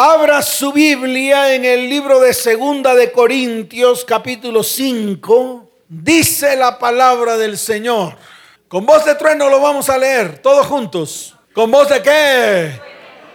Abra 0.00 0.42
su 0.42 0.72
Biblia 0.72 1.56
en 1.56 1.64
el 1.64 1.88
libro 1.88 2.20
de 2.20 2.32
Segunda 2.32 2.94
de 2.94 3.10
Corintios, 3.10 4.04
capítulo 4.04 4.62
5. 4.62 5.68
Dice 5.88 6.54
la 6.54 6.78
palabra 6.78 7.36
del 7.36 7.58
Señor. 7.58 8.14
Con 8.68 8.86
voz 8.86 9.04
de 9.04 9.16
trueno 9.16 9.50
lo 9.50 9.60
vamos 9.60 9.90
a 9.90 9.98
leer, 9.98 10.38
todos 10.38 10.68
juntos. 10.68 11.34
¿Con 11.52 11.72
voz 11.72 11.88
de 11.88 12.00
qué? 12.00 12.80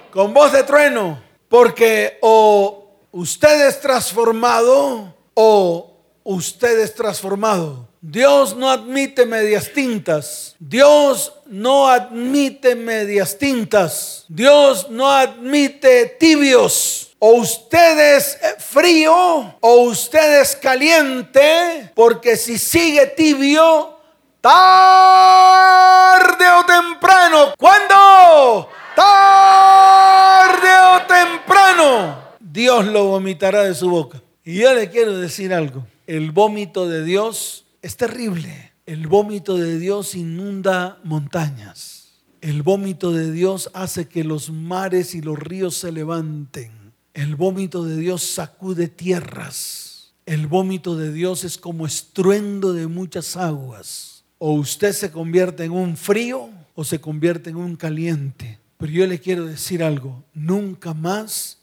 Con 0.09 0.33
voz 0.33 0.53
de 0.53 0.63
trueno. 0.63 1.21
Porque 1.49 2.17
o 2.21 2.87
usted 3.11 3.67
es 3.67 3.81
transformado 3.81 5.13
o 5.33 5.97
usted 6.23 6.79
es 6.79 6.95
transformado. 6.95 7.89
Dios 8.05 8.57
no 8.57 8.69
admite 8.69 9.25
medias 9.25 9.71
tintas. 9.71 10.57
Dios 10.59 11.31
no 11.45 11.87
admite 11.87 12.75
medias 12.75 13.37
tintas. 13.37 14.25
Dios 14.27 14.89
no 14.89 15.09
admite 15.09 16.17
tibios. 16.19 17.15
O 17.17 17.35
usted 17.35 18.17
es 18.17 18.37
frío 18.59 19.55
o 19.61 19.75
usted 19.83 20.41
es 20.41 20.53
caliente, 20.57 21.91
porque 21.95 22.35
si 22.35 22.57
sigue 22.57 23.07
tibio, 23.07 23.97
tarde 24.41 26.45
o 26.59 26.65
temprano, 26.65 27.53
¿cuándo? 27.57 28.69
Tarde 28.97 30.69
o 30.91 31.07
temprano, 31.07 32.21
Dios 32.37 32.85
lo 32.85 33.05
vomitará 33.05 33.63
de 33.63 33.73
su 33.73 33.89
boca. 33.89 34.21
Y 34.43 34.59
yo 34.59 34.73
le 34.73 34.89
quiero 34.89 35.17
decir 35.17 35.53
algo, 35.53 35.87
el 36.05 36.31
vómito 36.31 36.89
de 36.89 37.05
Dios 37.05 37.62
es 37.83 37.97
terrible. 37.97 38.71
El 38.85 39.07
vómito 39.07 39.57
de 39.57 39.77
Dios 39.77 40.15
inunda 40.15 40.99
montañas. 41.03 42.13
El 42.41 42.63
vómito 42.63 43.11
de 43.11 43.31
Dios 43.31 43.69
hace 43.73 44.07
que 44.07 44.23
los 44.23 44.49
mares 44.49 45.13
y 45.13 45.21
los 45.21 45.37
ríos 45.37 45.75
se 45.75 45.91
levanten. 45.91 46.71
El 47.13 47.35
vómito 47.35 47.83
de 47.83 47.97
Dios 47.97 48.23
sacude 48.23 48.87
tierras. 48.87 50.13
El 50.25 50.47
vómito 50.47 50.95
de 50.95 51.11
Dios 51.11 51.43
es 51.43 51.57
como 51.57 51.85
estruendo 51.85 52.71
de 52.73 52.87
muchas 52.87 53.35
aguas. 53.35 54.23
O 54.37 54.53
usted 54.53 54.93
se 54.93 55.11
convierte 55.11 55.65
en 55.65 55.71
un 55.73 55.97
frío 55.97 56.49
o 56.75 56.83
se 56.85 57.01
convierte 57.01 57.49
en 57.49 57.57
un 57.57 57.75
caliente. 57.75 58.59
Pero 58.77 58.91
yo 58.91 59.07
le 59.07 59.19
quiero 59.19 59.45
decir 59.45 59.83
algo, 59.83 60.23
nunca 60.33 60.93
más 60.93 61.59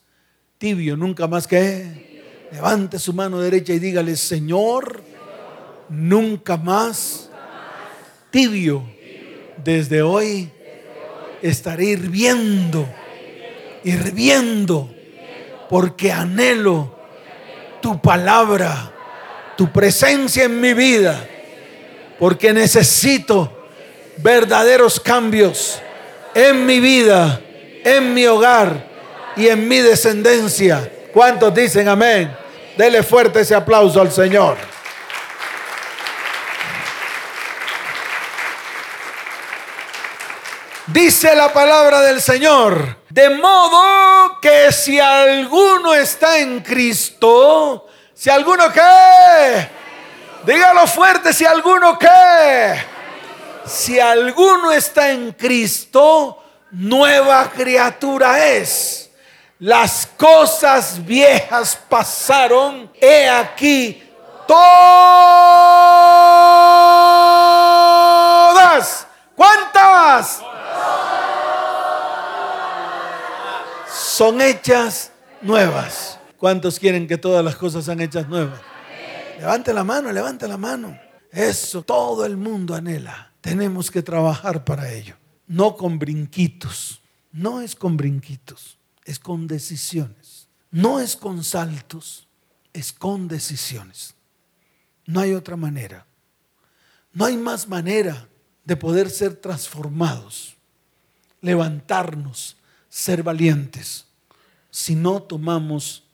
tibio, 0.58 0.96
nunca 0.98 1.26
más 1.26 1.46
que 1.46 2.22
levante 2.52 2.98
su 2.98 3.14
mano 3.14 3.38
derecha 3.40 3.72
y 3.72 3.78
dígale, 3.78 4.16
Señor, 4.16 5.09
nunca 5.90 6.56
más 6.56 7.28
tibio. 8.30 8.82
Desde 9.62 10.00
hoy 10.00 10.50
estaré 11.42 11.86
hirviendo, 11.86 12.88
hirviendo, 13.84 14.90
porque 15.68 16.10
anhelo 16.10 16.96
tu 17.82 18.00
palabra, 18.00 18.92
tu 19.56 19.70
presencia 19.70 20.44
en 20.44 20.60
mi 20.60 20.72
vida, 20.72 21.26
porque 22.18 22.52
necesito 22.52 23.68
verdaderos 24.18 24.98
cambios 25.00 25.80
en 26.34 26.64
mi 26.64 26.80
vida, 26.80 27.40
en 27.84 28.14
mi 28.14 28.26
hogar 28.26 28.86
y 29.36 29.48
en 29.48 29.68
mi 29.68 29.78
descendencia. 29.78 30.90
¿Cuántos 31.12 31.54
dicen 31.54 31.88
amén? 31.88 32.30
Dele 32.76 33.02
fuerte 33.02 33.40
ese 33.40 33.54
aplauso 33.54 34.00
al 34.00 34.10
Señor. 34.10 34.56
Dice 40.92 41.34
la 41.36 41.52
palabra 41.52 42.00
del 42.00 42.20
Señor. 42.20 42.96
De 43.10 43.30
modo 43.30 44.40
que 44.40 44.72
si 44.72 44.98
alguno 44.98 45.94
está 45.94 46.38
en 46.38 46.60
Cristo, 46.62 47.86
si 48.12 48.28
alguno 48.28 48.72
qué, 48.72 49.68
dígalo 50.44 50.88
fuerte, 50.88 51.32
si 51.32 51.46
alguno 51.46 51.96
qué, 51.96 52.74
si 53.64 54.00
alguno 54.00 54.72
está 54.72 55.10
en 55.10 55.30
Cristo, 55.32 56.42
nueva 56.72 57.48
criatura 57.50 58.44
es. 58.44 59.12
Las 59.60 60.08
cosas 60.16 61.04
viejas 61.04 61.78
pasaron, 61.88 62.90
he 63.00 63.28
aquí 63.28 64.02
todas. 64.48 65.10
¿Cuántas? 69.40 70.42
son 73.90 74.42
hechas 74.42 75.12
nuevas. 75.40 76.18
¿Cuántos 76.36 76.78
quieren 76.78 77.08
que 77.08 77.16
todas 77.16 77.42
las 77.42 77.56
cosas 77.56 77.86
sean 77.86 78.02
hechas 78.02 78.28
nuevas? 78.28 78.60
Levante 79.38 79.72
la 79.72 79.82
mano, 79.82 80.12
levante 80.12 80.46
la 80.46 80.58
mano. 80.58 81.00
Eso 81.32 81.80
todo 81.80 82.26
el 82.26 82.36
mundo 82.36 82.74
anhela. 82.74 83.32
Tenemos 83.40 83.90
que 83.90 84.02
trabajar 84.02 84.62
para 84.62 84.92
ello. 84.92 85.16
No 85.46 85.74
con 85.74 85.98
brinquitos. 85.98 87.00
No 87.32 87.62
es 87.62 87.74
con 87.74 87.96
brinquitos. 87.96 88.76
Es 89.06 89.18
con 89.18 89.46
decisiones. 89.46 90.48
No 90.70 91.00
es 91.00 91.16
con 91.16 91.44
saltos. 91.44 92.28
Es 92.74 92.92
con 92.92 93.26
decisiones. 93.26 94.14
No 95.06 95.20
hay 95.20 95.32
otra 95.32 95.56
manera. 95.56 96.04
No 97.14 97.24
hay 97.24 97.38
más 97.38 97.66
manera 97.68 98.28
de 98.70 98.76
poder 98.76 99.10
ser 99.10 99.34
transformados. 99.34 100.56
Levantarnos. 101.40 102.56
Ser 102.88 103.24
valientes 103.24 104.06
si 104.70 104.94
no 104.94 105.20
tomamos 105.22 106.04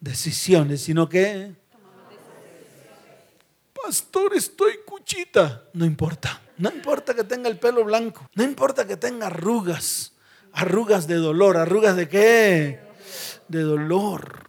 decisiones, 0.00 0.82
sino 0.82 1.08
que, 1.08 1.54
pastor, 3.82 4.34
estoy 4.34 4.80
cuchita. 4.84 5.64
No 5.72 5.86
importa. 5.86 6.42
No 6.58 6.70
importa 6.70 7.14
que 7.14 7.24
tenga 7.24 7.48
el 7.48 7.58
pelo 7.58 7.84
blanco. 7.84 8.28
No 8.34 8.44
importa 8.44 8.86
que 8.86 8.98
tenga 8.98 9.28
arrugas. 9.28 10.12
Arrugas 10.52 11.06
de 11.06 11.14
dolor. 11.14 11.56
¿Arrugas 11.56 11.96
de 11.96 12.08
qué? 12.08 12.80
De 13.48 13.62
dolor. 13.62 14.46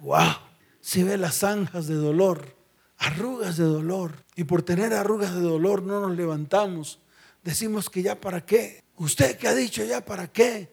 Wow. 0.00 0.36
Si 0.82 1.02
ve 1.02 1.16
las 1.16 1.38
zanjas 1.38 1.86
de 1.86 1.94
dolor. 1.94 2.54
Arrugas 2.98 3.56
de 3.56 3.64
dolor. 3.64 4.27
Y 4.38 4.44
por 4.44 4.62
tener 4.62 4.94
arrugas 4.94 5.34
de 5.34 5.40
dolor 5.40 5.82
no 5.82 6.00
nos 6.00 6.16
levantamos. 6.16 7.00
Decimos 7.42 7.90
que 7.90 8.02
ya 8.02 8.20
para 8.20 8.46
qué. 8.46 8.84
¿Usted 8.94 9.36
qué 9.36 9.48
ha 9.48 9.54
dicho 9.54 9.84
ya 9.84 10.04
para 10.04 10.28
qué? 10.30 10.72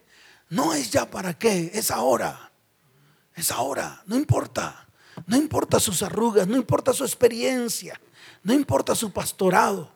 No 0.49 0.75
es 0.75 0.91
ya 0.91 1.09
para 1.09 1.33
qué, 1.33 1.71
es 1.73 1.89
ahora. 1.89 2.51
Es 3.33 3.49
ahora, 3.49 4.03
no 4.05 4.17
importa. 4.17 4.87
No 5.25 5.35
importa 5.35 5.79
sus 5.79 6.03
arrugas, 6.03 6.47
no 6.47 6.57
importa 6.57 6.93
su 6.93 7.05
experiencia, 7.05 7.99
no 8.43 8.53
importa 8.53 8.93
su 8.93 9.11
pastorado, 9.11 9.91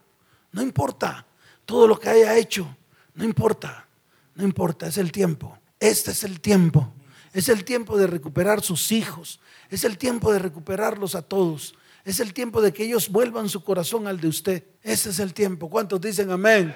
no 0.52 0.64
importa 0.64 1.28
todo 1.64 1.88
lo 1.88 2.00
que 2.00 2.10
haya 2.10 2.36
hecho, 2.38 2.76
no 3.14 3.24
importa, 3.24 3.86
no 4.34 4.46
importa, 4.46 4.88
es 4.88 4.98
el 4.98 5.12
tiempo. 5.12 5.60
Este 5.80 6.10
es 6.10 6.24
el 6.24 6.42
tiempo. 6.42 6.92
Es 7.34 7.50
el 7.50 7.64
tiempo 7.64 8.00
de 8.00 8.08
recuperar 8.08 8.64
sus 8.64 8.92
hijos, 8.92 9.40
es 9.70 9.84
el 9.84 10.00
tiempo 10.00 10.34
de 10.34 10.40
recuperarlos 10.40 11.14
a 11.14 11.22
todos. 11.22 11.76
Es 12.06 12.20
el 12.20 12.34
tiempo 12.34 12.62
de 12.62 12.74
que 12.74 12.84
ellos 12.84 13.10
vuelvan 13.10 13.50
su 13.50 13.64
corazón 13.64 14.08
al 14.08 14.20
de 14.20 14.28
usted. 14.28 14.64
Ese 14.84 15.10
es 15.10 15.20
el 15.20 15.34
tiempo. 15.34 15.70
¿Cuántos 15.70 16.00
dicen 16.02 16.32
amén? 16.32 16.76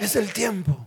Es 0.00 0.16
el 0.16 0.32
tiempo. 0.32 0.86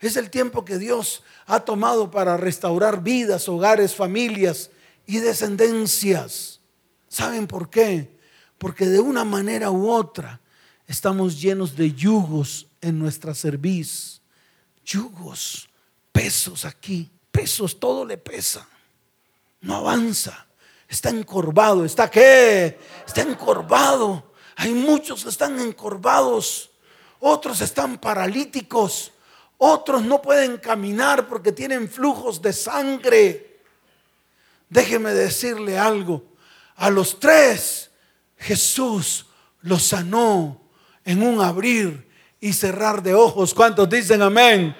Es 0.00 0.16
el 0.16 0.30
tiempo 0.30 0.64
que 0.64 0.78
Dios 0.78 1.22
ha 1.46 1.60
tomado 1.60 2.10
para 2.10 2.36
restaurar 2.36 3.02
vidas, 3.02 3.48
hogares, 3.48 3.94
familias 3.94 4.70
y 5.06 5.18
descendencias. 5.18 6.60
¿Saben 7.08 7.46
por 7.46 7.70
qué? 7.70 8.18
Porque 8.58 8.86
de 8.86 9.00
una 9.00 9.24
manera 9.24 9.70
u 9.70 9.90
otra 9.90 10.40
estamos 10.86 11.40
llenos 11.40 11.76
de 11.76 11.92
yugos 11.92 12.66
en 12.80 12.98
nuestra 12.98 13.34
cerviz. 13.34 14.20
Yugos, 14.84 15.68
pesos 16.10 16.64
aquí, 16.64 17.10
pesos, 17.30 17.78
todo 17.78 18.04
le 18.04 18.18
pesa. 18.18 18.66
No 19.60 19.76
avanza. 19.76 20.46
Está 20.92 21.08
encorvado. 21.08 21.86
¿Está 21.86 22.10
qué? 22.10 22.78
Está 23.06 23.22
encorvado. 23.22 24.34
Hay 24.56 24.74
muchos 24.74 25.22
que 25.24 25.30
están 25.30 25.58
encorvados. 25.58 26.70
Otros 27.18 27.62
están 27.62 27.96
paralíticos. 27.96 29.10
Otros 29.56 30.02
no 30.02 30.20
pueden 30.20 30.58
caminar 30.58 31.26
porque 31.28 31.50
tienen 31.50 31.88
flujos 31.88 32.42
de 32.42 32.52
sangre. 32.52 33.60
Déjeme 34.68 35.14
decirle 35.14 35.78
algo. 35.78 36.24
A 36.76 36.90
los 36.90 37.18
tres 37.18 37.90
Jesús 38.36 39.24
los 39.62 39.82
sanó 39.82 40.60
en 41.06 41.22
un 41.22 41.40
abrir 41.40 42.06
y 42.38 42.52
cerrar 42.52 43.02
de 43.02 43.14
ojos. 43.14 43.54
¿Cuántos 43.54 43.88
dicen 43.88 44.20
amén? 44.20 44.76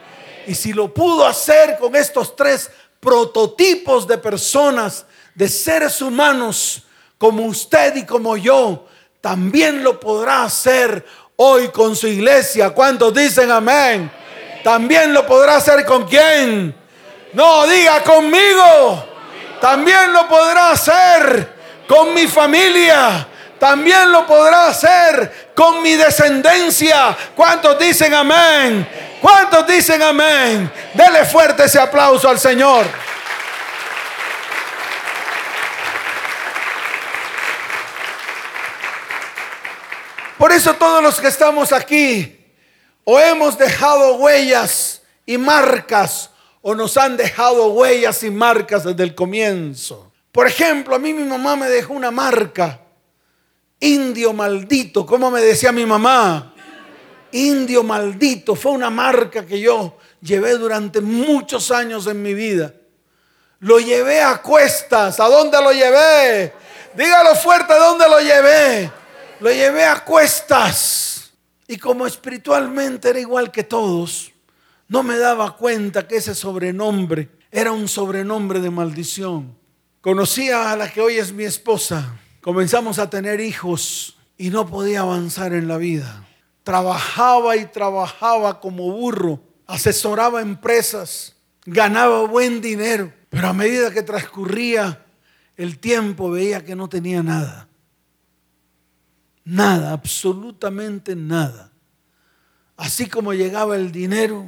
Y 0.47 0.55
si 0.55 0.75
lo 0.75 0.93
pudo 0.93 1.25
hacer 1.25 1.79
con 1.79 1.97
estos 1.97 2.37
tres 2.37 2.71
prototipos 3.01 4.07
de 4.07 4.19
personas, 4.19 5.07
de 5.35 5.49
seres 5.49 6.01
humanos 6.03 6.83
como 7.19 7.45
usted 7.45 7.97
y 7.97 8.05
como 8.05 8.37
yo, 8.37 8.87
también 9.21 9.85
lo 9.85 10.01
podrá 10.01 10.43
hacer 10.45 11.07
hoy 11.37 11.69
con 11.69 11.95
su 11.95 12.09
iglesia. 12.09 12.71
¿Cuántos 12.71 13.15
dicen 13.15 13.51
amén? 13.51 14.11
También 14.65 15.13
lo 15.13 15.27
podrá 15.27 15.57
hacer 15.57 15.85
con 15.85 16.07
quién? 16.07 16.75
No, 17.33 17.67
diga 17.67 18.03
conmigo. 18.03 19.09
También 19.61 20.13
lo 20.13 20.29
podrá 20.29 20.73
hacer 20.73 21.55
con 21.87 22.13
mi 22.15 22.27
familia. 22.27 23.29
También 23.59 24.11
lo 24.11 24.27
podrá 24.27 24.69
hacer 24.69 25.53
con 25.55 25.83
mi 25.83 25.95
descendencia. 25.95 27.17
¿Cuántos 27.37 27.79
dicen 27.79 28.13
amén? 28.13 28.89
¿Cuántos 29.21 29.65
dicen 29.69 30.03
amén? 30.03 30.71
Dele 30.95 31.25
fuerte 31.25 31.65
ese 31.65 31.79
aplauso 31.79 32.29
al 32.29 32.41
Señor. 32.41 32.85
Por 40.53 40.59
eso 40.59 40.75
todos 40.75 41.03
los 41.03 41.19
que 41.19 41.29
estamos 41.29 41.73
aquí 41.73 42.39
o 43.05 43.19
hemos 43.19 43.57
dejado 43.57 44.17
huellas 44.17 45.01
y 45.25 45.39
marcas 45.39 46.29
o 46.61 46.75
nos 46.75 46.99
han 46.99 47.17
dejado 47.17 47.69
huellas 47.69 48.23
y 48.23 48.31
marcas 48.31 48.85
desde 48.85 49.03
el 49.03 49.15
comienzo. 49.15 50.13
Por 50.31 50.47
ejemplo, 50.47 50.95
a 50.95 50.99
mí 50.99 51.15
mi 51.15 51.23
mamá 51.23 51.57
me 51.57 51.71
dejó 51.71 51.95
una 51.95 52.11
marca. 52.11 52.81
Indio 53.81 54.35
maldito, 54.35 55.07
como 55.07 55.31
me 55.31 55.41
decía 55.41 55.73
mi 55.73 55.87
mamá. 55.87 56.55
Indio 57.31 57.83
maldito 57.83 58.55
fue 58.55 58.73
una 58.73 58.91
marca 58.91 59.47
que 59.47 59.59
yo 59.59 59.97
llevé 60.21 60.59
durante 60.59 61.01
muchos 61.01 61.71
años 61.71 62.07
en 62.09 62.21
mi 62.21 62.35
vida. 62.35 62.75
Lo 63.61 63.81
llevé 63.81 64.21
a 64.21 64.43
cuestas. 64.43 65.19
¿A 65.19 65.29
dónde 65.31 65.59
lo 65.63 65.73
llevé? 65.73 66.53
Dígalo 66.95 67.37
fuerte, 67.37 67.73
¿a 67.73 67.79
dónde 67.79 68.07
lo 68.07 68.21
llevé? 68.21 69.02
Lo 69.43 69.51
llevé 69.51 69.85
a 69.85 70.05
cuestas. 70.05 71.33
Y 71.67 71.77
como 71.77 72.07
espiritualmente 72.07 73.11
era 73.11 73.19
igual 73.19 73.51
que 73.51 73.65
todos, 73.65 74.33
no 74.89 75.03
me 75.03 75.19
daba 75.19 75.57
cuenta 75.57 76.07
que 76.07 76.17
ese 76.17 76.35
sobrenombre 76.35 77.29
era 77.51 77.73
un 77.73 77.89
sobrenombre 77.89 78.61
de 78.61 78.71
maldición. 78.71 79.57
Conocía 80.01 80.71
a 80.71 80.77
la 80.77 80.91
que 80.91 81.01
hoy 81.01 81.17
es 81.17 81.33
mi 81.33 81.45
esposa. 81.45 82.19
Comenzamos 82.41 82.99
a 82.99 83.11
tener 83.11 83.41
hijos 83.41 84.17
y 84.37 84.51
no 84.51 84.67
podía 84.67 85.01
avanzar 85.01 85.53
en 85.55 85.67
la 85.67 85.77
vida. 85.77 86.27
Trabajaba 86.63 87.57
y 87.57 87.67
trabajaba 87.67 88.61
como 88.61 88.93
burro. 88.93 89.41
Asesoraba 89.67 90.41
empresas. 90.41 91.35
Ganaba 91.65 92.27
buen 92.27 92.61
dinero. 92.61 93.13
Pero 93.29 93.49
a 93.49 93.53
medida 93.53 93.91
que 93.91 94.03
transcurría 94.03 95.05
el 95.57 95.79
tiempo 95.79 96.31
veía 96.31 96.65
que 96.65 96.77
no 96.77 96.89
tenía 96.89 97.23
nada. 97.23 97.69
Nada, 99.45 99.93
absolutamente 99.93 101.17
nada. 101.17 101.73
Así 102.77 103.07
como 103.07 103.33
llegaba 103.33 103.77
el 103.77 103.93
dinero, 103.93 104.47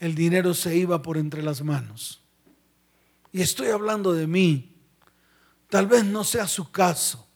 el 0.00 0.14
dinero 0.14 0.54
se 0.54 0.76
iba 0.76 1.02
por 1.02 1.16
entre 1.16 1.42
las 1.42 1.62
manos. 1.62 2.22
Y 3.32 3.42
estoy 3.42 3.68
hablando 3.68 4.12
de 4.12 4.26
mí. 4.26 4.72
Tal 5.68 5.86
vez 5.86 6.04
no 6.04 6.22
sea 6.24 6.46
su 6.46 6.70
caso, 6.70 7.26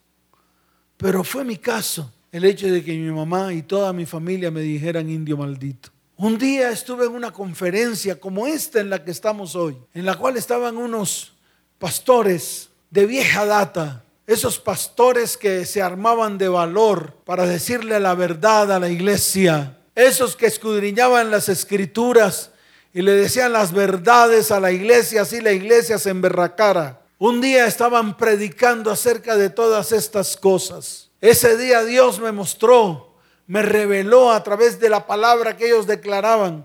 pero 0.97 1.25
fue 1.25 1.45
mi 1.45 1.57
caso 1.57 2.13
el 2.31 2.45
hecho 2.45 2.71
de 2.71 2.85
que 2.85 2.97
mi 2.97 3.11
mamá 3.11 3.53
y 3.53 3.63
toda 3.63 3.93
mi 3.93 4.07
familia 4.07 4.51
me 4.51 4.61
dijeran 4.61 5.11
indio 5.11 5.37
maldito. 5.37 5.91
Un 6.17 6.39
día 6.39 6.71
estuve 6.71 7.07
en 7.07 7.13
una 7.13 7.33
conferencia 7.33 8.21
como 8.21 8.47
esta 8.47 8.81
en 8.81 8.91
la 8.91 9.03
que 9.05 9.11
estamos 9.11 9.57
hoy, 9.57 9.77
en 9.95 10.05
la 10.05 10.17
cual 10.17 10.37
estaban 10.37 10.77
unos 10.77 11.33
pastores 11.79 12.69
de 12.91 13.07
vieja 13.07 13.45
data 13.47 14.05
esos 14.33 14.61
pastores 14.61 15.37
que 15.37 15.67
se 15.67 15.83
armaban 15.83 16.39
de 16.39 16.49
valor 16.49 17.15
para 17.25 17.47
decirle 17.47 17.99
la 17.99 18.15
verdad 18.15 18.71
a 18.71 18.79
la 18.79 18.89
iglesia, 18.89 19.77
esos 19.97 20.37
que 20.37 20.47
escudriñaban 20.47 21.33
las 21.33 21.49
escrituras 21.49 22.53
y 22.95 23.03
le 23.03 23.11
decían 23.11 23.53
las 23.53 23.73
verdades 23.73 24.53
a 24.53 24.61
la 24.61 24.71
iglesia, 24.71 25.23
así 25.23 25.41
la 25.41 25.51
iglesia 25.51 25.99
se 25.99 26.11
emberracara. 26.11 27.01
Un 27.19 27.41
día 27.41 27.67
estaban 27.67 28.17
predicando 28.17 28.93
acerca 28.93 29.37
de 29.37 29.51
todas 29.51 29.91
estas 29.91 30.37
cosas. 30.37 31.11
Ese 31.21 31.57
día 31.57 31.83
Dios 31.83 32.21
me 32.21 32.31
mostró, 32.31 33.17
me 33.49 33.63
reveló 33.63 34.31
a 34.31 34.45
través 34.45 34.79
de 34.79 34.91
la 34.91 35.09
palabra 35.09 35.57
que 35.57 35.67
ellos 35.67 35.89
declaraban, 35.89 36.65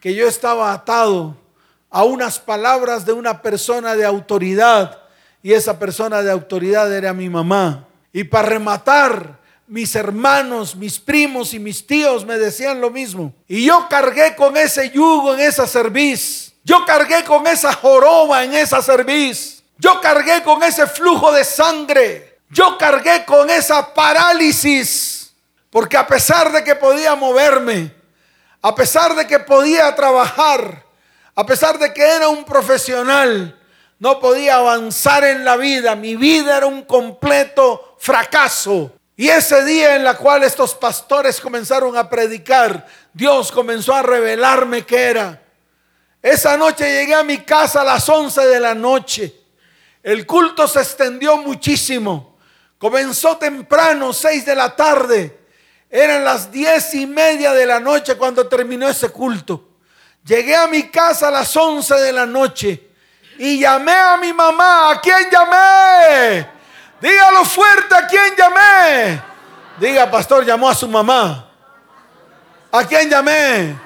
que 0.00 0.14
yo 0.14 0.26
estaba 0.26 0.72
atado 0.72 1.36
a 1.90 2.02
unas 2.04 2.38
palabras 2.38 3.04
de 3.04 3.12
una 3.12 3.42
persona 3.42 3.94
de 3.94 4.06
autoridad 4.06 5.03
y 5.44 5.52
esa 5.52 5.78
persona 5.78 6.22
de 6.22 6.30
autoridad 6.30 6.90
era 6.90 7.12
mi 7.12 7.28
mamá. 7.28 7.86
Y 8.14 8.24
para 8.24 8.48
rematar, 8.48 9.38
mis 9.66 9.94
hermanos, 9.94 10.74
mis 10.74 10.98
primos 10.98 11.52
y 11.52 11.58
mis 11.58 11.86
tíos 11.86 12.24
me 12.24 12.38
decían 12.38 12.80
lo 12.80 12.90
mismo. 12.90 13.30
Y 13.46 13.66
yo 13.66 13.86
cargué 13.90 14.34
con 14.36 14.56
ese 14.56 14.88
yugo 14.88 15.34
en 15.34 15.40
esa 15.40 15.66
cerviz. 15.66 16.54
Yo 16.64 16.86
cargué 16.86 17.24
con 17.24 17.46
esa 17.46 17.74
joroba 17.74 18.42
en 18.42 18.54
esa 18.54 18.80
cerviz. 18.80 19.62
Yo 19.76 20.00
cargué 20.00 20.42
con 20.42 20.62
ese 20.62 20.86
flujo 20.86 21.30
de 21.30 21.44
sangre. 21.44 22.38
Yo 22.48 22.78
cargué 22.78 23.26
con 23.26 23.50
esa 23.50 23.92
parálisis. 23.92 25.34
Porque 25.68 25.98
a 25.98 26.06
pesar 26.06 26.52
de 26.52 26.64
que 26.64 26.74
podía 26.74 27.16
moverme, 27.16 27.92
a 28.62 28.74
pesar 28.74 29.14
de 29.14 29.26
que 29.26 29.40
podía 29.40 29.94
trabajar, 29.94 30.82
a 31.34 31.44
pesar 31.44 31.78
de 31.78 31.92
que 31.92 32.02
era 32.02 32.30
un 32.30 32.46
profesional, 32.46 33.60
no 34.04 34.20
podía 34.20 34.56
avanzar 34.56 35.24
en 35.24 35.46
la 35.46 35.56
vida, 35.56 35.96
mi 35.96 36.14
vida 36.14 36.58
era 36.58 36.66
un 36.66 36.82
completo 36.82 37.96
fracaso. 37.98 38.92
Y 39.16 39.28
ese 39.28 39.64
día 39.64 39.96
en 39.96 40.04
la 40.04 40.18
cual 40.18 40.42
estos 40.42 40.74
pastores 40.74 41.40
comenzaron 41.40 41.96
a 41.96 42.10
predicar, 42.10 42.86
Dios 43.14 43.50
comenzó 43.50 43.94
a 43.94 44.02
revelarme 44.02 44.84
qué 44.84 45.04
era. 45.04 45.42
Esa 46.20 46.58
noche 46.58 46.84
llegué 46.84 47.14
a 47.14 47.22
mi 47.22 47.38
casa 47.38 47.80
a 47.80 47.84
las 47.84 48.06
11 48.06 48.42
de 48.46 48.60
la 48.60 48.74
noche. 48.74 49.34
El 50.02 50.26
culto 50.26 50.68
se 50.68 50.80
extendió 50.80 51.38
muchísimo. 51.38 52.36
Comenzó 52.76 53.38
temprano, 53.38 54.12
6 54.12 54.44
de 54.44 54.54
la 54.54 54.76
tarde. 54.76 55.46
Eran 55.88 56.24
las 56.24 56.52
diez 56.52 56.92
y 56.92 57.06
media 57.06 57.54
de 57.54 57.64
la 57.64 57.80
noche 57.80 58.16
cuando 58.16 58.46
terminó 58.48 58.86
ese 58.86 59.08
culto. 59.08 59.66
Llegué 60.26 60.56
a 60.56 60.66
mi 60.66 60.90
casa 60.90 61.28
a 61.28 61.30
las 61.30 61.56
11 61.56 61.94
de 61.94 62.12
la 62.12 62.26
noche 62.26 62.90
y 63.38 63.60
llamé 63.60 63.92
a 63.92 64.16
mi 64.16 64.32
mamá. 64.32 64.92
¿A 64.92 65.00
quién 65.00 65.28
llamé? 65.30 66.46
Dígalo 67.00 67.44
fuerte, 67.44 67.94
¿a 67.94 68.06
quién 68.06 68.34
llamé? 68.36 69.22
Diga, 69.78 70.10
pastor, 70.10 70.44
llamó 70.44 70.68
a 70.68 70.74
su 70.74 70.88
mamá. 70.88 71.50
¿A 72.70 72.84
quién 72.86 73.08
llamé? 73.08 73.76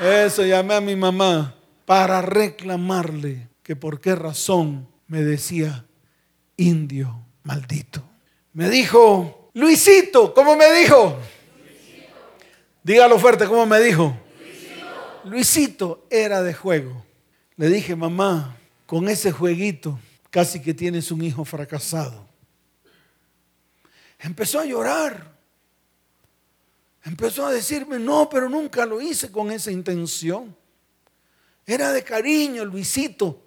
Eso, 0.00 0.44
llamé 0.44 0.74
a 0.74 0.80
mi 0.80 0.96
mamá 0.96 1.54
para 1.84 2.22
reclamarle 2.22 3.48
que 3.62 3.76
por 3.76 4.00
qué 4.00 4.14
razón 4.14 4.88
me 5.06 5.22
decía 5.22 5.84
indio 6.56 7.24
maldito. 7.42 8.02
Me 8.52 8.68
dijo, 8.68 9.50
Luisito, 9.54 10.32
¿cómo 10.34 10.56
me 10.56 10.70
dijo? 10.72 11.18
Dígalo 12.82 13.18
fuerte, 13.18 13.46
¿cómo 13.46 13.66
me 13.66 13.80
dijo? 13.80 14.16
Luisito 15.24 16.06
era 16.10 16.42
de 16.42 16.52
juego. 16.52 17.04
Le 17.56 17.68
dije, 17.68 17.96
mamá, 17.96 18.56
con 18.86 19.08
ese 19.08 19.32
jueguito 19.32 19.98
casi 20.30 20.60
que 20.60 20.74
tienes 20.74 21.10
un 21.10 21.22
hijo 21.22 21.44
fracasado. 21.44 22.26
Empezó 24.18 24.60
a 24.60 24.64
llorar. 24.64 25.34
Empezó 27.04 27.46
a 27.46 27.52
decirme, 27.52 27.98
no, 27.98 28.28
pero 28.30 28.48
nunca 28.48 28.86
lo 28.86 29.00
hice 29.00 29.30
con 29.30 29.50
esa 29.50 29.70
intención. 29.70 30.56
Era 31.66 31.92
de 31.92 32.02
cariño, 32.02 32.64
Luisito. 32.64 33.42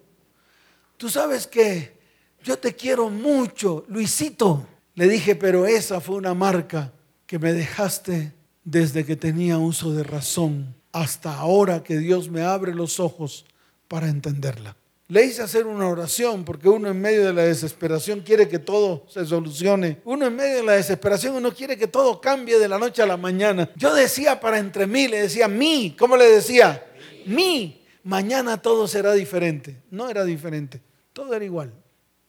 Tú 0.96 1.08
sabes 1.08 1.46
que 1.46 1.98
yo 2.42 2.58
te 2.58 2.74
quiero 2.74 3.10
mucho, 3.10 3.84
Luisito. 3.88 4.66
Le 4.94 5.08
dije, 5.08 5.36
pero 5.36 5.66
esa 5.66 6.00
fue 6.00 6.16
una 6.16 6.34
marca 6.34 6.92
que 7.26 7.38
me 7.38 7.52
dejaste 7.52 8.32
desde 8.64 9.04
que 9.04 9.16
tenía 9.16 9.58
uso 9.58 9.92
de 9.92 10.04
razón 10.04 10.74
hasta 10.92 11.34
ahora 11.34 11.82
que 11.82 11.98
Dios 11.98 12.28
me 12.28 12.42
abre 12.42 12.74
los 12.74 13.00
ojos 13.00 13.44
para 13.88 14.08
entenderla. 14.08 14.76
Le 15.10 15.24
hice 15.24 15.40
hacer 15.40 15.66
una 15.66 15.88
oración 15.88 16.44
porque 16.44 16.68
uno 16.68 16.90
en 16.90 17.00
medio 17.00 17.24
de 17.24 17.32
la 17.32 17.44
desesperación 17.44 18.20
quiere 18.20 18.46
que 18.46 18.58
todo 18.58 19.06
se 19.08 19.24
solucione. 19.24 20.02
Uno 20.04 20.26
en 20.26 20.36
medio 20.36 20.56
de 20.56 20.62
la 20.62 20.72
desesperación 20.72 21.34
uno 21.34 21.54
quiere 21.54 21.78
que 21.78 21.86
todo 21.86 22.20
cambie 22.20 22.58
de 22.58 22.68
la 22.68 22.78
noche 22.78 23.00
a 23.00 23.06
la 23.06 23.16
mañana. 23.16 23.70
Yo 23.74 23.94
decía 23.94 24.38
para 24.38 24.58
entre 24.58 24.86
mí, 24.86 25.08
le 25.08 25.22
decía 25.22 25.48
mí, 25.48 25.96
¿cómo 25.98 26.14
le 26.14 26.26
decía? 26.26 26.86
Mí, 27.24 27.86
mañana 28.02 28.60
todo 28.60 28.86
será 28.86 29.14
diferente. 29.14 29.80
No 29.90 30.10
era 30.10 30.26
diferente, 30.26 30.82
todo 31.14 31.32
era 31.32 31.44
igual. 31.44 31.72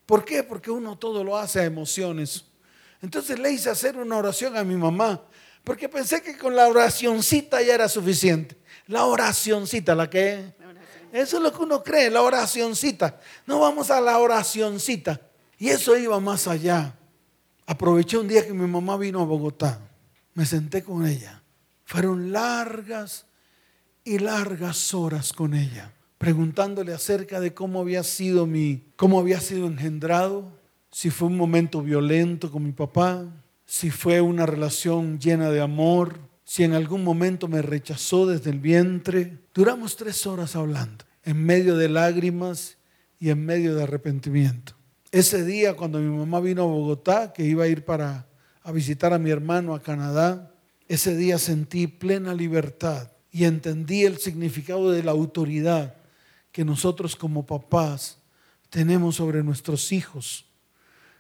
¿Por 0.06 0.24
qué? 0.24 0.44
Porque 0.44 0.72
uno 0.72 0.98
todo 0.98 1.22
lo 1.22 1.38
hace 1.38 1.60
a 1.60 1.66
emociones. 1.66 2.46
Entonces 3.02 3.40
le 3.40 3.52
hice 3.52 3.70
hacer 3.70 3.98
una 3.98 4.16
oración 4.16 4.56
a 4.56 4.64
mi 4.64 4.76
mamá 4.76 5.22
porque 5.64 5.90
pensé 5.90 6.22
que 6.22 6.38
con 6.38 6.56
la 6.56 6.68
oracioncita 6.68 7.62
ya 7.62 7.76
era 7.76 7.90
suficiente. 7.90 8.58
La 8.88 9.06
oracioncita, 9.06 9.94
la 9.94 10.10
que 10.10 10.54
eso 11.12 11.38
es 11.38 11.44
lo 11.44 11.52
que 11.52 11.64
uno 11.64 11.84
cree, 11.84 12.10
la 12.10 12.22
oracioncita. 12.22 13.20
No 13.46 13.60
vamos 13.60 13.92
a 13.92 14.00
la 14.02 14.18
oracioncita. 14.20 15.20
Y 15.58 15.70
eso 15.70 15.98
iba 15.98 16.20
más 16.20 16.48
allá. 16.48 16.96
Aproveché 17.66 18.18
un 18.18 18.28
día 18.28 18.46
que 18.46 18.54
mi 18.54 18.68
mamá 18.68 18.98
vino 18.98 19.22
a 19.22 19.26
Bogotá. 19.26 19.80
Me 20.34 20.46
senté 20.46 20.84
con 20.84 21.06
ella. 21.06 21.42
Fueron 21.86 22.32
largas 22.32 23.26
y 24.04 24.20
largas 24.20 24.94
horas 24.94 25.34
con 25.34 25.54
ella. 25.54 25.92
preguntándole 26.18 26.94
acerca 26.94 27.40
de 27.40 27.54
cómo 27.54 27.80
había 27.80 28.04
sido 28.04 28.46
mi, 28.46 28.84
cómo 28.98 29.20
había 29.22 29.40
sido 29.40 29.68
engendrado, 29.68 30.52
si 30.92 31.10
fue 31.12 31.30
un 31.30 31.38
momento 31.38 31.82
violento 31.82 32.52
con 32.52 32.64
mi 32.64 32.74
papá, 32.74 33.26
si 33.66 33.90
fue 33.90 34.20
una 34.20 34.46
relación 34.46 35.18
llena 35.18 35.50
de 35.50 35.62
amor, 35.62 36.20
si 36.50 36.64
en 36.64 36.74
algún 36.74 37.04
momento 37.04 37.48
me 37.48 37.62
rechazó 37.62 38.26
desde 38.26 38.50
el 38.50 38.60
vientre. 38.60 39.38
Duramos 39.54 39.96
tres 39.96 40.26
horas 40.26 40.56
hablando, 40.56 41.06
en 41.24 41.46
medio 41.46 41.78
de 41.78 41.90
lágrimas 41.90 42.78
y 43.20 43.30
en 43.30 43.46
medio 43.46 43.76
de 43.76 43.84
arrepentimiento. 43.84 44.74
Ese 45.12 45.46
día 45.46 45.76
cuando 45.76 46.00
mi 46.00 46.10
mamá 46.10 46.40
vino 46.40 46.64
a 46.64 46.66
Bogotá, 46.66 47.34
que 47.34 47.46
iba 47.46 47.66
a 47.66 47.68
ir 47.68 47.86
para 47.86 48.26
a 48.64 48.72
visitar 48.72 49.14
a 49.14 49.20
mi 49.20 49.30
hermano 49.30 49.76
a 49.76 49.84
Canadá, 49.84 50.52
ese 50.88 51.16
día 51.16 51.38
sentí 51.38 51.86
plena 51.86 52.34
libertad 52.34 53.12
y 53.32 53.44
entendí 53.44 54.06
el 54.06 54.18
significado 54.18 54.92
de 54.92 55.04
la 55.04 55.12
autoridad 55.12 55.98
que 56.52 56.66
nosotros 56.66 57.16
como 57.16 57.46
papás 57.46 58.18
tenemos 58.72 59.18
sobre 59.18 59.44
nuestros 59.44 59.92
hijos, 59.92 60.46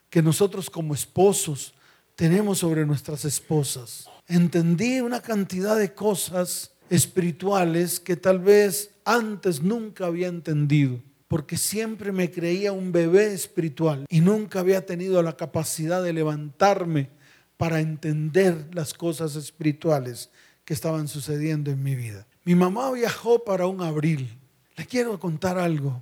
que 0.10 0.24
nosotros 0.24 0.72
como 0.72 0.96
esposos 0.96 1.76
tenemos 2.20 2.58
sobre 2.58 2.86
nuestras 2.86 3.24
esposas. 3.24 4.10
Entendí 4.28 5.00
una 5.00 5.22
cantidad 5.22 5.78
de 5.78 5.94
cosas 5.94 6.74
espirituales 6.90 8.02
que 8.02 8.18
tal 8.18 8.40
vez 8.40 8.92
antes 9.06 9.62
nunca 9.62 10.08
había 10.08 10.28
entendido, 10.28 11.02
porque 11.30 11.56
siempre 11.56 12.12
me 12.12 12.30
creía 12.30 12.74
un 12.74 12.92
bebé 12.92 13.34
espiritual 13.34 14.06
y 14.10 14.20
nunca 14.20 14.60
había 14.60 14.86
tenido 14.86 15.24
la 15.24 15.38
capacidad 15.38 16.04
de 16.04 16.12
levantarme 16.12 17.10
para 17.56 17.80
entender 17.80 18.68
las 18.74 18.94
cosas 18.94 19.38
espirituales 19.38 20.30
que 20.66 20.74
estaban 20.74 21.08
sucediendo 21.08 21.72
en 21.72 21.82
mi 21.82 21.96
vida. 21.96 22.28
Mi 22.44 22.54
mamá 22.54 22.92
viajó 22.92 23.46
para 23.46 23.66
un 23.66 23.82
abril 23.82 24.38
le 24.76 24.86
quiero 24.86 25.18
contar 25.20 25.58
algo. 25.58 26.02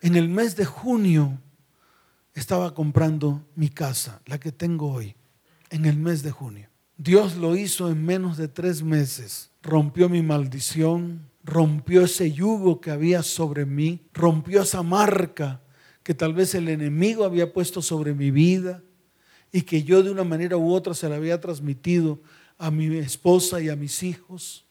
En 0.00 0.14
el 0.14 0.28
mes 0.28 0.54
de 0.54 0.64
junio 0.64 1.38
estaba 2.34 2.72
comprando 2.72 3.46
mi 3.56 3.68
casa, 3.68 4.20
la 4.26 4.38
que 4.40 4.50
tengo 4.50 4.92
hoy, 4.92 5.14
en 5.70 5.86
el 5.86 5.96
mes 5.96 6.22
de 6.22 6.30
junio. 6.30 6.68
Dios 6.96 7.36
lo 7.36 7.56
hizo 7.56 7.90
en 7.90 8.04
menos 8.04 8.36
de 8.36 8.48
tres 8.48 8.82
meses. 8.82 9.50
Rompió 9.62 10.08
mi 10.08 10.22
maldición, 10.22 11.30
rompió 11.42 12.02
ese 12.02 12.30
yugo 12.32 12.80
que 12.80 12.90
había 12.90 13.22
sobre 13.22 13.64
mí, 13.64 14.02
rompió 14.12 14.62
esa 14.62 14.82
marca 14.82 15.62
que 16.02 16.14
tal 16.14 16.34
vez 16.34 16.54
el 16.54 16.68
enemigo 16.68 17.24
había 17.24 17.52
puesto 17.52 17.80
sobre 17.80 18.14
mi 18.14 18.30
vida 18.30 18.82
y 19.52 19.62
que 19.62 19.82
yo 19.82 20.02
de 20.02 20.10
una 20.10 20.24
manera 20.24 20.56
u 20.56 20.72
otra 20.72 20.94
se 20.94 21.08
la 21.08 21.16
había 21.16 21.40
transmitido 21.40 22.20
a 22.58 22.70
mi 22.70 22.96
esposa 22.98 23.60
y 23.60 23.68
a 23.68 23.76
mis 23.76 24.02
hijos. 24.02 24.66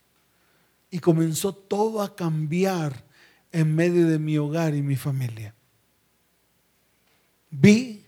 Y 0.91 0.99
comenzó 0.99 1.53
todo 1.53 2.01
a 2.01 2.15
cambiar 2.15 3.05
en 3.51 3.75
medio 3.75 4.07
de 4.07 4.19
mi 4.19 4.37
hogar 4.37 4.75
y 4.75 4.81
mi 4.81 4.95
familia. 4.95 5.55
Vi 7.49 8.05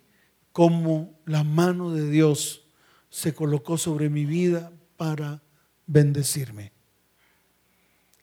cómo 0.52 1.20
la 1.26 1.44
mano 1.44 1.92
de 1.92 2.10
Dios 2.10 2.62
se 3.12 3.36
colocó 3.36 3.78
sobre 3.78 4.10
mi 4.10 4.26
vida 4.26 4.72
para 4.98 5.44
bendecirme. 5.86 6.72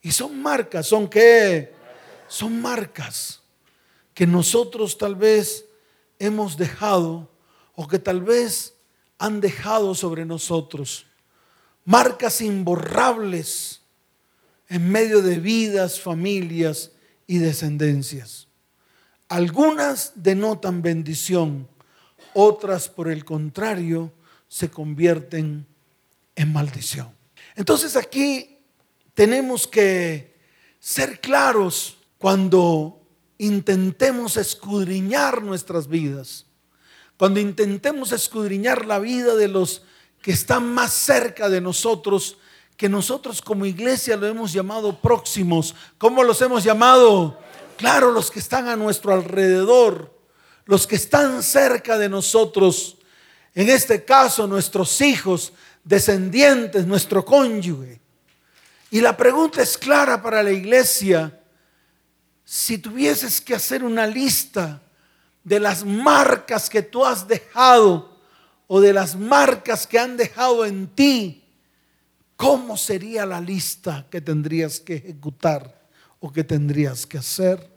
Y 0.00 0.10
son 0.10 0.40
marcas, 0.42 0.86
¿son 0.86 1.08
qué? 1.08 1.74
Son 2.26 2.60
marcas 2.60 3.42
que 4.14 4.26
nosotros 4.26 4.98
tal 4.98 5.14
vez 5.14 5.66
hemos 6.18 6.56
dejado 6.56 7.30
o 7.74 7.86
que 7.86 7.98
tal 7.98 8.22
vez 8.22 8.74
han 9.18 9.40
dejado 9.40 9.94
sobre 9.94 10.24
nosotros. 10.24 11.06
Marcas 11.84 12.40
imborrables 12.40 13.82
en 14.68 14.90
medio 14.90 15.22
de 15.22 15.38
vidas, 15.38 16.00
familias 16.00 16.92
y 17.26 17.38
descendencias. 17.38 18.48
Algunas 19.28 20.12
denotan 20.14 20.80
bendición, 20.80 21.68
otras 22.34 22.88
por 22.88 23.08
el 23.08 23.24
contrario 23.24 24.12
se 24.48 24.70
convierten 24.70 25.66
en 26.34 26.52
maldición. 26.52 27.14
Entonces 27.54 27.96
aquí 27.96 28.58
tenemos 29.14 29.66
que 29.66 30.36
ser 30.80 31.20
claros 31.20 31.98
cuando 32.18 33.00
intentemos 33.38 34.36
escudriñar 34.36 35.42
nuestras 35.42 35.88
vidas, 35.88 36.46
cuando 37.16 37.40
intentemos 37.40 38.12
escudriñar 38.12 38.86
la 38.86 38.98
vida 38.98 39.36
de 39.36 39.48
los 39.48 39.82
que 40.22 40.32
están 40.32 40.72
más 40.72 40.92
cerca 40.92 41.48
de 41.48 41.60
nosotros, 41.60 42.38
que 42.76 42.88
nosotros 42.88 43.42
como 43.42 43.66
iglesia 43.66 44.16
lo 44.16 44.26
hemos 44.26 44.52
llamado 44.52 45.00
próximos. 45.00 45.74
¿Cómo 45.98 46.22
los 46.22 46.40
hemos 46.42 46.62
llamado? 46.62 47.38
Claro, 47.76 48.12
los 48.12 48.30
que 48.30 48.38
están 48.38 48.68
a 48.68 48.76
nuestro 48.76 49.12
alrededor, 49.12 50.16
los 50.64 50.86
que 50.86 50.96
están 50.96 51.42
cerca 51.42 51.98
de 51.98 52.08
nosotros, 52.08 52.97
en 53.58 53.68
este 53.70 54.04
caso 54.04 54.46
nuestros 54.46 55.00
hijos, 55.00 55.52
descendientes, 55.82 56.86
nuestro 56.86 57.24
cónyuge. 57.24 58.00
Y 58.88 59.00
la 59.00 59.16
pregunta 59.16 59.60
es 59.60 59.76
clara 59.76 60.22
para 60.22 60.44
la 60.44 60.52
iglesia. 60.52 61.40
Si 62.44 62.78
tuvieses 62.78 63.40
que 63.40 63.56
hacer 63.56 63.82
una 63.82 64.06
lista 64.06 64.80
de 65.42 65.58
las 65.58 65.84
marcas 65.84 66.70
que 66.70 66.82
tú 66.82 67.04
has 67.04 67.26
dejado 67.26 68.16
o 68.68 68.80
de 68.80 68.92
las 68.92 69.16
marcas 69.16 69.88
que 69.88 69.98
han 69.98 70.16
dejado 70.16 70.64
en 70.64 70.86
ti, 70.86 71.44
¿cómo 72.36 72.76
sería 72.76 73.26
la 73.26 73.40
lista 73.40 74.06
que 74.08 74.20
tendrías 74.20 74.78
que 74.78 74.94
ejecutar 74.94 75.84
o 76.20 76.32
que 76.32 76.44
tendrías 76.44 77.04
que 77.04 77.18
hacer? 77.18 77.68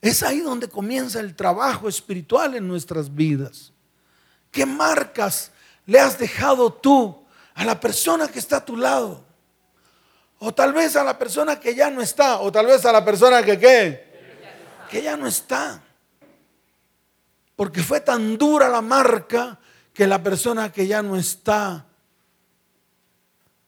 Es 0.00 0.24
ahí 0.24 0.40
donde 0.40 0.68
comienza 0.68 1.20
el 1.20 1.36
trabajo 1.36 1.88
espiritual 1.88 2.56
en 2.56 2.66
nuestras 2.66 3.14
vidas. 3.14 3.72
¿Qué 4.50 4.66
marcas 4.66 5.52
le 5.86 6.00
has 6.00 6.18
dejado 6.18 6.72
tú 6.72 7.24
a 7.54 7.64
la 7.64 7.78
persona 7.78 8.28
que 8.28 8.38
está 8.38 8.58
a 8.58 8.64
tu 8.64 8.76
lado? 8.76 9.24
O 10.38 10.52
tal 10.54 10.72
vez 10.72 10.96
a 10.96 11.04
la 11.04 11.18
persona 11.18 11.60
que 11.60 11.74
ya 11.74 11.90
no 11.90 12.00
está, 12.00 12.40
o 12.40 12.50
tal 12.50 12.66
vez 12.66 12.84
a 12.84 12.92
la 12.92 13.04
persona 13.04 13.42
que 13.42 13.58
qué, 13.58 14.10
que 14.90 15.02
ya 15.02 15.16
no 15.16 15.26
está. 15.26 15.82
Porque 17.56 17.82
fue 17.82 18.00
tan 18.00 18.38
dura 18.38 18.68
la 18.68 18.80
marca 18.80 19.58
que 19.92 20.06
la 20.06 20.22
persona 20.22 20.72
que 20.72 20.86
ya 20.86 21.02
no 21.02 21.16
está 21.16 21.86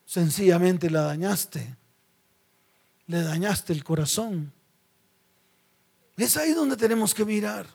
sencillamente 0.07 0.91
la 0.91 1.03
dañaste. 1.03 1.77
Le 3.07 3.23
dañaste 3.23 3.73
el 3.73 3.85
corazón. 3.85 4.53
Es 6.17 6.37
ahí 6.37 6.53
donde 6.53 6.77
tenemos 6.77 7.15
que 7.15 7.25
mirar. 7.25 7.67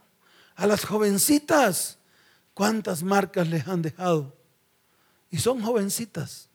A 0.56 0.66
las 0.66 0.86
jovencitas, 0.86 1.98
¿cuántas 2.58 3.04
marcas 3.04 3.48
les 3.48 3.68
han 3.68 3.84
dejado? 3.84 4.36
Y 5.30 5.38
son 5.38 5.62
jovencitas. 5.62 6.50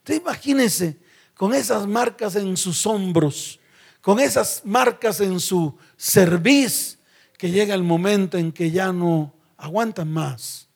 Usted 0.00 0.20
imagínese 0.20 0.98
con 1.34 1.54
esas 1.54 1.86
marcas 1.86 2.36
en 2.36 2.54
sus 2.54 2.84
hombros, 2.86 3.58
con 4.02 4.20
esas 4.20 4.60
marcas 4.66 5.22
en 5.22 5.40
su 5.40 5.74
cerviz, 5.96 6.98
que 7.38 7.50
llega 7.50 7.74
el 7.74 7.82
momento 7.82 8.36
en 8.36 8.52
que 8.52 8.70
ya 8.70 8.92
no 8.92 9.34
aguantan 9.56 10.12
más. 10.12 10.68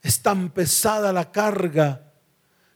Es 0.00 0.22
tan 0.22 0.48
pesada 0.48 1.12
la 1.12 1.32
carga 1.32 2.12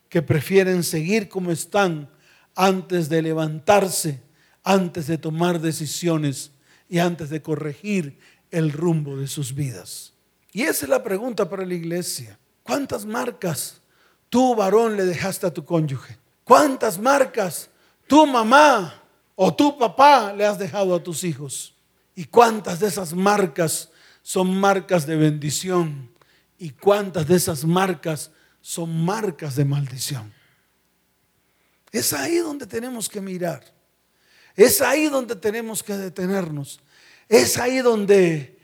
que 0.09 0.21
prefieren 0.21 0.83
seguir 0.83 1.29
como 1.29 1.49
están 1.49 2.09
antes 2.55 3.07
de 3.07 3.21
levantarse, 3.21 4.21
antes 4.65 5.07
de 5.07 5.17
tomar 5.17 5.61
decisiones 5.61 6.51
y 6.89 6.99
antes 6.99 7.29
de 7.29 7.41
corregir 7.41 8.19
el 8.53 8.71
rumbo 8.71 9.17
de 9.17 9.27
sus 9.27 9.53
vidas. 9.53 10.13
Y 10.51 10.63
esa 10.63 10.85
es 10.85 10.89
la 10.89 11.03
pregunta 11.03 11.49
para 11.49 11.65
la 11.65 11.73
iglesia. 11.73 12.37
¿Cuántas 12.63 13.05
marcas 13.05 13.81
tú, 14.29 14.55
varón, 14.55 14.95
le 14.95 15.05
dejaste 15.05 15.47
a 15.47 15.53
tu 15.53 15.65
cónyuge? 15.65 16.17
¿Cuántas 16.43 16.97
marcas 16.97 17.69
tu 18.07 18.25
mamá 18.25 19.01
o 19.35 19.53
tu 19.53 19.77
papá 19.77 20.33
le 20.33 20.45
has 20.45 20.57
dejado 20.57 20.95
a 20.95 21.03
tus 21.03 21.23
hijos? 21.23 21.73
¿Y 22.15 22.25
cuántas 22.25 22.79
de 22.79 22.87
esas 22.87 23.13
marcas 23.13 23.89
son 24.21 24.55
marcas 24.57 25.05
de 25.05 25.15
bendición? 25.15 26.11
¿Y 26.57 26.69
cuántas 26.69 27.27
de 27.27 27.35
esas 27.35 27.65
marcas 27.65 28.31
son 28.63 29.03
marcas 29.03 29.57
de 29.57 29.65
maldición. 29.65 30.33
Es 31.91 32.13
ahí 32.13 32.37
donde 32.37 32.65
tenemos 32.65 33.09
que 33.09 33.19
mirar. 33.19 33.61
Es 34.55 34.81
ahí 34.81 35.09
donde 35.09 35.35
tenemos 35.35 35.83
que 35.83 35.95
detenernos. 35.95 36.79
Es 37.29 37.57
ahí 37.57 37.79
donde 37.79 38.57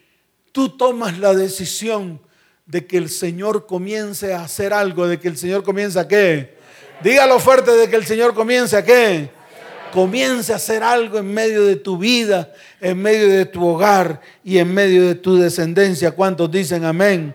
tú 0.52 0.70
tomas 0.70 1.18
la 1.18 1.34
decisión 1.34 2.22
de 2.66 2.86
que 2.86 2.98
el 2.98 3.10
Señor 3.10 3.66
comience 3.66 4.34
a 4.34 4.44
hacer 4.44 4.74
algo, 4.74 5.08
de 5.08 5.20
que 5.20 5.28
el 5.28 5.38
Señor 5.38 5.64
comience 5.64 6.00
a 6.00 6.08
qué. 6.08 6.58
Dígalo 7.04 7.40
fuerte 7.40 7.72
de 7.72 7.90
que 7.90 7.96
el 7.96 8.06
Señor 8.06 8.34
comience 8.34 8.78
a 8.78 8.84
qué. 8.84 9.32
Comience 9.92 10.54
a 10.54 10.58
hacer 10.58 10.84
algo 10.84 11.18
en 11.18 11.34
medio 11.34 11.66
de 11.66 11.78
tu 11.78 11.98
vida, 11.98 12.54
en 12.80 13.02
medio 13.02 13.28
de 13.28 13.46
tu 13.46 13.66
hogar 13.66 14.22
y 14.44 14.60
en 14.60 14.72
medio 14.72 15.08
de 15.08 15.16
tu 15.16 15.38
descendencia. 15.38 16.12
¿Cuántos 16.12 16.52
dicen 16.52 16.86
amén? 16.86 17.34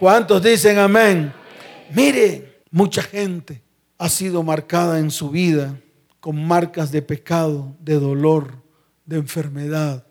¿Cuántos 0.00 0.42
dicen 0.42 0.78
amén? 0.78 1.32
Mire, 1.94 2.62
mucha 2.70 3.02
gente 3.02 3.62
ha 3.98 4.08
sido 4.08 4.42
marcada 4.42 4.98
en 4.98 5.12
su 5.12 5.30
vida 5.30 5.78
con 6.18 6.44
marcas 6.44 6.90
de 6.90 7.02
pecado, 7.02 7.76
de 7.78 8.00
dolor, 8.00 8.54
de 9.06 9.18
enfermedad, 9.18 10.04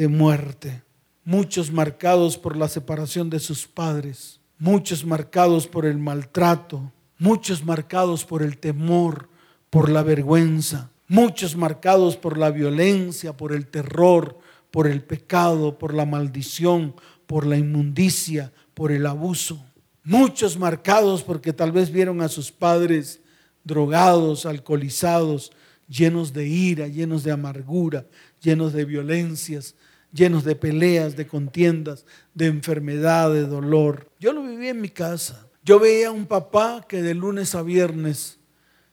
de 0.00 0.08
muerte. 0.08 0.82
Muchos 1.24 1.70
marcados 1.70 2.38
por 2.38 2.56
la 2.56 2.68
separación 2.68 3.28
de 3.28 3.38
sus 3.38 3.66
padres, 3.66 4.40
muchos 4.58 5.04
marcados 5.04 5.66
por 5.66 5.84
el 5.84 5.98
maltrato, 5.98 6.90
muchos 7.18 7.62
marcados 7.66 8.24
por 8.24 8.42
el 8.42 8.56
temor, 8.56 9.28
por 9.68 9.90
la 9.90 10.02
vergüenza, 10.02 10.88
muchos 11.06 11.54
marcados 11.54 12.16
por 12.16 12.38
la 12.38 12.50
violencia, 12.50 13.36
por 13.36 13.52
el 13.52 13.66
terror, 13.66 14.38
por 14.70 14.86
el 14.86 15.02
pecado, 15.02 15.78
por 15.78 15.92
la 15.92 16.06
maldición, 16.06 16.94
por 17.26 17.44
la 17.44 17.58
inmundicia, 17.58 18.54
por 18.72 18.92
el 18.92 19.04
abuso. 19.04 19.62
Muchos 20.02 20.58
marcados 20.58 21.22
porque 21.22 21.52
tal 21.52 21.72
vez 21.72 21.90
vieron 21.90 22.22
a 22.22 22.28
sus 22.28 22.50
padres 22.50 23.20
drogados, 23.64 24.46
alcoholizados, 24.46 25.52
llenos 25.90 26.32
de 26.32 26.46
ira, 26.48 26.88
llenos 26.88 27.22
de 27.22 27.32
amargura, 27.32 28.06
llenos 28.40 28.72
de 28.72 28.86
violencias, 28.86 29.74
llenos 30.12 30.44
de 30.44 30.56
peleas, 30.56 31.16
de 31.16 31.26
contiendas, 31.26 32.04
de 32.34 32.46
enfermedad, 32.46 33.32
de 33.32 33.46
dolor. 33.46 34.10
Yo 34.18 34.32
lo 34.32 34.42
viví 34.42 34.68
en 34.68 34.80
mi 34.80 34.88
casa. 34.88 35.46
Yo 35.64 35.78
veía 35.78 36.08
a 36.08 36.12
un 36.12 36.26
papá 36.26 36.84
que 36.88 37.02
de 37.02 37.14
lunes 37.14 37.54
a 37.54 37.62
viernes 37.62 38.38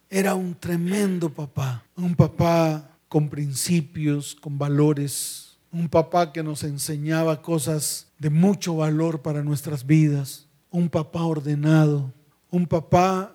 era 0.09 0.35
un 0.35 0.55
tremendo 0.55 1.29
papá, 1.29 1.83
un 1.95 2.15
papá 2.15 2.97
con 3.09 3.29
principios, 3.29 4.35
con 4.35 4.57
valores, 4.57 5.57
un 5.71 5.89
papá 5.89 6.31
que 6.31 6.43
nos 6.43 6.63
enseñaba 6.63 7.41
cosas 7.41 8.07
de 8.19 8.29
mucho 8.29 8.75
valor 8.75 9.21
para 9.21 9.43
nuestras 9.43 9.85
vidas, 9.85 10.47
un 10.71 10.89
papá 10.89 11.23
ordenado, 11.23 12.13
un 12.49 12.65
papá 12.65 13.33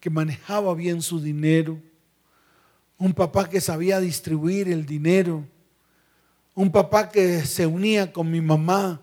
que 0.00 0.10
manejaba 0.10 0.74
bien 0.74 1.02
su 1.02 1.20
dinero, 1.20 1.80
un 2.98 3.12
papá 3.12 3.48
que 3.48 3.60
sabía 3.60 4.00
distribuir 4.00 4.68
el 4.68 4.86
dinero, 4.86 5.46
un 6.54 6.70
papá 6.70 7.08
que 7.08 7.44
se 7.44 7.66
unía 7.66 8.12
con 8.12 8.30
mi 8.30 8.40
mamá 8.40 9.00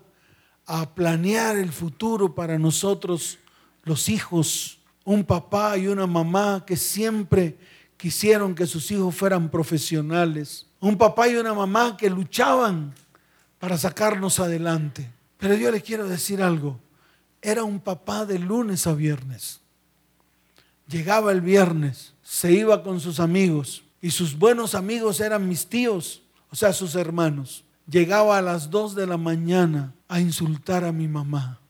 a 0.66 0.94
planear 0.94 1.56
el 1.56 1.72
futuro 1.72 2.34
para 2.34 2.58
nosotros 2.58 3.38
los 3.84 4.08
hijos, 4.08 4.78
un 5.04 5.24
papá 5.24 5.76
y 5.76 5.88
una 5.88 6.06
mamá 6.06 6.64
que 6.66 6.76
siempre 6.76 7.58
quisieron 7.96 8.54
que 8.54 8.66
sus 8.66 8.90
hijos 8.90 9.14
fueran 9.14 9.50
profesionales, 9.50 10.66
un 10.80 10.96
papá 10.96 11.28
y 11.28 11.36
una 11.36 11.52
mamá 11.54 11.96
que 11.96 12.08
luchaban 12.08 12.94
para 13.58 13.76
sacarnos 13.76 14.38
adelante. 14.38 15.10
Pero 15.38 15.54
yo 15.54 15.70
le 15.70 15.82
quiero 15.82 16.08
decir 16.08 16.42
algo, 16.42 16.78
era 17.42 17.64
un 17.64 17.80
papá 17.80 18.24
de 18.24 18.38
lunes 18.38 18.86
a 18.86 18.94
viernes. 18.94 19.60
Llegaba 20.86 21.32
el 21.32 21.40
viernes, 21.40 22.14
se 22.22 22.52
iba 22.52 22.82
con 22.82 23.00
sus 23.00 23.20
amigos 23.20 23.82
y 24.00 24.10
sus 24.10 24.38
buenos 24.38 24.74
amigos 24.74 25.20
eran 25.20 25.48
mis 25.48 25.66
tíos, 25.66 26.22
o 26.50 26.56
sea, 26.56 26.72
sus 26.72 26.94
hermanos. 26.94 27.64
Llegaba 27.88 28.38
a 28.38 28.42
las 28.42 28.70
dos 28.70 28.94
de 28.94 29.06
la 29.06 29.16
mañana 29.16 29.94
a 30.08 30.20
insultar 30.20 30.84
a 30.84 30.92
mi 30.92 31.08
mamá. 31.08 31.60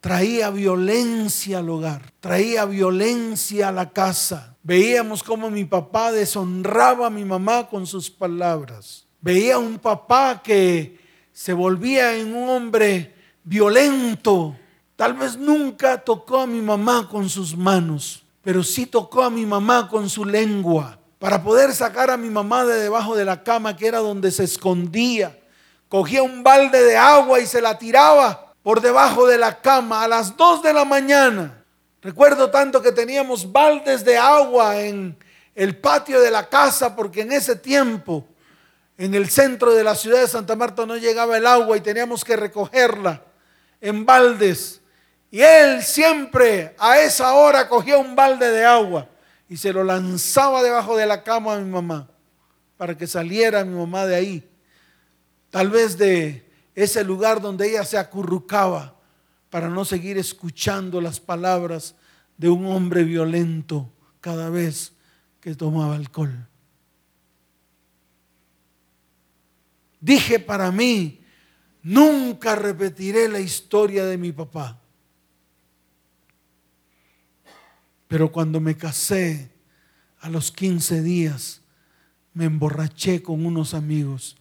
Traía 0.00 0.50
violencia 0.50 1.58
al 1.58 1.68
hogar, 1.68 2.12
traía 2.20 2.64
violencia 2.64 3.68
a 3.68 3.72
la 3.72 3.90
casa. 3.90 4.56
Veíamos 4.62 5.22
cómo 5.22 5.50
mi 5.50 5.64
papá 5.64 6.12
deshonraba 6.12 7.08
a 7.08 7.10
mi 7.10 7.24
mamá 7.24 7.68
con 7.68 7.86
sus 7.86 8.10
palabras. 8.10 9.06
Veía 9.20 9.58
un 9.58 9.78
papá 9.78 10.42
que 10.42 10.98
se 11.32 11.52
volvía 11.52 12.16
en 12.16 12.34
un 12.34 12.48
hombre 12.48 13.14
violento. 13.42 14.56
Tal 14.94 15.14
vez 15.14 15.36
nunca 15.36 15.98
tocó 15.98 16.40
a 16.40 16.46
mi 16.46 16.62
mamá 16.62 17.08
con 17.08 17.28
sus 17.28 17.56
manos, 17.56 18.22
pero 18.42 18.62
sí 18.62 18.86
tocó 18.86 19.22
a 19.22 19.30
mi 19.30 19.44
mamá 19.44 19.88
con 19.88 20.08
su 20.08 20.24
lengua 20.24 20.98
para 21.18 21.42
poder 21.42 21.72
sacar 21.74 22.10
a 22.10 22.16
mi 22.16 22.28
mamá 22.28 22.64
de 22.64 22.80
debajo 22.80 23.16
de 23.16 23.24
la 23.24 23.42
cama, 23.42 23.76
que 23.76 23.86
era 23.86 23.98
donde 23.98 24.30
se 24.30 24.44
escondía. 24.44 25.38
Cogía 25.88 26.22
un 26.22 26.42
balde 26.42 26.82
de 26.82 26.96
agua 26.96 27.40
y 27.40 27.46
se 27.46 27.60
la 27.60 27.78
tiraba 27.78 28.54
por 28.62 28.80
debajo 28.80 29.26
de 29.26 29.38
la 29.38 29.60
cama 29.60 30.02
a 30.02 30.08
las 30.08 30.36
dos 30.36 30.62
de 30.62 30.72
la 30.72 30.84
mañana. 30.84 31.64
Recuerdo 32.02 32.50
tanto 32.50 32.82
que 32.82 32.92
teníamos 32.92 33.50
baldes 33.50 34.04
de 34.04 34.18
agua 34.18 34.80
en 34.80 35.16
el 35.54 35.76
patio 35.76 36.20
de 36.20 36.30
la 36.30 36.48
casa, 36.48 36.94
porque 36.94 37.22
en 37.22 37.32
ese 37.32 37.56
tiempo, 37.56 38.26
en 38.98 39.14
el 39.14 39.30
centro 39.30 39.74
de 39.74 39.84
la 39.84 39.94
ciudad 39.94 40.20
de 40.20 40.28
Santa 40.28 40.54
Marta 40.54 40.84
no 40.84 40.96
llegaba 40.96 41.36
el 41.36 41.46
agua 41.46 41.76
y 41.76 41.80
teníamos 41.80 42.24
que 42.24 42.36
recogerla 42.36 43.22
en 43.80 44.04
baldes 44.04 44.80
y 45.30 45.40
él 45.42 45.82
siempre 45.82 46.74
a 46.78 47.00
esa 47.00 47.34
hora 47.34 47.68
cogía 47.68 47.98
un 47.98 48.14
balde 48.14 48.50
de 48.50 48.64
agua 48.64 49.06
y 49.48 49.56
se 49.56 49.72
lo 49.72 49.84
lanzaba 49.84 50.62
debajo 50.62 50.96
de 50.96 51.06
la 51.06 51.22
cama 51.22 51.54
a 51.54 51.58
mi 51.58 51.70
mamá 51.70 52.08
para 52.76 52.96
que 52.96 53.06
saliera 53.06 53.64
mi 53.64 53.74
mamá 53.74 54.06
de 54.06 54.16
ahí. 54.16 54.50
Tal 55.50 55.70
vez 55.70 55.96
de 55.96 56.46
ese 56.74 57.04
lugar 57.04 57.40
donde 57.40 57.70
ella 57.70 57.84
se 57.84 57.96
acurrucaba 57.96 58.96
para 59.50 59.68
no 59.68 59.84
seguir 59.84 60.18
escuchando 60.18 61.00
las 61.00 61.20
palabras 61.20 61.94
de 62.36 62.48
un 62.48 62.66
hombre 62.66 63.04
violento 63.04 63.90
cada 64.20 64.50
vez 64.50 64.92
que 65.40 65.54
tomaba 65.54 65.94
alcohol. 65.94 66.46
Dije 70.00 70.38
para 70.38 70.70
mí, 70.70 71.20
nunca 71.82 72.54
repetiré 72.54 73.28
la 73.28 73.40
historia 73.40 74.04
de 74.04 74.18
mi 74.18 74.32
papá. 74.32 74.78
Pero 78.08 78.30
cuando 78.30 78.60
me 78.60 78.76
casé, 78.76 79.50
a 80.20 80.28
los 80.28 80.50
15 80.50 81.02
días, 81.02 81.60
me 82.34 82.46
emborraché 82.46 83.22
con 83.22 83.46
unos 83.46 83.74
amigos 83.74 84.36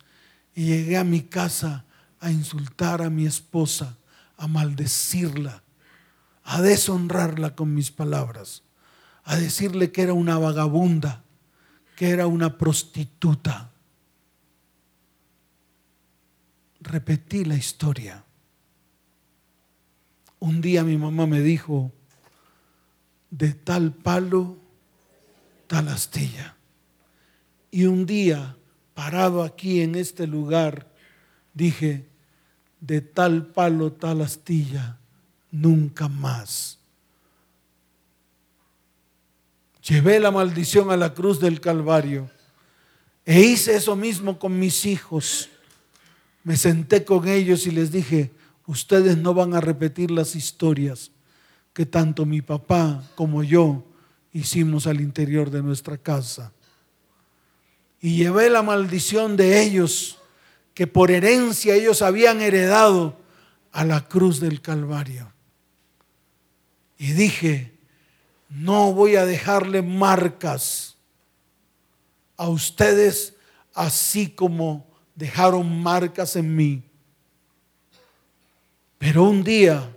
y 0.53 0.65
llegué 0.65 0.97
a 0.97 1.03
mi 1.03 1.21
casa 1.21 1.85
a 2.19 2.31
insultar 2.31 3.01
a 3.01 3.09
mi 3.09 3.25
esposa, 3.25 3.97
a 4.37 4.47
maldecirla, 4.47 5.63
a 6.43 6.61
deshonrarla 6.61 7.55
con 7.55 7.73
mis 7.73 7.91
palabras, 7.91 8.63
a 9.23 9.35
decirle 9.35 9.91
que 9.91 10.01
era 10.01 10.13
una 10.13 10.37
vagabunda, 10.37 11.23
que 11.95 12.09
era 12.09 12.27
una 12.27 12.57
prostituta. 12.57 13.71
Repetí 16.81 17.45
la 17.45 17.55
historia. 17.55 18.23
Un 20.39 20.61
día 20.61 20.83
mi 20.83 20.97
mamá 20.97 21.25
me 21.25 21.41
dijo, 21.41 21.91
de 23.37 23.51
tal 23.53 23.91
palo, 23.91 24.55
tal 25.67 25.89
astilla. 25.89 26.55
Y 27.69 27.83
un 27.85 28.05
día, 28.05 28.55
parado 28.93 29.43
aquí 29.43 29.81
en 29.81 29.95
este 29.95 30.25
lugar, 30.25 30.89
dije, 31.53 32.05
de 32.79 33.01
tal 33.01 33.47
palo, 33.47 33.91
tal 33.91 34.21
astilla, 34.21 34.97
nunca 35.51 36.07
más. 36.07 36.79
Llevé 39.85 40.19
la 40.21 40.31
maldición 40.31 40.89
a 40.89 40.97
la 40.97 41.13
cruz 41.13 41.41
del 41.41 41.59
Calvario 41.59 42.29
e 43.25 43.41
hice 43.41 43.75
eso 43.75 43.97
mismo 43.97 44.39
con 44.39 44.57
mis 44.57 44.85
hijos. 44.85 45.49
Me 46.43 46.55
senté 46.55 47.03
con 47.03 47.27
ellos 47.27 47.67
y 47.67 47.71
les 47.71 47.91
dije, 47.91 48.31
ustedes 48.65 49.17
no 49.17 49.33
van 49.33 49.53
a 49.55 49.61
repetir 49.61 50.09
las 50.09 50.35
historias 50.35 51.11
que 51.75 51.85
tanto 51.85 52.25
mi 52.25 52.41
papá 52.41 53.03
como 53.15 53.43
yo 53.43 53.83
hicimos 54.31 54.87
al 54.87 55.01
interior 55.01 55.51
de 55.51 55.61
nuestra 55.61 55.97
casa. 55.97 56.53
Y 57.99 58.15
llevé 58.15 58.49
la 58.49 58.63
maldición 58.63 59.35
de 59.35 59.61
ellos, 59.61 60.17
que 60.73 60.87
por 60.87 61.11
herencia 61.11 61.75
ellos 61.75 62.01
habían 62.01 62.41
heredado, 62.41 63.17
a 63.73 63.83
la 63.83 64.07
cruz 64.07 64.39
del 64.39 64.61
Calvario. 64.61 65.33
Y 66.97 67.11
dije, 67.11 67.77
no 68.47 68.93
voy 68.93 69.17
a 69.17 69.25
dejarle 69.25 69.81
marcas 69.81 70.95
a 72.37 72.47
ustedes 72.47 73.33
así 73.73 74.29
como 74.29 74.87
dejaron 75.13 75.83
marcas 75.83 76.37
en 76.37 76.55
mí. 76.55 76.83
Pero 78.97 79.25
un 79.25 79.43
día 79.43 79.94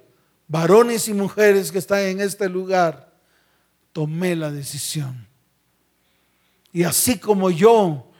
varones 0.48 1.08
y 1.08 1.14
mujeres 1.14 1.70
que 1.70 1.78
están 1.78 2.00
en 2.00 2.20
este 2.20 2.48
lugar, 2.48 3.12
tomé 3.92 4.34
la 4.34 4.50
decisión. 4.50 5.26
Y 6.72 6.84
así 6.84 7.18
como 7.18 7.50
yo, 7.50 8.10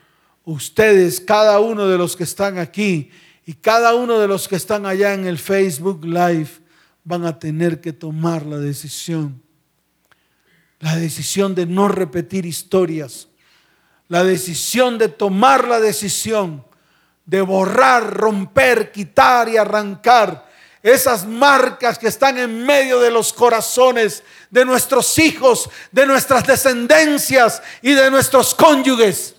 ustedes, 0.44 1.20
cada 1.20 1.58
uno 1.60 1.86
de 1.88 1.98
los 1.98 2.16
que 2.16 2.24
están 2.24 2.58
aquí 2.58 3.10
y 3.46 3.54
cada 3.54 3.94
uno 3.94 4.18
de 4.18 4.28
los 4.28 4.46
que 4.46 4.56
están 4.56 4.84
allá 4.86 5.14
en 5.14 5.26
el 5.26 5.38
Facebook 5.38 6.04
Live, 6.04 6.50
van 7.04 7.24
a 7.24 7.38
tener 7.38 7.80
que 7.80 7.94
tomar 7.94 8.44
la 8.44 8.58
decisión. 8.58 9.42
La 10.80 10.96
decisión 10.96 11.54
de 11.54 11.64
no 11.64 11.88
repetir 11.88 12.44
historias. 12.44 13.28
La 14.08 14.24
decisión 14.24 14.98
de 14.98 15.08
tomar 15.08 15.66
la 15.66 15.80
decisión 15.80 16.64
de 17.24 17.40
borrar, 17.42 18.14
romper, 18.14 18.92
quitar 18.92 19.48
y 19.48 19.56
arrancar 19.56 20.47
esas 20.88 21.24
marcas 21.24 21.98
que 21.98 22.09
están 22.09 22.38
en 22.38 22.64
medio 22.64 23.01
de 23.01 23.11
los 23.11 23.33
corazones 23.33 24.22
de 24.51 24.64
nuestros 24.64 25.18
hijos, 25.18 25.68
de 25.90 26.07
nuestras 26.07 26.46
descendencias 26.46 27.62
y 27.83 27.92
de 27.92 28.11
nuestros 28.11 28.55
cónyuges. 28.55 29.35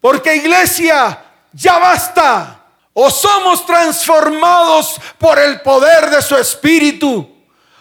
Porque 0.00 0.36
iglesia, 0.36 1.24
ya 1.52 1.78
basta. 1.78 2.54
O 2.92 3.10
somos 3.10 3.64
transformados 3.64 5.00
por 5.18 5.38
el 5.38 5.60
poder 5.60 6.10
de 6.10 6.20
su 6.20 6.36
espíritu. 6.36 7.36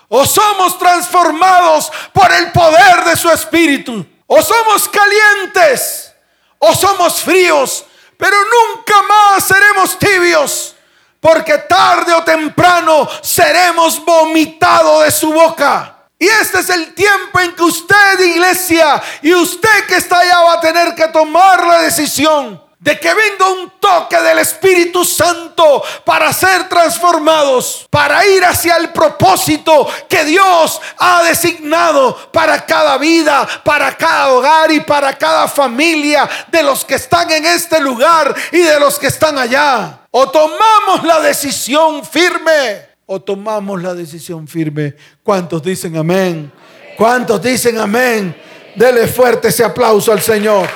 O 0.10 0.26
somos 0.26 0.78
transformados 0.78 1.92
por 2.14 2.32
el 2.32 2.52
poder 2.52 3.04
de 3.04 3.16
su 3.16 3.30
espíritu. 3.30 4.06
O 4.28 4.42
somos 4.42 4.88
calientes. 4.88 6.14
O 6.60 6.74
somos 6.76 7.22
fríos. 7.22 7.86
Pero 8.18 8.38
nunca 8.38 9.02
más 9.04 9.44
seremos 9.46 9.98
tibios. 9.98 10.77
Porque 11.20 11.58
tarde 11.60 12.14
o 12.14 12.24
temprano 12.24 13.08
seremos 13.22 14.04
vomitados 14.04 15.04
de 15.04 15.12
su 15.12 15.34
boca. 15.34 15.94
Y 16.20 16.26
este 16.26 16.60
es 16.60 16.70
el 16.70 16.94
tiempo 16.94 17.40
en 17.40 17.56
que 17.56 17.64
usted, 17.64 18.20
iglesia, 18.20 19.02
y 19.22 19.34
usted 19.34 19.86
que 19.88 19.98
está 19.98 20.20
allá 20.20 20.40
va 20.42 20.54
a 20.54 20.62
tener 20.62 20.96
que 20.96 21.08
tomar 21.10 21.66
la 21.66 21.82
decisión 21.82 22.67
de 22.88 22.98
que 22.98 23.14
venga 23.14 23.50
un 23.50 23.70
toque 23.82 24.16
del 24.16 24.40
Espíritu 24.40 25.04
Santo 25.04 25.84
para 26.06 26.32
ser 26.32 26.70
transformados, 26.70 27.86
para 27.90 28.26
ir 28.26 28.46
hacia 28.46 28.78
el 28.78 28.92
propósito 28.92 29.86
que 30.08 30.24
Dios 30.24 30.80
ha 30.98 31.22
designado 31.24 32.16
para 32.32 32.66
cada 32.66 32.98
vida, 32.98 33.46
para 33.66 33.98
cada 33.98 34.30
hogar 34.30 34.72
y 34.72 34.80
para 34.80 35.18
cada 35.18 35.50
familia 35.50 36.30
de 36.50 36.64
los 36.64 36.86
que 36.86 36.96
están 36.96 37.30
en 37.30 37.44
este 37.44 37.82
lugar 37.82 38.34
y 38.54 38.60
de 38.60 38.80
los 38.80 38.98
que 38.98 39.08
están 39.08 39.38
allá. 39.38 40.04
O 40.10 40.30
tomamos 40.30 41.04
la 41.04 41.20
decisión 41.20 42.06
firme 42.06 42.86
o 43.06 43.20
tomamos 43.22 43.84
la 43.84 43.94
decisión 43.96 44.48
firme. 44.48 44.96
¿Cuántos 45.24 45.62
dicen 45.62 45.98
amén? 45.98 46.54
¿Cuántos 46.96 47.42
dicen 47.42 47.80
amén? 47.80 48.34
Dele 48.78 49.08
fuerte 49.08 49.50
ese 49.50 49.66
aplauso 49.66 50.14
al 50.14 50.22
Señor. 50.22 50.70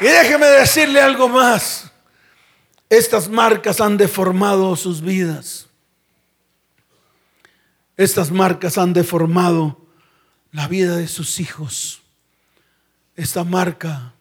Y 0.00 0.04
déjeme 0.04 0.46
decirle 0.46 1.00
algo 1.00 1.28
más. 1.28 1.90
Estas 2.88 3.28
marcas 3.28 3.80
han 3.80 3.98
deformado 3.98 4.74
sus 4.74 5.02
vidas. 5.02 5.68
Estas 7.98 8.30
marcas 8.30 8.78
han 8.78 8.94
deformado 8.94 9.78
la 10.52 10.66
vida 10.68 10.96
de 10.96 11.06
sus 11.06 11.38
hijos. 11.38 12.00
Esta 13.14 13.44
marca 13.44 14.14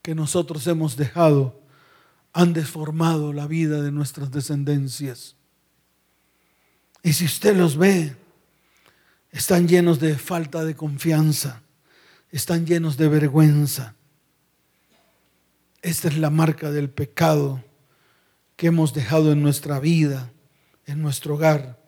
que 0.00 0.14
nosotros 0.14 0.66
hemos 0.66 0.96
dejado 0.96 1.60
han 2.32 2.54
deformado 2.54 3.34
la 3.34 3.46
vida 3.46 3.82
de 3.82 3.92
nuestras 3.92 4.30
descendencias. 4.30 5.36
Y 7.02 7.12
si 7.12 7.26
usted 7.26 7.54
los 7.54 7.76
ve, 7.76 8.16
están 9.32 9.68
llenos 9.68 10.00
de 10.00 10.16
falta 10.16 10.64
de 10.64 10.74
confianza, 10.74 11.60
están 12.30 12.64
llenos 12.66 12.96
de 12.96 13.08
vergüenza 13.08 13.94
esta 15.82 16.08
es 16.08 16.18
la 16.18 16.30
marca 16.30 16.70
del 16.70 16.90
pecado 16.90 17.64
que 18.56 18.66
hemos 18.66 18.92
dejado 18.92 19.32
en 19.32 19.42
nuestra 19.42 19.80
vida, 19.80 20.32
en 20.86 21.00
nuestro 21.02 21.34
hogar, 21.34 21.80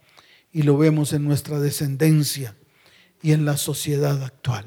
y 0.51 0.63
lo 0.63 0.79
vemos 0.79 1.13
en 1.13 1.25
nuestra 1.25 1.61
descendencia 1.61 2.57
y 3.21 3.33
en 3.33 3.45
la 3.45 3.57
sociedad 3.57 4.23
actual. 4.23 4.67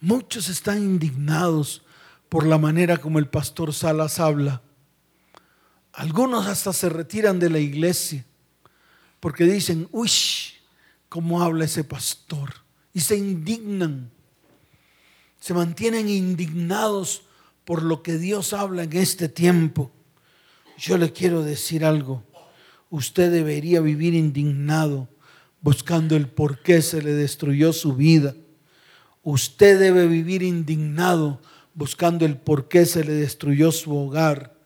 Muchos 0.00 0.48
están 0.48 0.78
indignados 0.78 1.84
por 2.28 2.46
la 2.46 2.58
manera 2.58 2.96
como 2.96 3.18
el 3.18 3.28
pastor 3.28 3.72
Salas 3.72 4.18
habla. 4.18 4.62
Algunos 5.92 6.46
hasta 6.46 6.72
se 6.72 6.88
retiran 6.88 7.38
de 7.38 7.50
la 7.50 7.58
iglesia 7.58 8.26
porque 9.20 9.44
dicen, 9.44 9.88
uy, 9.92 10.10
¿cómo 11.08 11.42
habla 11.42 11.64
ese 11.64 11.84
pastor? 11.84 12.52
Y 12.92 13.00
se 13.00 13.16
indignan 13.16 14.10
se 15.44 15.52
mantienen 15.52 16.08
indignados 16.08 17.24
por 17.66 17.82
lo 17.82 18.02
que 18.02 18.16
Dios 18.16 18.54
habla 18.54 18.84
en 18.84 18.96
este 18.96 19.28
tiempo. 19.28 19.90
Yo 20.78 20.96
le 20.96 21.12
quiero 21.12 21.42
decir 21.42 21.84
algo. 21.84 22.24
Usted 22.88 23.30
debería 23.30 23.82
vivir 23.82 24.14
indignado 24.14 25.06
buscando 25.60 26.16
el 26.16 26.28
por 26.28 26.62
qué 26.62 26.80
se 26.80 27.02
le 27.02 27.12
destruyó 27.12 27.74
su 27.74 27.94
vida. 27.94 28.34
Usted 29.22 29.78
debe 29.78 30.06
vivir 30.06 30.42
indignado 30.42 31.42
buscando 31.74 32.24
el 32.24 32.38
por 32.38 32.68
qué 32.68 32.86
se 32.86 33.04
le 33.04 33.12
destruyó 33.12 33.70
su 33.70 33.94
hogar. 33.94 34.56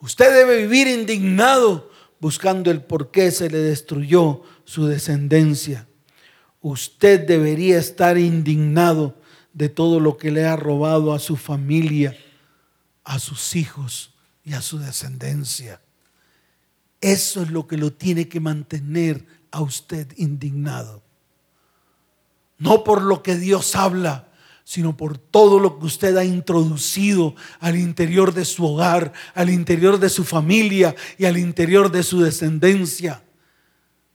Usted 0.00 0.34
debe 0.34 0.62
vivir 0.62 0.88
indignado 0.88 1.92
buscando 2.18 2.72
el 2.72 2.82
por 2.82 3.12
qué 3.12 3.30
se 3.30 3.48
le 3.50 3.58
destruyó 3.58 4.42
su 4.64 4.86
descendencia. 4.86 5.86
Usted 6.60 7.24
debería 7.24 7.78
estar 7.78 8.18
indignado 8.18 9.22
de 9.54 9.68
todo 9.68 10.00
lo 10.00 10.18
que 10.18 10.30
le 10.30 10.44
ha 10.44 10.56
robado 10.56 11.14
a 11.14 11.18
su 11.18 11.36
familia, 11.36 12.16
a 13.04 13.18
sus 13.18 13.56
hijos 13.56 14.12
y 14.44 14.52
a 14.52 14.60
su 14.60 14.78
descendencia. 14.78 15.80
Eso 17.00 17.42
es 17.42 17.50
lo 17.50 17.66
que 17.66 17.76
lo 17.76 17.92
tiene 17.92 18.28
que 18.28 18.40
mantener 18.40 19.24
a 19.50 19.60
usted 19.60 20.08
indignado. 20.16 21.02
No 22.58 22.82
por 22.82 23.02
lo 23.02 23.22
que 23.22 23.36
Dios 23.36 23.76
habla, 23.76 24.28
sino 24.64 24.96
por 24.96 25.18
todo 25.18 25.60
lo 25.60 25.78
que 25.78 25.86
usted 25.86 26.16
ha 26.16 26.24
introducido 26.24 27.34
al 27.60 27.76
interior 27.76 28.34
de 28.34 28.44
su 28.44 28.64
hogar, 28.64 29.12
al 29.34 29.50
interior 29.50 29.98
de 29.98 30.08
su 30.08 30.24
familia 30.24 30.96
y 31.18 31.26
al 31.26 31.36
interior 31.36 31.92
de 31.92 32.02
su 32.02 32.20
descendencia. 32.22 33.22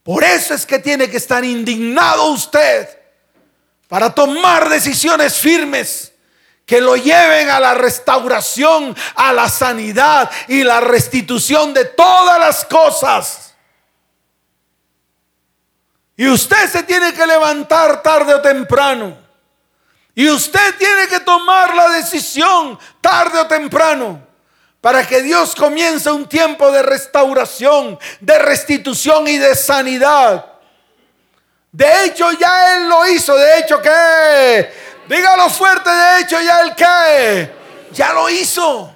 Por 0.03 0.23
eso 0.23 0.53
es 0.53 0.65
que 0.65 0.79
tiene 0.79 1.09
que 1.09 1.17
estar 1.17 1.45
indignado 1.45 2.31
usted 2.31 2.98
para 3.89 4.13
tomar 4.13 4.69
decisiones 4.69 5.35
firmes 5.35 6.13
que 6.63 6.79
lo 6.79 6.95
lleven 6.95 7.49
a 7.49 7.59
la 7.59 7.73
restauración, 7.73 8.95
a 9.15 9.33
la 9.33 9.49
sanidad 9.49 10.29
y 10.47 10.63
la 10.63 10.79
restitución 10.79 11.73
de 11.73 11.85
todas 11.85 12.39
las 12.39 12.63
cosas. 12.65 13.55
Y 16.15 16.27
usted 16.27 16.69
se 16.69 16.83
tiene 16.83 17.13
que 17.13 17.25
levantar 17.25 18.03
tarde 18.03 18.35
o 18.35 18.41
temprano. 18.41 19.17
Y 20.13 20.29
usted 20.29 20.75
tiene 20.77 21.07
que 21.07 21.21
tomar 21.21 21.73
la 21.73 21.89
decisión 21.89 22.77
tarde 23.01 23.39
o 23.39 23.47
temprano 23.47 24.21
para 24.81 25.07
que 25.07 25.23
Dios 25.23 25.55
comience 25.55 26.11
un 26.11 26.27
tiempo 26.27 26.71
de 26.71 26.83
restauración, 26.83 27.97
de 28.19 28.37
restitución 28.37 29.27
y 29.27 29.39
de 29.39 29.55
sanidad. 29.55 30.48
De 31.71 32.05
hecho, 32.05 32.31
ya 32.31 32.77
Él 32.77 32.89
lo 32.89 33.07
hizo. 33.07 33.35
De 33.35 33.59
hecho, 33.59 33.81
¿qué? 33.81 34.69
Dígalo 35.07 35.49
fuerte. 35.49 35.89
De 35.89 36.21
hecho, 36.21 36.41
ya 36.41 36.61
Él 36.61 36.73
qué? 36.75 37.51
Ya 37.93 38.13
lo 38.13 38.29
hizo. 38.29 38.93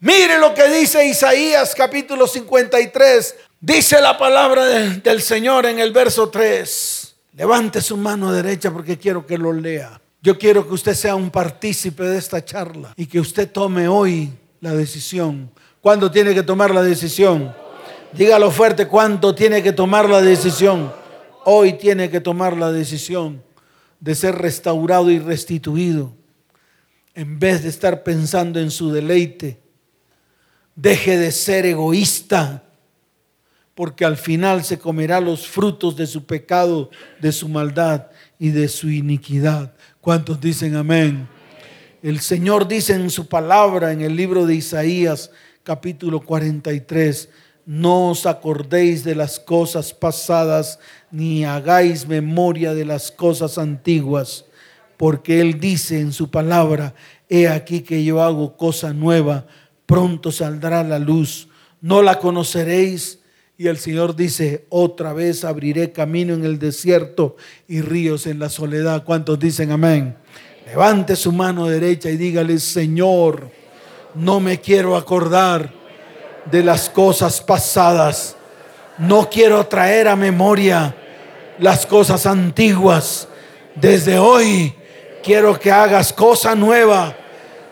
Mire 0.00 0.38
lo 0.38 0.52
que 0.52 0.68
dice 0.68 1.06
Isaías 1.06 1.74
capítulo 1.74 2.26
53. 2.26 3.34
Dice 3.60 4.00
la 4.00 4.18
palabra 4.18 4.64
del 4.64 5.22
Señor 5.22 5.64
en 5.64 5.78
el 5.78 5.92
verso 5.92 6.28
3. 6.28 7.14
Levante 7.36 7.80
su 7.80 7.96
mano 7.96 8.30
derecha 8.30 8.70
porque 8.70 8.98
quiero 8.98 9.26
que 9.26 9.38
lo 9.38 9.52
lea. 9.52 9.98
Yo 10.20 10.38
quiero 10.38 10.66
que 10.66 10.74
usted 10.74 10.94
sea 10.94 11.14
un 11.14 11.30
partícipe 11.30 12.02
de 12.04 12.18
esta 12.18 12.44
charla 12.44 12.92
y 12.96 13.06
que 13.06 13.18
usted 13.18 13.50
tome 13.50 13.88
hoy 13.88 14.30
la 14.60 14.72
decisión. 14.72 15.50
¿Cuándo 15.80 16.10
tiene 16.10 16.34
que 16.34 16.42
tomar 16.42 16.74
la 16.74 16.82
decisión? 16.82 17.54
Dígalo 18.12 18.50
fuerte, 18.50 18.86
¿cuánto 18.86 19.34
tiene 19.34 19.62
que 19.62 19.72
tomar 19.72 20.08
la 20.08 20.20
decisión? 20.20 20.92
Hoy 21.44 21.74
tiene 21.74 22.10
que 22.10 22.20
tomar 22.20 22.56
la 22.56 22.72
decisión 22.72 23.42
de 24.00 24.14
ser 24.14 24.36
restaurado 24.36 25.10
y 25.10 25.18
restituido. 25.18 26.12
En 27.14 27.38
vez 27.38 27.62
de 27.62 27.68
estar 27.68 28.02
pensando 28.02 28.60
en 28.60 28.70
su 28.70 28.90
deleite, 28.90 29.60
deje 30.74 31.16
de 31.16 31.30
ser 31.30 31.66
egoísta, 31.66 32.64
porque 33.74 34.04
al 34.04 34.16
final 34.16 34.64
se 34.64 34.78
comerá 34.78 35.20
los 35.20 35.46
frutos 35.46 35.96
de 35.96 36.06
su 36.06 36.24
pecado, 36.24 36.90
de 37.20 37.32
su 37.32 37.48
maldad 37.48 38.06
y 38.38 38.50
de 38.50 38.68
su 38.68 38.90
iniquidad. 38.90 39.74
¿Cuántos 40.00 40.40
dicen 40.40 40.76
amén? 40.76 41.28
El 42.02 42.20
Señor 42.20 42.68
dice 42.68 42.94
en 42.94 43.10
su 43.10 43.26
palabra 43.26 43.92
en 43.92 44.02
el 44.02 44.14
libro 44.14 44.46
de 44.46 44.54
Isaías 44.54 45.30
capítulo 45.62 46.20
43, 46.20 47.30
no 47.64 48.10
os 48.10 48.26
acordéis 48.26 49.02
de 49.04 49.14
las 49.14 49.40
cosas 49.40 49.94
pasadas, 49.94 50.78
ni 51.14 51.44
hagáis 51.44 52.08
memoria 52.08 52.74
de 52.74 52.84
las 52.84 53.12
cosas 53.12 53.56
antiguas, 53.56 54.46
porque 54.96 55.40
Él 55.40 55.60
dice 55.60 56.00
en 56.00 56.12
su 56.12 56.28
palabra, 56.28 56.92
he 57.28 57.46
aquí 57.46 57.82
que 57.82 58.02
yo 58.02 58.20
hago 58.20 58.56
cosa 58.56 58.92
nueva, 58.92 59.46
pronto 59.86 60.32
saldrá 60.32 60.82
la 60.82 60.98
luz, 60.98 61.46
no 61.80 62.02
la 62.02 62.18
conoceréis. 62.18 63.20
Y 63.56 63.68
el 63.68 63.78
Señor 63.78 64.16
dice, 64.16 64.66
otra 64.70 65.12
vez 65.12 65.44
abriré 65.44 65.92
camino 65.92 66.34
en 66.34 66.44
el 66.44 66.58
desierto 66.58 67.36
y 67.68 67.80
ríos 67.80 68.26
en 68.26 68.40
la 68.40 68.48
soledad. 68.48 69.04
¿Cuántos 69.04 69.38
dicen 69.38 69.70
amén? 69.70 70.16
Levante 70.66 71.14
su 71.14 71.30
mano 71.30 71.68
derecha 71.68 72.10
y 72.10 72.16
dígale, 72.16 72.58
Señor, 72.58 73.52
no 74.16 74.40
me 74.40 74.60
quiero 74.60 74.96
acordar 74.96 75.72
de 76.50 76.64
las 76.64 76.90
cosas 76.90 77.40
pasadas. 77.40 78.36
No 78.98 79.30
quiero 79.30 79.64
traer 79.68 80.08
a 80.08 80.16
memoria 80.16 80.96
las 81.58 81.86
cosas 81.86 82.26
antiguas. 82.26 83.28
Desde 83.74 84.18
hoy 84.18 84.74
quiero 85.22 85.58
que 85.58 85.70
hagas 85.70 86.12
cosa 86.12 86.54
nueva, 86.54 87.14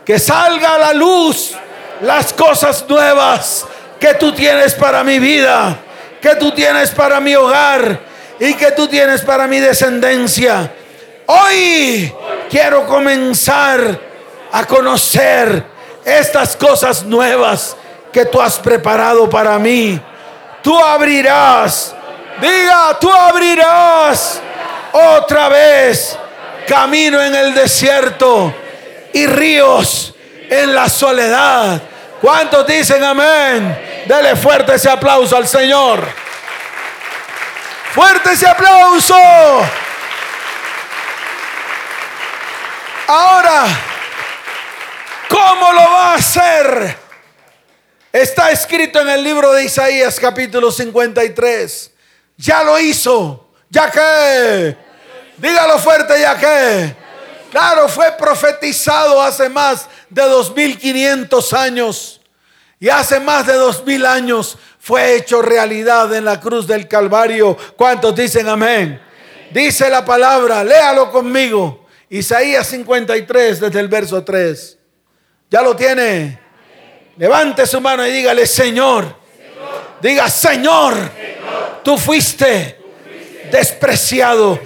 que 0.05 0.19
salga 0.19 0.75
a 0.75 0.79
la 0.79 0.93
luz 0.93 1.53
las 2.01 2.33
cosas 2.33 2.85
nuevas 2.89 3.67
que 4.01 4.15
tú 4.15 4.33
tienes 4.33 4.75
para 4.75 5.05
mi 5.05 5.19
vida, 5.19 5.79
que 6.21 6.35
tú 6.37 6.51
tienes 6.53 6.91
para 6.91 7.21
mi 7.21 7.35
hogar 7.37 8.01
y 8.41 8.55
que 8.55 8.73
tú 8.73 8.89
tienes 8.89 9.23
para 9.23 9.47
mi 9.47 9.61
descendencia. 9.61 10.73
Hoy 11.27 12.13
quiero 12.51 12.87
comenzar 12.87 14.01
a 14.51 14.65
conocer 14.65 15.65
estas 16.05 16.57
cosas 16.57 17.05
nuevas 17.05 17.77
que 18.13 18.25
tú 18.27 18.41
has 18.41 18.59
preparado 18.59 19.31
para 19.31 19.59
mí. 19.59 20.01
Tú 20.63 20.79
abrirás, 20.79 21.95
diga, 22.41 22.99
tú 23.01 23.11
abrirás 23.13 24.41
otra 24.93 25.49
vez 25.49 26.19
camino 26.67 27.23
en 27.23 27.35
el 27.35 27.55
desierto 27.55 28.55
y 29.13 29.27
ríos 29.27 30.15
en 30.49 30.75
la 30.75 30.89
soledad. 30.89 31.81
¿Cuántos 32.21 32.67
dicen 32.67 33.03
amén? 33.03 34.05
Dele 34.07 34.37
fuerte 34.37 34.75
ese 34.75 34.89
aplauso 34.89 35.37
al 35.37 35.47
Señor. 35.47 36.07
Fuerte 37.93 38.33
ese 38.33 38.47
aplauso. 38.47 39.17
Ahora, 43.07 43.65
¿cómo 45.29 45.73
lo 45.73 45.81
va 45.81 46.13
a 46.13 46.15
hacer? 46.15 46.97
Está 48.13 48.51
escrito 48.51 49.01
en 49.01 49.09
el 49.09 49.23
libro 49.23 49.53
de 49.53 49.65
Isaías 49.65 50.19
capítulo 50.21 50.71
53. 50.71 51.92
Ya 52.43 52.63
lo 52.65 52.79
hizo. 52.79 53.49
Ya 53.71 53.91
que 53.91 54.77
Dígalo 55.39 55.79
fuerte 55.79 56.21
ya 56.21 56.39
que. 56.39 56.95
Claro, 57.51 57.89
fue 57.89 58.13
profetizado 58.13 59.21
hace 59.21 59.49
más 59.49 59.89
de 60.09 60.23
2500 60.23 61.53
años. 61.53 62.21
Y 62.79 62.89
hace 62.89 63.21
más 63.21 63.47
de 63.47 63.55
2000 63.55 64.07
años 64.07 64.57
fue 64.79 65.17
hecho 65.17 65.43
realidad 65.43 66.13
en 66.15 66.25
la 66.25 66.41
cruz 66.41 66.67
del 66.67 66.89
Calvario. 66.89 67.57
¿Cuántos 67.77 68.15
dicen 68.15 68.49
amén? 68.49 69.01
Dice 69.53 69.91
la 69.91 70.05
palabra, 70.05 70.65
léalo 70.65 71.11
conmigo. 71.11 71.87
Isaías 72.09 72.67
53 72.69 73.61
desde 73.61 73.81
el 73.81 73.89
verso 73.89 74.23
3. 74.23 74.79
¿Ya 75.51 75.61
lo 75.61 75.75
tiene? 75.77 76.39
Levante 77.17 77.67
su 77.67 77.81
mano 77.81 78.07
y 78.07 78.13
dígale, 78.13 78.47
Señor. 78.47 79.17
Diga, 80.01 80.29
Señor, 80.29 80.95
tú 81.83 81.99
fuiste 81.99 82.79
despreciado 83.51 84.59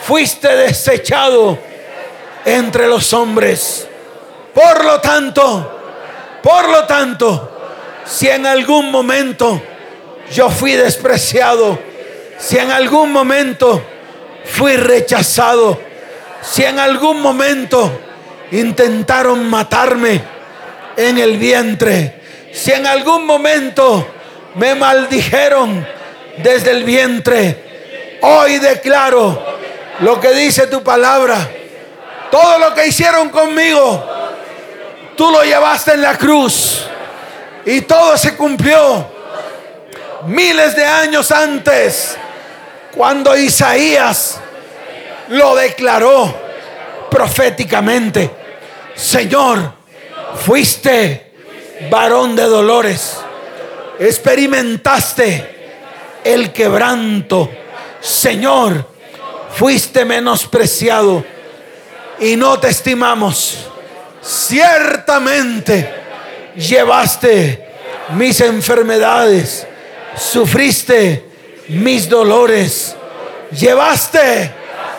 fuiste 0.00 0.48
desechado 0.56 1.58
entre 2.44 2.88
los 2.88 3.12
hombres. 3.12 3.86
Por 4.54 4.84
lo 4.84 5.00
tanto, 5.00 5.78
por 6.42 6.68
lo 6.68 6.84
tanto, 6.86 7.48
si 8.04 8.28
en 8.28 8.46
algún 8.46 8.90
momento 8.90 9.62
yo 10.32 10.50
fui 10.50 10.72
despreciado, 10.72 11.78
si 12.38 12.58
en 12.58 12.70
algún 12.70 13.12
momento 13.12 13.82
fui 14.44 14.76
rechazado, 14.76 15.78
si 16.42 16.64
en 16.64 16.78
algún 16.78 17.20
momento 17.20 18.00
intentaron 18.50 19.48
matarme 19.48 20.20
en 20.96 21.18
el 21.18 21.36
vientre, 21.36 22.20
si 22.52 22.72
en 22.72 22.86
algún 22.86 23.26
momento 23.26 24.06
me 24.56 24.74
maldijeron 24.74 25.86
desde 26.42 26.70
el 26.70 26.84
vientre, 26.84 28.18
hoy 28.22 28.58
declaro 28.58 29.58
lo 30.00 30.20
que 30.20 30.30
dice 30.32 30.66
tu 30.66 30.82
palabra. 30.82 31.36
Todo 32.30 32.58
lo 32.58 32.74
que 32.74 32.86
hicieron 32.86 33.28
conmigo, 33.30 34.04
tú 35.16 35.30
lo 35.30 35.42
llevaste 35.42 35.92
en 35.92 36.02
la 36.02 36.16
cruz. 36.16 36.84
Y 37.64 37.82
todo 37.82 38.16
se 38.16 38.36
cumplió 38.36 39.06
miles 40.26 40.76
de 40.76 40.84
años 40.84 41.30
antes, 41.30 42.16
cuando 42.94 43.36
Isaías 43.36 44.40
lo 45.28 45.54
declaró 45.54 46.34
proféticamente. 47.10 48.30
Señor, 48.94 49.72
fuiste 50.44 51.32
varón 51.90 52.36
de 52.36 52.44
dolores, 52.44 53.18
experimentaste 53.98 55.59
el 56.24 56.52
quebranto. 56.52 57.50
Señor, 58.00 58.86
fuiste 59.50 60.04
menospreciado 60.04 61.24
y 62.18 62.36
no 62.36 62.58
te 62.58 62.68
estimamos. 62.68 63.66
Ciertamente 64.22 65.94
llevaste 66.56 67.66
mis 68.14 68.40
enfermedades, 68.40 69.66
sufriste 70.16 71.24
mis 71.68 72.08
dolores, 72.08 72.96
llevaste 73.52 74.52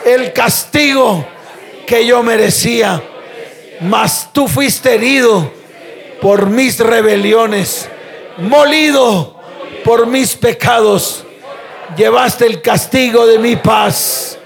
el 0.05 0.33
castigo 0.33 1.25
que 1.85 2.05
yo 2.05 2.23
merecía, 2.23 3.01
mas 3.81 4.29
tú 4.31 4.47
fuiste 4.47 4.95
herido 4.95 5.51
por 6.21 6.47
mis 6.47 6.79
rebeliones, 6.79 7.89
molido 8.37 9.40
por 9.91 10.07
mis 10.07 10.37
pecados, 10.37 11.25
llevaste 11.97 12.45
el 12.45 12.61
castigo 12.61 13.27
de 13.27 13.37
mi 13.37 13.57
paz 13.57 14.37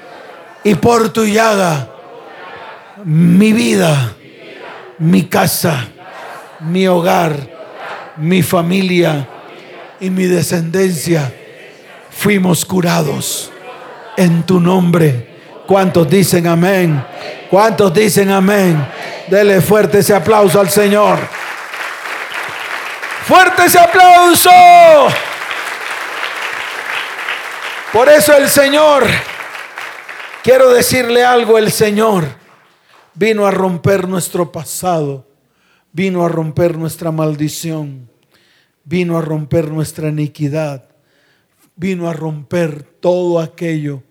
y 0.63 0.73
por 0.73 1.09
tu 1.09 1.23
llaga 1.23 1.87
mi 3.03 3.53
vida, 3.53 4.15
mi 4.97 5.21
casa, 5.25 5.87
mi 6.61 6.87
hogar, 6.87 7.37
mi 8.17 8.41
familia 8.41 9.27
y 9.99 10.09
mi 10.09 10.23
descendencia 10.23 11.31
fuimos 12.09 12.65
curados 12.65 13.51
en 14.17 14.41
tu 14.47 14.59
nombre. 14.59 15.27
¿Cuántos 15.67 16.09
dicen 16.09 16.47
amén? 16.47 17.05
¿Cuántos 17.51 17.93
dicen 17.93 18.31
amén? 18.31 18.83
Dele 19.27 19.61
fuerte 19.61 19.99
ese 19.99 20.15
aplauso 20.15 20.59
al 20.59 20.71
Señor. 20.71 21.19
Fuerte 23.27 23.65
ese 23.65 23.77
aplauso. 23.77 24.49
Por 27.95 28.09
eso 28.09 28.35
el 28.35 28.49
Señor 28.49 29.05
Quiero 30.43 30.71
decirle 30.71 31.23
algo, 31.23 31.57
el 31.57 31.71
Señor 31.71 32.23
vino 33.15 33.47
a 33.47 33.51
romper 33.51 34.07
nuestro 34.07 34.51
pasado, 34.51 35.27
vino 35.91 36.23
a 36.23 36.29
romper 36.29 36.77
nuestra 36.77 37.11
maldición, 37.11 38.11
vino 38.83 39.17
a 39.17 39.21
romper 39.21 39.71
nuestra 39.71 40.09
iniquidad, 40.09 40.87
vino 41.75 42.07
a 42.07 42.13
romper 42.13 42.83
todo 42.83 43.39
aquello 43.39 44.03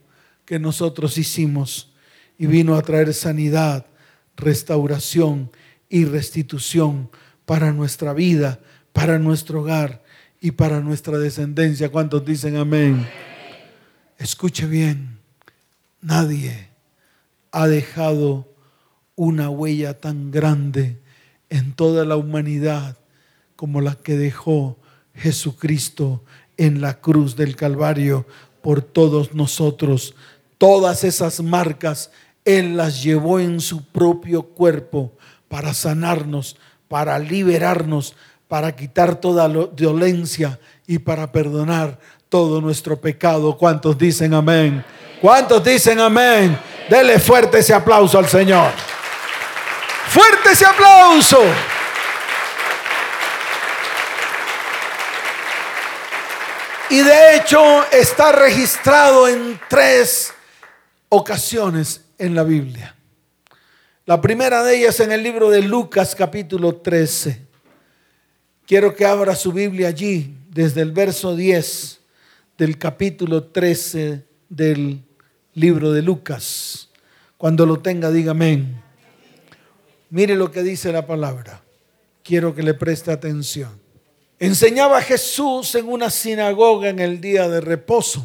que 0.44 0.58
nosotros 0.58 1.18
hicimos 1.18 1.94
y 2.36 2.46
vino 2.46 2.74
a 2.74 2.82
traer 2.82 3.14
sanidad, 3.14 3.86
restauración 4.34 5.52
y 5.88 6.04
restitución 6.04 7.10
para 7.46 7.72
nuestra 7.72 8.12
vida, 8.12 8.58
para 8.92 9.20
nuestro 9.20 9.60
hogar 9.60 10.02
y 10.40 10.50
para 10.50 10.80
nuestra 10.80 11.16
descendencia. 11.18 11.90
¿Cuántos 11.90 12.24
dicen 12.24 12.56
amén? 12.56 13.06
Escuche 14.18 14.66
bien. 14.66 15.18
Nadie 16.00 16.68
ha 17.50 17.66
dejado 17.66 18.48
una 19.16 19.50
huella 19.50 19.98
tan 19.98 20.30
grande 20.30 21.00
en 21.50 21.72
toda 21.72 22.04
la 22.04 22.16
humanidad 22.16 22.96
como 23.56 23.80
la 23.80 23.96
que 23.96 24.16
dejó 24.16 24.76
Jesucristo 25.14 26.22
en 26.56 26.80
la 26.80 27.00
cruz 27.00 27.36
del 27.36 27.56
Calvario 27.56 28.26
por 28.62 28.82
todos 28.82 29.34
nosotros. 29.34 30.14
Todas 30.58 31.02
esas 31.02 31.42
marcas 31.42 32.10
Él 32.44 32.76
las 32.76 33.02
llevó 33.02 33.40
en 33.40 33.60
su 33.60 33.84
propio 33.84 34.44
cuerpo 34.44 35.12
para 35.48 35.74
sanarnos, 35.74 36.56
para 36.88 37.18
liberarnos, 37.18 38.14
para 38.48 38.76
quitar 38.76 39.20
toda 39.20 39.48
violencia 39.48 40.60
y 40.86 40.98
para 40.98 41.32
perdonar 41.32 41.98
todo 42.34 42.60
nuestro 42.60 43.00
pecado. 43.00 43.56
¿Cuántos 43.56 43.96
dicen 43.96 44.34
amén? 44.34 44.84
¿Cuántos 45.20 45.62
dicen 45.62 46.00
amén? 46.00 46.58
Dele 46.90 47.20
fuerte 47.20 47.60
ese 47.60 47.72
aplauso 47.72 48.18
al 48.18 48.26
Señor. 48.26 48.72
Fuerte 50.08 50.50
ese 50.50 50.66
aplauso. 50.66 51.40
Y 56.90 57.02
de 57.02 57.36
hecho 57.36 57.84
está 57.92 58.32
registrado 58.32 59.28
en 59.28 59.60
tres 59.68 60.34
ocasiones 61.10 62.00
en 62.18 62.34
la 62.34 62.42
Biblia. 62.42 62.96
La 64.06 64.20
primera 64.20 64.64
de 64.64 64.78
ellas 64.78 64.98
en 64.98 65.12
el 65.12 65.22
libro 65.22 65.50
de 65.50 65.62
Lucas 65.62 66.16
capítulo 66.16 66.74
13. 66.74 67.40
Quiero 68.66 68.92
que 68.92 69.06
abra 69.06 69.36
su 69.36 69.52
Biblia 69.52 69.86
allí, 69.86 70.36
desde 70.48 70.80
el 70.80 70.90
verso 70.90 71.36
10 71.36 72.00
del 72.56 72.78
capítulo 72.78 73.44
13 73.44 74.24
del 74.48 75.02
libro 75.54 75.92
de 75.92 76.02
Lucas. 76.02 76.90
Cuando 77.36 77.66
lo 77.66 77.80
tenga, 77.80 78.10
diga 78.10 78.30
amén. 78.30 78.80
Mire 80.10 80.36
lo 80.36 80.50
que 80.50 80.62
dice 80.62 80.92
la 80.92 81.06
palabra. 81.06 81.62
Quiero 82.22 82.54
que 82.54 82.62
le 82.62 82.74
preste 82.74 83.10
atención. 83.10 83.80
Enseñaba 84.38 85.00
Jesús 85.02 85.74
en 85.74 85.88
una 85.88 86.10
sinagoga 86.10 86.88
en 86.88 87.00
el 87.00 87.20
día 87.20 87.48
de 87.48 87.60
reposo. 87.60 88.24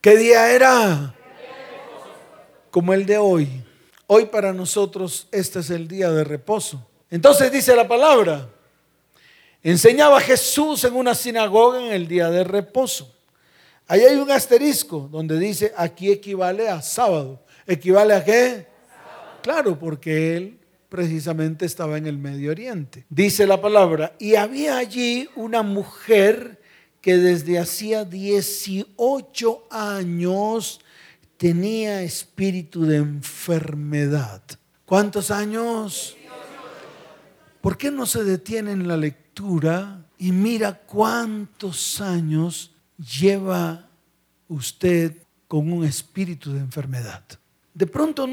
¿Qué 0.00 0.16
día 0.16 0.52
era? 0.52 1.14
Como 2.70 2.92
el 2.92 3.06
de 3.06 3.18
hoy. 3.18 3.64
Hoy 4.06 4.26
para 4.26 4.52
nosotros 4.52 5.28
este 5.32 5.60
es 5.60 5.70
el 5.70 5.88
día 5.88 6.10
de 6.10 6.24
reposo. 6.24 6.86
Entonces 7.10 7.50
dice 7.50 7.74
la 7.74 7.88
palabra, 7.88 8.48
enseñaba 9.70 10.20
Jesús 10.20 10.84
en 10.84 10.94
una 10.94 11.14
sinagoga 11.14 11.84
en 11.84 11.92
el 11.92 12.06
día 12.06 12.30
de 12.30 12.44
reposo. 12.44 13.12
Ahí 13.86 14.02
hay 14.02 14.16
un 14.16 14.30
asterisco 14.30 15.08
donde 15.10 15.38
dice, 15.38 15.72
aquí 15.76 16.12
equivale 16.12 16.68
a 16.68 16.80
sábado. 16.82 17.42
¿Equivale 17.66 18.14
a 18.14 18.24
qué? 18.24 18.66
Claro, 19.42 19.78
porque 19.78 20.36
él 20.36 20.58
precisamente 20.88 21.66
estaba 21.66 21.98
en 21.98 22.06
el 22.06 22.18
Medio 22.18 22.50
Oriente. 22.50 23.04
Dice 23.08 23.46
la 23.46 23.60
palabra, 23.60 24.14
y 24.18 24.36
había 24.36 24.76
allí 24.76 25.28
una 25.34 25.62
mujer 25.62 26.60
que 27.00 27.16
desde 27.16 27.58
hacía 27.58 28.04
18 28.04 29.66
años 29.70 30.80
tenía 31.36 32.02
espíritu 32.02 32.86
de 32.86 32.96
enfermedad. 32.96 34.42
¿Cuántos 34.86 35.30
años? 35.30 36.16
¿Por 37.60 37.76
qué 37.76 37.90
no 37.90 38.06
se 38.06 38.24
detiene 38.24 38.72
en 38.72 38.88
la 38.88 38.96
lectura 38.96 39.23
y 40.18 40.32
mira 40.32 40.74
cuántos 40.74 42.00
años 42.00 42.72
lleva 42.98 43.88
usted 44.48 45.16
con 45.48 45.72
un 45.72 45.84
espíritu 45.84 46.52
de 46.52 46.60
enfermedad? 46.60 47.22
De 47.72 47.86
pronto 47.86 48.28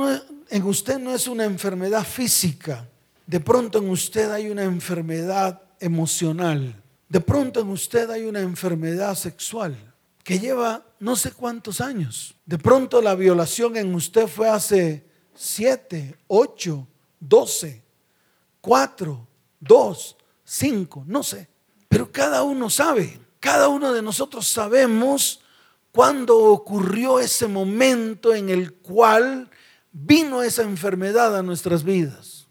en 0.50 0.64
usted 0.64 1.00
no 1.00 1.14
es 1.14 1.28
una 1.28 1.46
enfermedad 1.46 2.04
física, 2.04 2.88
de 3.26 3.40
pronto 3.40 3.80
en 3.80 3.90
usted 3.90 4.30
hay 4.32 4.50
una 4.50 4.64
enfermedad 4.64 5.62
emocional, 5.80 6.76
de 7.10 7.20
pronto 7.20 7.62
en 7.62 7.70
usted 7.70 8.10
hay 8.10 8.24
una 8.24 8.42
enfermedad 8.42 9.16
sexual 9.16 9.76
que 10.24 10.40
lleva 10.40 10.86
no 11.00 11.16
sé 11.16 11.32
cuántos 11.32 11.82
años. 11.82 12.36
De 12.46 12.58
pronto 12.58 13.02
la 13.02 13.16
violación 13.16 13.76
en 13.78 13.94
usted 13.96 14.28
fue 14.28 14.48
hace 14.48 15.04
siete, 15.34 16.16
ocho, 16.28 16.88
doce, 17.20 17.82
cuatro, 18.62 19.28
dos, 19.60 20.16
cinco, 20.52 21.04
no 21.08 21.24
sé. 21.24 21.48
Pero 21.88 22.12
cada 22.12 22.44
uno 22.44 22.70
sabe, 22.70 23.20
cada 23.40 23.70
uno 23.70 23.94
de 23.94 24.02
nosotros 24.02 24.48
sabemos 24.48 25.42
cuándo 25.92 26.38
ocurrió 26.38 27.20
ese 27.20 27.48
momento 27.48 28.34
en 28.34 28.50
el 28.50 28.74
cual 28.74 29.50
vino 29.92 30.44
esa 30.44 30.64
enfermedad 30.64 31.38
a 31.38 31.44
nuestras 31.44 31.84
vidas. 31.84 32.48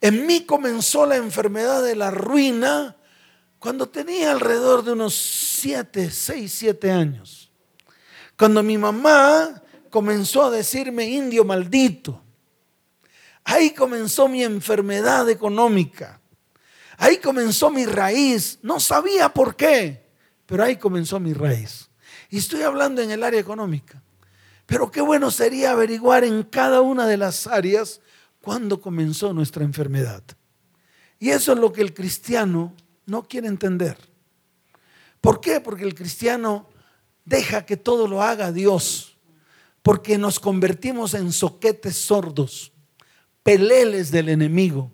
En 0.00 0.26
mí 0.26 0.44
comenzó 0.46 1.06
la 1.06 1.16
enfermedad 1.16 1.82
de 1.82 1.94
la 1.94 2.10
ruina 2.10 2.96
cuando 3.58 3.88
tenía 3.88 4.32
alrededor 4.32 4.82
de 4.82 4.92
unos 4.92 5.14
7, 5.14 6.10
6, 6.10 6.52
7 6.52 6.90
años. 6.90 7.50
Cuando 8.36 8.62
mi 8.62 8.78
mamá 8.78 9.62
comenzó 9.90 10.44
a 10.44 10.50
decirme 10.50 11.04
indio 11.04 11.44
maldito. 11.44 12.22
Ahí 13.44 13.70
comenzó 13.72 14.28
mi 14.28 14.42
enfermedad 14.42 15.28
económica. 15.28 16.19
Ahí 17.00 17.16
comenzó 17.16 17.70
mi 17.70 17.86
raíz. 17.86 18.58
No 18.62 18.78
sabía 18.78 19.30
por 19.30 19.56
qué, 19.56 20.06
pero 20.44 20.62
ahí 20.62 20.76
comenzó 20.76 21.18
mi 21.18 21.32
raíz. 21.32 21.88
Y 22.28 22.36
estoy 22.36 22.60
hablando 22.60 23.00
en 23.00 23.10
el 23.10 23.24
área 23.24 23.40
económica. 23.40 24.02
Pero 24.66 24.90
qué 24.90 25.00
bueno 25.00 25.30
sería 25.30 25.70
averiguar 25.70 26.24
en 26.24 26.42
cada 26.42 26.82
una 26.82 27.06
de 27.06 27.16
las 27.16 27.46
áreas 27.46 28.02
cuándo 28.42 28.82
comenzó 28.82 29.32
nuestra 29.32 29.64
enfermedad. 29.64 30.22
Y 31.18 31.30
eso 31.30 31.54
es 31.54 31.58
lo 31.58 31.72
que 31.72 31.80
el 31.80 31.94
cristiano 31.94 32.74
no 33.06 33.26
quiere 33.26 33.48
entender. 33.48 33.96
¿Por 35.22 35.40
qué? 35.40 35.58
Porque 35.58 35.84
el 35.84 35.94
cristiano 35.94 36.68
deja 37.24 37.64
que 37.64 37.78
todo 37.78 38.08
lo 38.08 38.22
haga 38.22 38.52
Dios. 38.52 39.16
Porque 39.82 40.18
nos 40.18 40.38
convertimos 40.38 41.14
en 41.14 41.32
soquetes 41.32 41.96
sordos, 41.96 42.72
peleles 43.42 44.10
del 44.10 44.28
enemigo, 44.28 44.92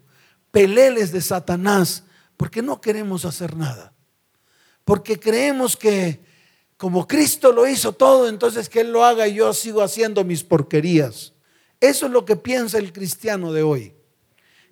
peleles 0.57 1.13
de 1.13 1.21
Satanás, 1.21 2.05
porque 2.39 2.63
no 2.63 2.81
queremos 2.81 3.27
hacer 3.27 3.55
nada. 3.55 3.93
Porque 4.87 5.21
creemos 5.21 5.77
que 5.77 6.25
como 6.79 7.07
Cristo 7.07 7.53
lo 7.53 7.67
hizo 7.67 7.93
todo, 7.93 8.27
entonces 8.27 8.71
que 8.71 8.81
Él 8.81 8.91
lo 8.91 9.05
haga 9.05 9.29
y 9.29 9.35
yo 9.35 9.53
sigo 9.53 9.83
haciendo 9.83 10.25
mis 10.25 10.43
porquerías. 10.43 11.35
Eso 11.79 12.07
es 12.07 12.13
lo 12.13 12.25
que 12.25 12.37
piensa 12.37 12.79
el 12.79 12.91
cristiano 12.95 13.53
de 13.53 13.65
hoy. 13.65 13.93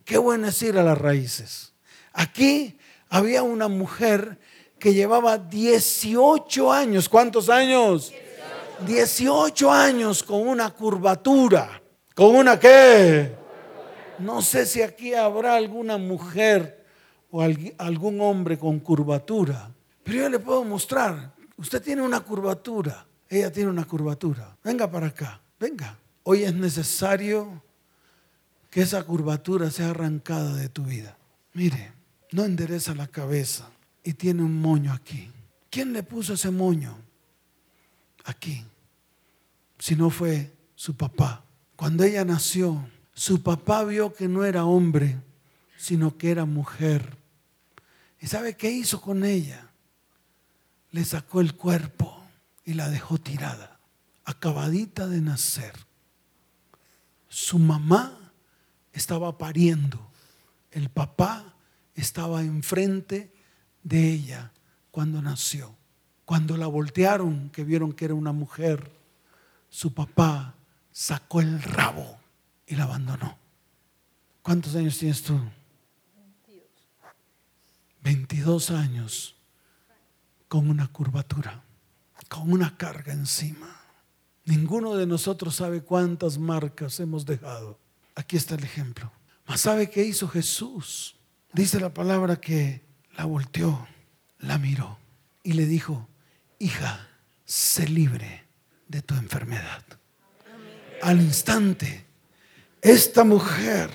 Qué 0.07 0.16
bueno 0.16 0.49
es 0.49 0.62
ir 0.62 0.79
a 0.79 0.83
las 0.83 0.97
raíces. 0.97 1.75
Aquí 2.14 2.79
había 3.11 3.42
una 3.42 3.68
mujer 3.68 4.38
que 4.79 4.94
llevaba 4.94 5.37
18 5.37 6.73
años. 6.73 7.11
¿Cuántos 7.11 7.51
años? 7.51 8.11
18 8.87 9.70
años 9.70 10.23
con 10.23 10.49
una 10.49 10.70
curvatura. 10.70 11.83
¿Con 12.14 12.37
una 12.37 12.59
qué? 12.59 13.43
No 14.18 14.42
sé 14.42 14.66
si 14.66 14.83
aquí 14.83 15.14
habrá 15.14 15.57
alguna 15.57 15.98
mujer 15.98 16.85
o 17.31 17.42
algún 17.42 18.20
hombre 18.20 18.59
con 18.59 18.81
curvatura. 18.81 19.70
Pero 20.03 20.18
yo 20.18 20.29
le 20.29 20.38
puedo 20.38 20.64
mostrar. 20.64 21.35
Usted 21.57 21.83
tiene 21.83 22.03
una 22.03 22.20
curvatura. 22.20 23.07
Ella 23.29 23.50
tiene 23.50 23.70
una 23.70 23.85
curvatura. 23.85 24.57
Venga 24.62 24.90
para 24.90 25.09
acá. 25.09 25.40
Venga. 25.59 25.98
Hoy 26.22 26.44
es 26.44 26.55
necesario 26.55 27.62
que 28.70 28.83
esa 28.83 29.03
curvatura 29.05 29.70
sea 29.70 29.90
arrancada 29.90 30.55
de 30.55 30.68
tu 30.68 30.85
vida. 30.85 31.16
Mire, 31.53 31.92
no 32.33 32.44
endereza 32.44 32.94
la 32.94 33.07
cabeza 33.07 33.70
y 34.03 34.14
tiene 34.14 34.42
un 34.42 34.61
moño 34.61 34.92
aquí. 34.92 35.31
¿Quién 35.70 35.92
le 35.92 36.03
puso 36.03 36.35
ese 36.35 36.50
moño? 36.50 36.96
Aquí. 38.24 38.64
Si 39.79 39.96
no 39.96 40.11
fue 40.11 40.53
su 40.74 40.96
papá. 40.96 41.44
Cuando 41.77 42.05
ella 42.05 42.24
nació, 42.24 42.88
su 43.14 43.42
papá 43.42 43.85
vio 43.85 44.12
que 44.12 44.27
no 44.27 44.44
era 44.44 44.64
hombre, 44.64 45.20
sino 45.79 46.18
que 46.18 46.33
era 46.33 46.44
mujer. 46.44 47.16
¿Y 48.20 48.27
sabe 48.27 48.57
qué 48.57 48.70
hizo 48.70 49.00
con 49.00 49.24
ella? 49.24 49.70
Le 50.90 51.05
sacó 51.05 51.40
el 51.40 51.55
cuerpo 51.55 52.24
y 52.64 52.74
la 52.74 52.88
dejó 52.88 53.18
tirada, 53.18 53.79
acabadita 54.24 55.07
de 55.07 55.20
nacer. 55.20 55.72
Su 57.29 57.59
mamá 57.59 58.33
estaba 58.92 59.38
pariendo, 59.38 60.11
el 60.72 60.88
papá 60.88 61.55
estaba 61.94 62.42
enfrente 62.42 63.33
de 63.85 64.11
ella 64.11 64.53
cuando 64.90 65.22
nació. 65.22 65.77
Cuando 66.24 66.57
la 66.57 66.66
voltearon, 66.66 67.50
que 67.50 67.64
vieron 67.64 67.92
que 67.92 68.07
era 68.07 68.14
una 68.14 68.33
mujer, 68.33 68.90
su 69.68 69.92
papá 69.92 70.55
sacó 70.90 71.40
el 71.40 71.62
rabo 71.62 72.23
y 72.66 72.77
la 72.77 72.85
abandonó. 72.85 73.38
¿Cuántos 74.42 74.74
años 74.77 74.98
tienes 74.98 75.22
tú? 75.22 75.38
22 78.03 78.70
años 78.70 79.35
con 80.48 80.68
una 80.68 80.87
curvatura, 80.88 81.64
con 82.29 82.53
una 82.53 82.77
carga 82.77 83.12
encima. 83.12 83.81
Ninguno 84.44 84.94
de 84.94 85.07
nosotros 85.07 85.57
sabe 85.57 85.83
cuántas 85.83 86.37
marcas 86.38 87.00
hemos 87.00 87.24
dejado. 87.24 87.79
Aquí 88.14 88.37
está 88.37 88.55
el 88.55 88.64
ejemplo. 88.64 89.11
Mas 89.46 89.62
¿sabe 89.62 89.90
qué 89.90 90.05
hizo 90.05 90.29
Jesús? 90.29 91.16
Dice 91.53 91.80
la 91.80 91.95
palabra 91.95 92.41
que 92.41 92.84
la 93.16 93.24
volteó, 93.24 93.86
la 94.38 94.59
miró 94.59 94.99
y 95.43 95.55
le 95.55 95.66
dijo, 95.66 96.09
hija, 96.59 97.09
sé 97.45 97.88
libre 97.88 98.45
de 98.88 99.03
tu 99.03 99.14
enfermedad. 99.14 99.82
Al 101.03 101.20
instante, 101.20 102.07
esta 102.85 103.24
mujer 103.24 103.89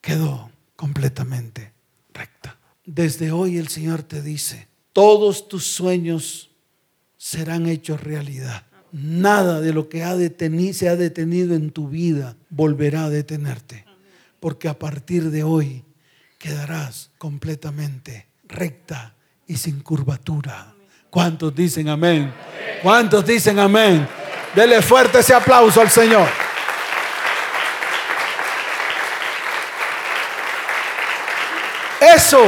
quedó 0.00 0.50
completamente 0.76 1.74
recta. 2.12 2.58
Desde 2.86 3.30
hoy 3.30 3.58
el 3.58 3.68
Señor 3.68 4.02
te 4.02 4.22
dice, 4.22 4.66
todos 4.94 5.46
tus 5.46 5.66
sueños 5.66 6.50
serán 7.18 7.66
hechos 7.66 8.02
realidad. 8.02 8.64
Nada 8.92 9.60
de 9.60 9.74
lo 9.74 9.90
que 9.90 10.04
ha 10.04 10.16
se 10.72 10.88
ha 10.88 10.96
detenido 10.96 11.54
en 11.54 11.70
tu 11.70 11.90
vida 11.90 12.36
volverá 12.48 13.04
a 13.04 13.10
detenerte. 13.10 13.84
Porque 14.40 14.68
a 14.68 14.78
partir 14.78 15.30
de 15.30 15.42
hoy 15.42 15.84
quedarás 16.38 17.10
completamente 17.18 18.26
recta 18.44 19.14
y 19.46 19.58
sin 19.58 19.80
curvatura. 19.80 20.74
¿Cuántos 21.10 21.54
dicen 21.54 21.90
amén? 21.90 22.32
¿Cuántos 22.82 23.26
dicen 23.26 23.58
amén? 23.58 24.08
Dele 24.54 24.80
fuerte 24.80 25.18
ese 25.18 25.34
aplauso 25.34 25.82
al 25.82 25.90
Señor. 25.90 26.45
Eso 32.00 32.42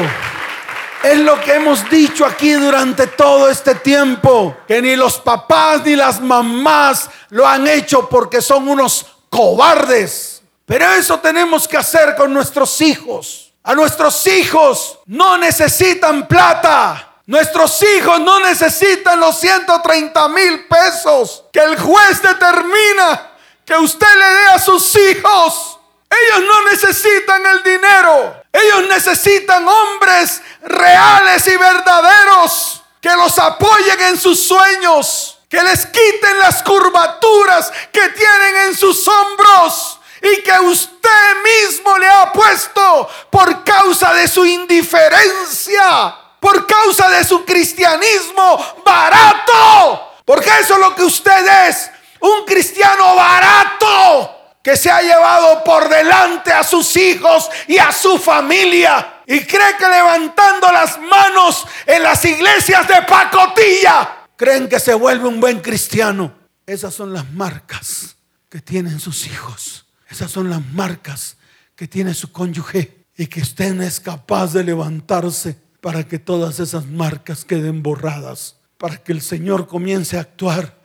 es 1.02 1.18
lo 1.18 1.40
que 1.40 1.54
hemos 1.54 1.88
dicho 1.88 2.26
aquí 2.26 2.52
durante 2.52 3.06
todo 3.06 3.48
este 3.48 3.76
tiempo, 3.76 4.56
que 4.66 4.82
ni 4.82 4.96
los 4.96 5.18
papás 5.18 5.82
ni 5.84 5.96
las 5.96 6.20
mamás 6.20 7.08
lo 7.30 7.46
han 7.46 7.66
hecho 7.66 8.08
porque 8.08 8.42
son 8.42 8.68
unos 8.68 9.06
cobardes. 9.30 10.42
Pero 10.66 10.90
eso 10.92 11.18
tenemos 11.20 11.66
que 11.66 11.78
hacer 11.78 12.14
con 12.14 12.32
nuestros 12.32 12.80
hijos. 12.80 13.52
A 13.62 13.74
nuestros 13.74 14.26
hijos 14.26 14.98
no 15.06 15.38
necesitan 15.38 16.26
plata. 16.26 17.04
Nuestros 17.26 17.82
hijos 17.82 18.20
no 18.20 18.40
necesitan 18.40 19.20
los 19.20 19.38
130 19.38 20.28
mil 20.28 20.66
pesos 20.66 21.44
que 21.52 21.60
el 21.60 21.78
juez 21.78 22.22
determina 22.22 23.30
que 23.64 23.76
usted 23.76 24.06
le 24.18 24.24
dé 24.24 24.46
a 24.48 24.58
sus 24.58 24.96
hijos. 24.96 25.77
Ellos 26.10 26.44
no 26.46 26.62
necesitan 26.70 27.46
el 27.46 27.62
dinero. 27.62 28.42
Ellos 28.52 28.88
necesitan 28.88 29.66
hombres 29.68 30.42
reales 30.62 31.46
y 31.46 31.56
verdaderos 31.56 32.82
que 33.00 33.10
los 33.10 33.38
apoyen 33.38 34.00
en 34.00 34.18
sus 34.18 34.40
sueños, 34.40 35.38
que 35.48 35.62
les 35.62 35.86
quiten 35.86 36.38
las 36.38 36.62
curvaturas 36.62 37.72
que 37.92 38.08
tienen 38.08 38.56
en 38.68 38.76
sus 38.76 39.06
hombros 39.06 40.00
y 40.22 40.42
que 40.42 40.58
usted 40.60 41.42
mismo 41.44 41.96
le 41.98 42.08
ha 42.08 42.32
puesto 42.32 43.08
por 43.30 43.62
causa 43.64 44.14
de 44.14 44.26
su 44.26 44.44
indiferencia 44.44 46.24
por 46.40 46.66
causa 46.66 47.08
de 47.10 47.24
su 47.24 47.44
cristianismo 47.44 48.82
barato. 48.84 50.14
Porque 50.24 50.50
eso 50.60 50.74
es 50.74 50.80
lo 50.80 50.94
que 50.94 51.04
usted 51.04 51.68
es, 51.68 51.90
un 52.20 52.44
cristiano 52.44 53.14
barato 53.14 54.37
que 54.68 54.76
se 54.76 54.90
ha 54.90 55.00
llevado 55.00 55.64
por 55.64 55.88
delante 55.88 56.52
a 56.52 56.62
sus 56.62 56.94
hijos 56.98 57.48
y 57.66 57.78
a 57.78 57.90
su 57.90 58.18
familia. 58.18 59.22
Y 59.26 59.40
cree 59.40 59.78
que 59.78 59.88
levantando 59.88 60.70
las 60.70 61.00
manos 61.00 61.66
en 61.86 62.02
las 62.02 62.22
iglesias 62.26 62.86
de 62.86 63.00
pacotilla, 63.08 64.26
creen 64.36 64.68
que 64.68 64.78
se 64.78 64.92
vuelve 64.92 65.26
un 65.26 65.40
buen 65.40 65.60
cristiano. 65.60 66.34
Esas 66.66 66.92
son 66.92 67.14
las 67.14 67.32
marcas 67.32 68.16
que 68.50 68.60
tienen 68.60 69.00
sus 69.00 69.26
hijos. 69.26 69.86
Esas 70.10 70.30
son 70.30 70.50
las 70.50 70.62
marcas 70.74 71.38
que 71.74 71.88
tiene 71.88 72.12
su 72.12 72.30
cónyuge. 72.30 73.06
Y 73.16 73.26
que 73.28 73.40
usted 73.40 73.72
no 73.72 73.84
es 73.84 74.00
capaz 74.00 74.52
de 74.52 74.64
levantarse 74.64 75.56
para 75.80 76.06
que 76.06 76.18
todas 76.18 76.60
esas 76.60 76.84
marcas 76.84 77.46
queden 77.46 77.82
borradas, 77.82 78.56
para 78.76 78.98
que 78.98 79.12
el 79.12 79.22
Señor 79.22 79.66
comience 79.66 80.18
a 80.18 80.20
actuar 80.20 80.77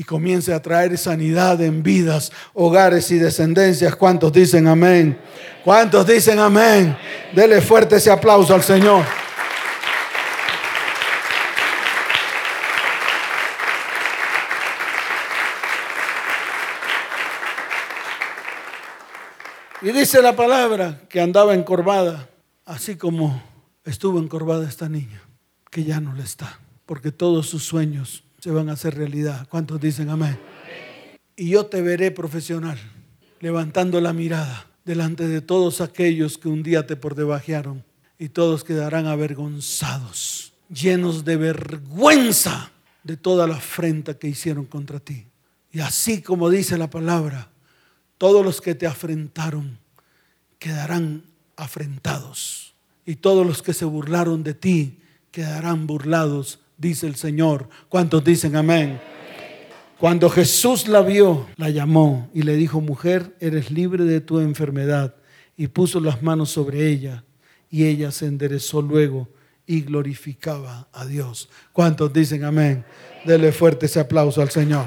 y 0.00 0.04
comience 0.04 0.54
a 0.54 0.62
traer 0.62 0.96
sanidad 0.96 1.60
en 1.60 1.82
vidas, 1.82 2.32
hogares 2.54 3.10
y 3.10 3.18
descendencias. 3.18 3.94
¿Cuántos 3.96 4.32
dicen 4.32 4.66
amén? 4.66 5.20
¿Cuántos 5.62 6.06
dicen 6.06 6.38
amén? 6.38 6.96
Dele 7.34 7.60
fuerte 7.60 7.96
ese 7.96 8.10
aplauso 8.10 8.54
al 8.54 8.62
Señor. 8.62 9.04
Y 19.82 19.92
dice 19.92 20.22
la 20.22 20.34
palabra 20.34 21.02
que 21.10 21.20
andaba 21.20 21.52
encorvada, 21.52 22.30
así 22.64 22.96
como 22.96 23.42
estuvo 23.84 24.18
encorvada 24.18 24.66
esta 24.66 24.88
niña, 24.88 25.20
que 25.70 25.84
ya 25.84 26.00
no 26.00 26.14
le 26.14 26.22
está, 26.22 26.58
porque 26.86 27.12
todos 27.12 27.50
sus 27.50 27.64
sueños 27.64 28.24
se 28.40 28.50
van 28.50 28.68
a 28.68 28.72
hacer 28.72 28.96
realidad. 28.96 29.46
¿Cuántos 29.48 29.80
dicen 29.80 30.08
amén? 30.08 30.38
Y 31.36 31.50
yo 31.50 31.66
te 31.66 31.82
veré 31.82 32.10
profesional, 32.10 32.78
levantando 33.40 34.00
la 34.00 34.12
mirada 34.12 34.66
delante 34.84 35.28
de 35.28 35.40
todos 35.40 35.80
aquellos 35.80 36.38
que 36.38 36.48
un 36.48 36.62
día 36.62 36.86
te 36.86 36.96
por 36.96 37.14
debajearon 37.14 37.84
y 38.18 38.30
todos 38.30 38.64
quedarán 38.64 39.06
avergonzados, 39.06 40.52
llenos 40.68 41.24
de 41.24 41.36
vergüenza 41.36 42.70
de 43.04 43.16
toda 43.16 43.46
la 43.46 43.56
afrenta 43.56 44.18
que 44.18 44.28
hicieron 44.28 44.66
contra 44.66 45.00
ti. 45.00 45.26
Y 45.72 45.80
así 45.80 46.22
como 46.22 46.50
dice 46.50 46.76
la 46.76 46.90
palabra, 46.90 47.50
todos 48.18 48.44
los 48.44 48.60
que 48.60 48.74
te 48.74 48.86
afrentaron 48.86 49.78
quedarán 50.58 51.24
afrentados 51.56 52.74
y 53.06 53.16
todos 53.16 53.46
los 53.46 53.62
que 53.62 53.72
se 53.72 53.84
burlaron 53.84 54.42
de 54.42 54.54
ti 54.54 54.98
quedarán 55.30 55.86
burlados, 55.86 56.60
dice 56.80 57.06
el 57.06 57.14
Señor. 57.14 57.68
¿Cuántos 57.88 58.24
dicen 58.24 58.56
amén? 58.56 59.00
Cuando 59.98 60.30
Jesús 60.30 60.88
la 60.88 61.02
vio, 61.02 61.46
la 61.56 61.68
llamó 61.68 62.30
y 62.32 62.42
le 62.42 62.56
dijo, 62.56 62.80
mujer, 62.80 63.36
eres 63.38 63.70
libre 63.70 64.04
de 64.04 64.22
tu 64.22 64.40
enfermedad. 64.40 65.14
Y 65.56 65.68
puso 65.68 66.00
las 66.00 66.22
manos 66.22 66.50
sobre 66.50 66.88
ella 66.88 67.22
y 67.68 67.84
ella 67.84 68.10
se 68.10 68.26
enderezó 68.26 68.80
luego 68.80 69.28
y 69.66 69.82
glorificaba 69.82 70.88
a 70.92 71.04
Dios. 71.04 71.50
¿Cuántos 71.72 72.10
dicen 72.14 72.44
amén? 72.44 72.82
Dele 73.26 73.52
fuerte 73.52 73.84
ese 73.84 74.00
aplauso 74.00 74.40
al 74.40 74.50
Señor. 74.50 74.86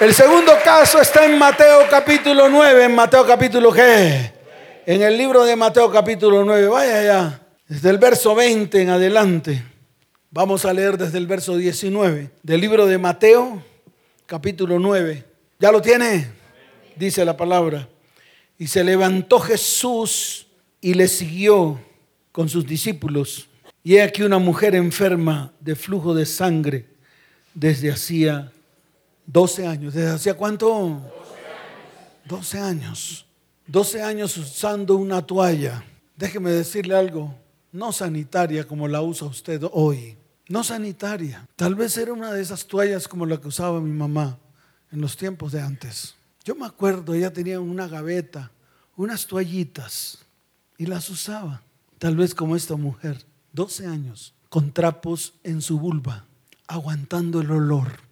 El 0.00 0.12
segundo 0.12 0.52
caso 0.62 1.00
está 1.00 1.24
en 1.24 1.38
Mateo 1.38 1.86
capítulo 1.88 2.48
9, 2.48 2.84
en 2.84 2.94
Mateo 2.94 3.24
capítulo 3.24 3.72
G. 3.72 4.35
En 4.88 5.02
el 5.02 5.18
libro 5.18 5.44
de 5.44 5.56
Mateo 5.56 5.90
capítulo 5.90 6.44
9, 6.44 6.68
vaya 6.68 7.02
ya, 7.02 7.46
desde 7.66 7.90
el 7.90 7.98
verso 7.98 8.36
20 8.36 8.82
en 8.82 8.90
adelante. 8.90 9.64
Vamos 10.30 10.64
a 10.64 10.72
leer 10.72 10.96
desde 10.96 11.18
el 11.18 11.26
verso 11.26 11.56
19 11.56 12.30
del 12.44 12.60
libro 12.60 12.86
de 12.86 12.96
Mateo 12.96 13.64
capítulo 14.26 14.78
9. 14.78 15.24
¿Ya 15.58 15.72
lo 15.72 15.82
tiene? 15.82 16.28
Dice 16.94 17.24
la 17.24 17.36
palabra. 17.36 17.88
Y 18.60 18.68
se 18.68 18.84
levantó 18.84 19.40
Jesús 19.40 20.46
y 20.80 20.94
le 20.94 21.08
siguió 21.08 21.80
con 22.30 22.48
sus 22.48 22.64
discípulos. 22.64 23.48
Y 23.82 23.96
he 23.96 24.02
aquí 24.02 24.22
una 24.22 24.38
mujer 24.38 24.76
enferma 24.76 25.52
de 25.58 25.74
flujo 25.74 26.14
de 26.14 26.26
sangre 26.26 26.86
desde 27.54 27.90
hacía 27.90 28.52
12 29.26 29.66
años. 29.66 29.94
¿Desde 29.94 30.10
hacía 30.10 30.34
cuánto? 30.34 30.68
12 30.68 31.00
años. 31.00 32.28
12 32.28 32.58
años 32.60 33.25
usando 33.72 34.96
una 34.96 35.24
toalla. 35.24 35.84
Déjeme 36.16 36.50
decirle 36.50 36.96
algo. 36.96 37.34
No 37.72 37.92
sanitaria 37.92 38.66
como 38.66 38.88
la 38.88 39.02
usa 39.02 39.26
usted 39.26 39.62
hoy. 39.72 40.16
No 40.48 40.64
sanitaria. 40.64 41.46
Tal 41.56 41.74
vez 41.74 41.96
era 41.96 42.12
una 42.12 42.32
de 42.32 42.40
esas 42.40 42.66
toallas 42.66 43.08
como 43.08 43.26
la 43.26 43.40
que 43.40 43.48
usaba 43.48 43.80
mi 43.80 43.92
mamá 43.92 44.38
en 44.92 45.00
los 45.00 45.16
tiempos 45.16 45.52
de 45.52 45.60
antes. 45.60 46.14
Yo 46.44 46.54
me 46.54 46.66
acuerdo, 46.66 47.12
ella 47.12 47.32
tenía 47.32 47.58
una 47.58 47.88
gaveta, 47.88 48.52
unas 48.96 49.26
toallitas 49.26 50.18
y 50.78 50.86
las 50.86 51.10
usaba. 51.10 51.62
Tal 51.98 52.16
vez 52.16 52.34
como 52.34 52.54
esta 52.54 52.76
mujer, 52.76 53.24
12 53.52 53.86
años, 53.86 54.34
con 54.48 54.72
trapos 54.72 55.34
en 55.42 55.60
su 55.60 55.78
vulva, 55.78 56.24
aguantando 56.68 57.40
el 57.40 57.50
olor 57.50 58.06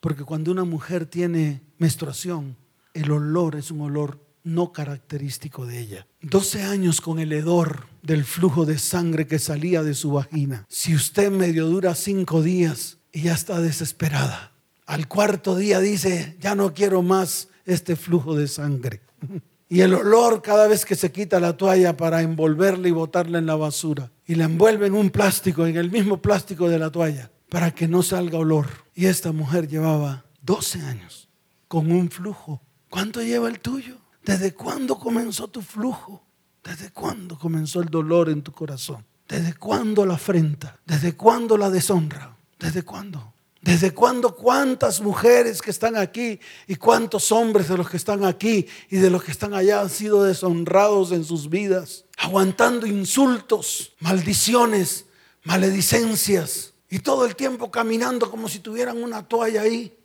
porque 0.00 0.24
cuando 0.24 0.52
una 0.52 0.64
mujer 0.64 1.06
tiene 1.06 1.60
menstruación, 1.78 2.56
el 2.94 3.10
olor 3.10 3.56
es 3.56 3.70
un 3.70 3.80
olor 3.80 4.20
no 4.44 4.72
característico 4.72 5.66
de 5.66 5.80
ella. 5.80 6.06
12 6.22 6.62
años 6.62 7.00
con 7.00 7.18
el 7.18 7.32
hedor 7.32 7.86
del 8.02 8.24
flujo 8.24 8.64
de 8.66 8.78
sangre 8.78 9.26
que 9.26 9.38
salía 9.38 9.82
de 9.82 9.94
su 9.94 10.12
vagina. 10.12 10.66
Si 10.68 10.94
usted 10.94 11.30
medio 11.30 11.66
dura 11.66 11.94
cinco 11.94 12.42
días 12.42 12.98
ya 13.12 13.34
está 13.34 13.60
desesperada, 13.60 14.52
al 14.86 15.08
cuarto 15.08 15.56
día 15.56 15.80
dice, 15.80 16.36
ya 16.40 16.54
no 16.54 16.72
quiero 16.72 17.02
más 17.02 17.48
este 17.66 17.96
flujo 17.96 18.34
de 18.34 18.48
sangre. 18.48 19.00
Y 19.70 19.82
el 19.82 19.92
olor 19.92 20.40
cada 20.40 20.66
vez 20.66 20.86
que 20.86 20.94
se 20.94 21.12
quita 21.12 21.40
la 21.40 21.58
toalla 21.58 21.94
para 21.94 22.22
envolverla 22.22 22.88
y 22.88 22.90
botarla 22.90 23.38
en 23.38 23.44
la 23.44 23.54
basura. 23.54 24.10
Y 24.26 24.34
la 24.34 24.44
envuelve 24.44 24.86
en 24.86 24.94
un 24.94 25.10
plástico, 25.10 25.66
en 25.66 25.76
el 25.76 25.90
mismo 25.90 26.22
plástico 26.22 26.70
de 26.70 26.78
la 26.78 26.90
toalla 26.90 27.30
para 27.48 27.74
que 27.74 27.88
no 27.88 28.02
salga 28.02 28.38
olor. 28.38 28.66
Y 28.94 29.06
esta 29.06 29.32
mujer 29.32 29.68
llevaba 29.68 30.24
12 30.42 30.80
años 30.82 31.28
con 31.66 31.90
un 31.90 32.10
flujo. 32.10 32.62
¿Cuánto 32.90 33.22
lleva 33.22 33.48
el 33.48 33.60
tuyo? 33.60 33.98
¿Desde 34.28 34.52
cuándo 34.52 34.98
comenzó 34.98 35.48
tu 35.48 35.62
flujo? 35.62 36.22
¿Desde 36.62 36.90
cuándo 36.90 37.38
comenzó 37.38 37.80
el 37.80 37.88
dolor 37.88 38.28
en 38.28 38.42
tu 38.42 38.52
corazón? 38.52 39.02
¿Desde 39.26 39.54
cuándo 39.54 40.04
la 40.04 40.16
afrenta? 40.16 40.78
¿Desde 40.84 41.16
cuándo 41.16 41.56
la 41.56 41.70
deshonra? 41.70 42.36
¿Desde 42.58 42.82
cuándo? 42.82 43.32
¿Desde 43.62 43.94
cuándo 43.94 44.36
cuántas 44.36 45.00
mujeres 45.00 45.62
que 45.62 45.70
están 45.70 45.96
aquí 45.96 46.38
y 46.66 46.76
cuántos 46.76 47.32
hombres 47.32 47.68
de 47.68 47.78
los 47.78 47.88
que 47.88 47.96
están 47.96 48.26
aquí 48.26 48.66
y 48.90 48.98
de 48.98 49.08
los 49.08 49.24
que 49.24 49.30
están 49.30 49.54
allá 49.54 49.80
han 49.80 49.88
sido 49.88 50.24
deshonrados 50.24 51.10
en 51.12 51.24
sus 51.24 51.48
vidas? 51.48 52.04
Aguantando 52.18 52.86
insultos, 52.86 53.94
maldiciones, 53.98 55.06
maledicencias, 55.44 56.74
y 56.90 56.98
todo 56.98 57.24
el 57.24 57.34
tiempo 57.34 57.70
caminando 57.70 58.30
como 58.30 58.50
si 58.50 58.58
tuvieran 58.58 59.02
una 59.02 59.26
toalla 59.26 59.62
ahí. 59.62 59.98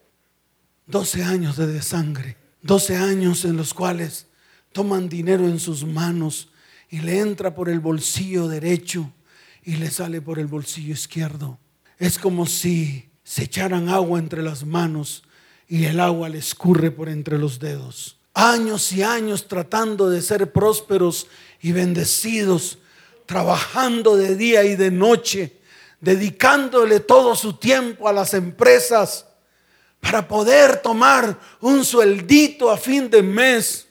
12 0.87 1.23
años 1.23 1.57
de 1.57 1.67
desangre. 1.67 2.42
12 2.63 2.95
años 2.95 3.45
en 3.45 3.57
los 3.57 3.73
cuales 3.73 4.27
toman 4.71 5.09
dinero 5.09 5.45
en 5.45 5.59
sus 5.59 5.85
manos 5.85 6.49
y 6.89 6.99
le 6.99 7.19
entra 7.19 7.53
por 7.53 7.69
el 7.69 7.79
bolsillo 7.79 8.47
derecho 8.47 9.11
y 9.63 9.75
le 9.75 9.91
sale 9.91 10.21
por 10.21 10.39
el 10.39 10.47
bolsillo 10.47 10.93
izquierdo. 10.93 11.59
Es 11.99 12.17
como 12.17 12.45
si 12.45 13.09
se 13.23 13.43
echaran 13.43 13.89
agua 13.89 14.17
entre 14.17 14.41
las 14.41 14.65
manos 14.65 15.23
y 15.67 15.85
el 15.85 15.99
agua 15.99 16.29
le 16.29 16.37
escurre 16.37 16.89
por 16.91 17.09
entre 17.09 17.37
los 17.37 17.59
dedos. 17.59 18.17
años 18.35 18.91
y 18.91 19.03
años 19.03 19.47
tratando 19.47 20.09
de 20.09 20.19
ser 20.21 20.51
prósperos 20.51 21.27
y 21.61 21.71
bendecidos, 21.71 22.79
trabajando 23.27 24.17
de 24.17 24.35
día 24.35 24.63
y 24.63 24.75
de 24.75 24.89
noche, 24.89 25.59
dedicándole 26.01 26.99
todo 26.99 27.35
su 27.35 27.53
tiempo 27.53 28.09
a 28.09 28.13
las 28.13 28.33
empresas 28.33 29.27
para 30.03 30.27
poder 30.27 30.81
tomar 30.81 31.39
un 31.61 31.83
sueldito 31.85 32.69
a 32.69 32.77
fin 32.77 33.09
de 33.09 33.23
mes. 33.23 33.87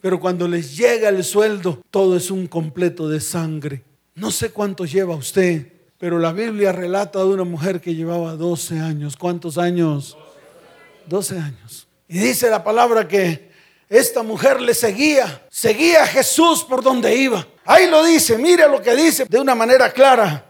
Pero 0.00 0.20
cuando 0.20 0.46
les 0.46 0.76
llega 0.76 1.08
el 1.08 1.24
sueldo, 1.24 1.82
todo 1.90 2.16
es 2.16 2.30
un 2.30 2.46
completo 2.46 3.08
de 3.08 3.20
sangre. 3.20 3.82
No 4.14 4.30
sé 4.30 4.50
cuánto 4.50 4.84
lleva 4.84 5.16
usted, 5.16 5.66
pero 5.98 6.20
la 6.20 6.32
Biblia 6.32 6.70
relata 6.70 7.18
de 7.18 7.26
una 7.26 7.44
mujer 7.44 7.80
que 7.80 7.94
llevaba 7.94 8.34
12 8.34 8.78
años. 8.78 9.16
¿Cuántos 9.16 9.58
años? 9.58 10.16
12 11.06 11.38
años. 11.38 11.88
Y 12.06 12.18
dice 12.18 12.48
la 12.48 12.62
palabra 12.62 13.08
que 13.08 13.50
esta 13.88 14.22
mujer 14.22 14.60
le 14.60 14.74
seguía, 14.74 15.46
seguía 15.50 16.04
a 16.04 16.06
Jesús 16.06 16.62
por 16.62 16.82
donde 16.82 17.14
iba. 17.16 17.46
Ahí 17.64 17.90
lo 17.90 18.04
dice, 18.04 18.38
mire 18.38 18.68
lo 18.68 18.80
que 18.80 18.94
dice 18.94 19.24
de 19.28 19.40
una 19.40 19.54
manera 19.54 19.92
clara 19.92 20.44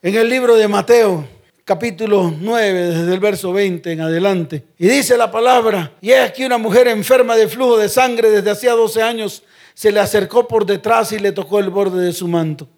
en 0.00 0.14
el 0.14 0.28
libro 0.28 0.56
de 0.56 0.66
Mateo, 0.66 1.28
capítulo 1.64 2.34
9, 2.38 2.80
desde 2.86 3.14
el 3.14 3.20
verso 3.20 3.52
20 3.52 3.92
en 3.92 4.00
adelante. 4.00 4.64
Y 4.78 4.88
dice 4.88 5.16
la 5.16 5.30
palabra, 5.30 5.92
y 6.00 6.10
es 6.10 6.20
aquí 6.20 6.44
una 6.44 6.58
mujer 6.58 6.88
enferma 6.88 7.36
de 7.36 7.48
flujo 7.48 7.76
de 7.76 7.88
sangre 7.88 8.30
desde 8.30 8.50
hacía 8.50 8.72
12 8.72 9.02
años, 9.02 9.42
se 9.74 9.92
le 9.92 10.00
acercó 10.00 10.48
por 10.48 10.66
detrás 10.66 11.12
y 11.12 11.18
le 11.18 11.32
tocó 11.32 11.58
el 11.58 11.70
borde 11.70 12.04
de 12.04 12.12
su 12.12 12.28
manto. 12.28 12.68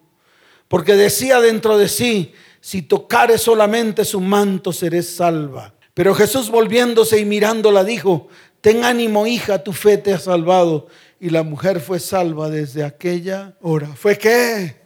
Porque 0.69 0.95
decía 0.95 1.41
dentro 1.41 1.79
de 1.79 1.89
sí, 1.89 2.33
si 2.61 2.83
tocare 2.83 3.39
solamente 3.39 4.05
su 4.05 4.21
manto, 4.21 4.73
seré 4.73 5.03
salva. 5.03 5.75
Pero 5.93 6.15
Jesús 6.15 6.51
volviéndose 6.51 7.19
y 7.21 7.25
mirándola 7.25 7.85
dijo, 7.85 8.29
ten 8.61 8.85
ánimo 8.85 9.27
hija, 9.27 9.63
tu 9.63 9.73
fe 9.73 9.99
te 9.99 10.13
ha 10.13 10.19
salvado. 10.19 10.89
Y 11.21 11.31
la 11.31 11.43
mujer 11.43 11.81
fue 11.81 12.01
salva 12.01 12.51
desde 12.51 12.83
aquella 12.83 13.55
hora. 13.61 13.89
¿Fue 13.95 14.19
qué? 14.19 14.77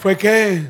¿Fue 0.00 0.16
qué? 0.16 0.62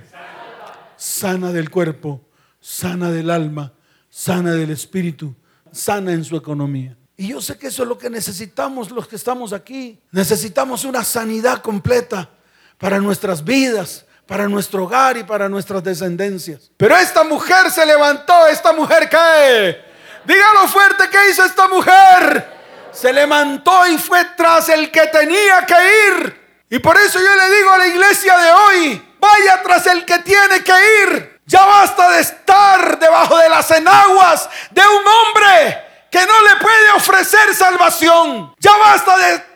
Sana 0.96 1.52
del 1.52 1.70
cuerpo, 1.70 2.20
sana 2.64 3.10
del 3.10 3.28
alma, 3.28 3.74
sana 4.08 4.52
del 4.52 4.70
espíritu, 4.70 5.34
sana 5.70 6.12
en 6.12 6.24
su 6.24 6.34
economía. 6.34 6.96
Y 7.14 7.28
yo 7.28 7.42
sé 7.42 7.58
que 7.58 7.66
eso 7.66 7.82
es 7.82 7.88
lo 7.88 7.98
que 7.98 8.08
necesitamos 8.08 8.90
los 8.90 9.06
que 9.06 9.16
estamos 9.16 9.52
aquí. 9.52 10.00
Necesitamos 10.10 10.84
una 10.86 11.04
sanidad 11.04 11.60
completa 11.60 12.30
para 12.78 12.98
nuestras 13.00 13.44
vidas, 13.44 14.06
para 14.26 14.48
nuestro 14.48 14.84
hogar 14.84 15.18
y 15.18 15.24
para 15.24 15.46
nuestras 15.46 15.84
descendencias. 15.84 16.70
Pero 16.78 16.96
esta 16.96 17.22
mujer 17.22 17.70
se 17.70 17.84
levantó, 17.84 18.46
esta 18.46 18.72
mujer 18.72 19.10
qué? 19.10 19.84
Dígalo 20.24 20.66
fuerte, 20.68 21.04
¿qué 21.10 21.30
hizo 21.30 21.44
esta 21.44 21.68
mujer? 21.68 22.50
Se 22.92 23.12
levantó 23.12 23.86
y 23.88 23.98
fue 23.98 24.24
tras 24.38 24.70
el 24.70 24.90
que 24.90 25.06
tenía 25.08 25.66
que 25.66 25.74
ir. 26.08 26.40
Y 26.70 26.78
por 26.78 26.96
eso 26.96 27.18
yo 27.18 27.36
le 27.36 27.56
digo 27.56 27.70
a 27.72 27.78
la 27.78 27.86
iglesia 27.88 28.38
de 28.38 28.50
hoy, 28.52 29.16
vaya 29.20 29.62
tras 29.62 29.86
el 29.86 30.06
que 30.06 30.18
tiene 30.20 30.64
que 30.64 30.72
ir. 31.02 31.33
Ya 31.46 31.64
basta 31.64 32.10
de 32.10 32.20
estar 32.20 32.98
debajo 32.98 33.36
de 33.36 33.48
las 33.48 33.70
enaguas 33.70 34.48
de 34.70 34.80
un 34.80 35.04
hombre 35.06 35.84
que 36.10 36.20
no 36.20 36.42
le 36.42 36.56
puede 36.56 36.90
ofrecer 36.92 37.54
salvación. 37.54 38.54
Ya 38.58 38.76
basta 38.76 39.16
de 39.18 39.54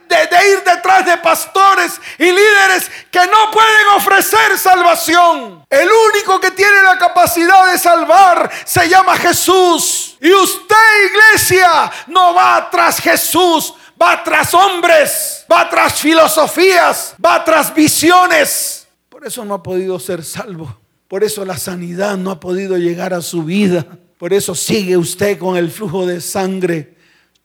ir 0.51 0.65
detrás 0.65 1.05
de 1.05 1.17
pastores 1.19 2.01
y 2.19 2.25
líderes 2.25 2.91
que 3.11 3.27
no 3.27 3.51
pueden 3.51 3.89
ofrecer 3.97 4.59
salvación. 4.59 5.65
El 5.69 5.89
único 5.89 6.41
que 6.41 6.51
tiene 6.51 6.83
la 6.83 6.99
capacidad 6.99 7.71
de 7.71 7.79
salvar 7.79 8.51
se 8.65 8.89
llama 8.89 9.17
Jesús. 9.17 10.17
Y 10.21 10.33
usted, 10.33 11.11
iglesia, 11.11 11.91
no 12.07 12.35
va 12.35 12.69
tras 12.71 13.01
Jesús, 13.01 13.75
va 14.01 14.23
tras 14.23 14.53
hombres, 14.55 15.45
va 15.51 15.69
tras 15.69 16.01
filosofías, 16.01 17.15
va 17.25 17.45
tras 17.45 17.73
visiones. 17.75 18.89
Por 19.09 19.27
eso 19.27 19.45
no 19.45 19.55
ha 19.55 19.63
podido 19.63 19.99
ser 19.99 20.25
salvo. 20.25 20.78
Por 21.09 21.25
eso 21.25 21.45
la 21.45 21.57
sanidad 21.57 22.17
no 22.17 22.31
ha 22.31 22.39
podido 22.39 22.77
llegar 22.77 23.15
a 23.15 23.23
su 23.23 23.43
vida. 23.43 23.87
Por 24.19 24.33
eso 24.33 24.55
sigue 24.55 24.97
usted 24.97 25.39
con 25.39 25.57
el 25.57 25.71
flujo 25.71 26.07
de 26.07 26.21
sangre 26.21 26.99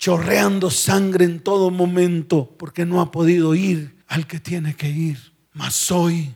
chorreando 0.03 0.69
sangre 0.69 1.23
en 1.23 1.39
todo 1.39 1.71
momento 1.71 2.53
porque 2.57 2.85
no 2.85 2.99
ha 2.99 3.09
podido 3.09 3.55
ir 3.55 3.95
al 4.09 4.27
que 4.27 4.37
tiene 4.37 4.75
que 4.75 4.89
ir. 4.89 5.17
Mas 5.53 5.89
hoy 5.91 6.35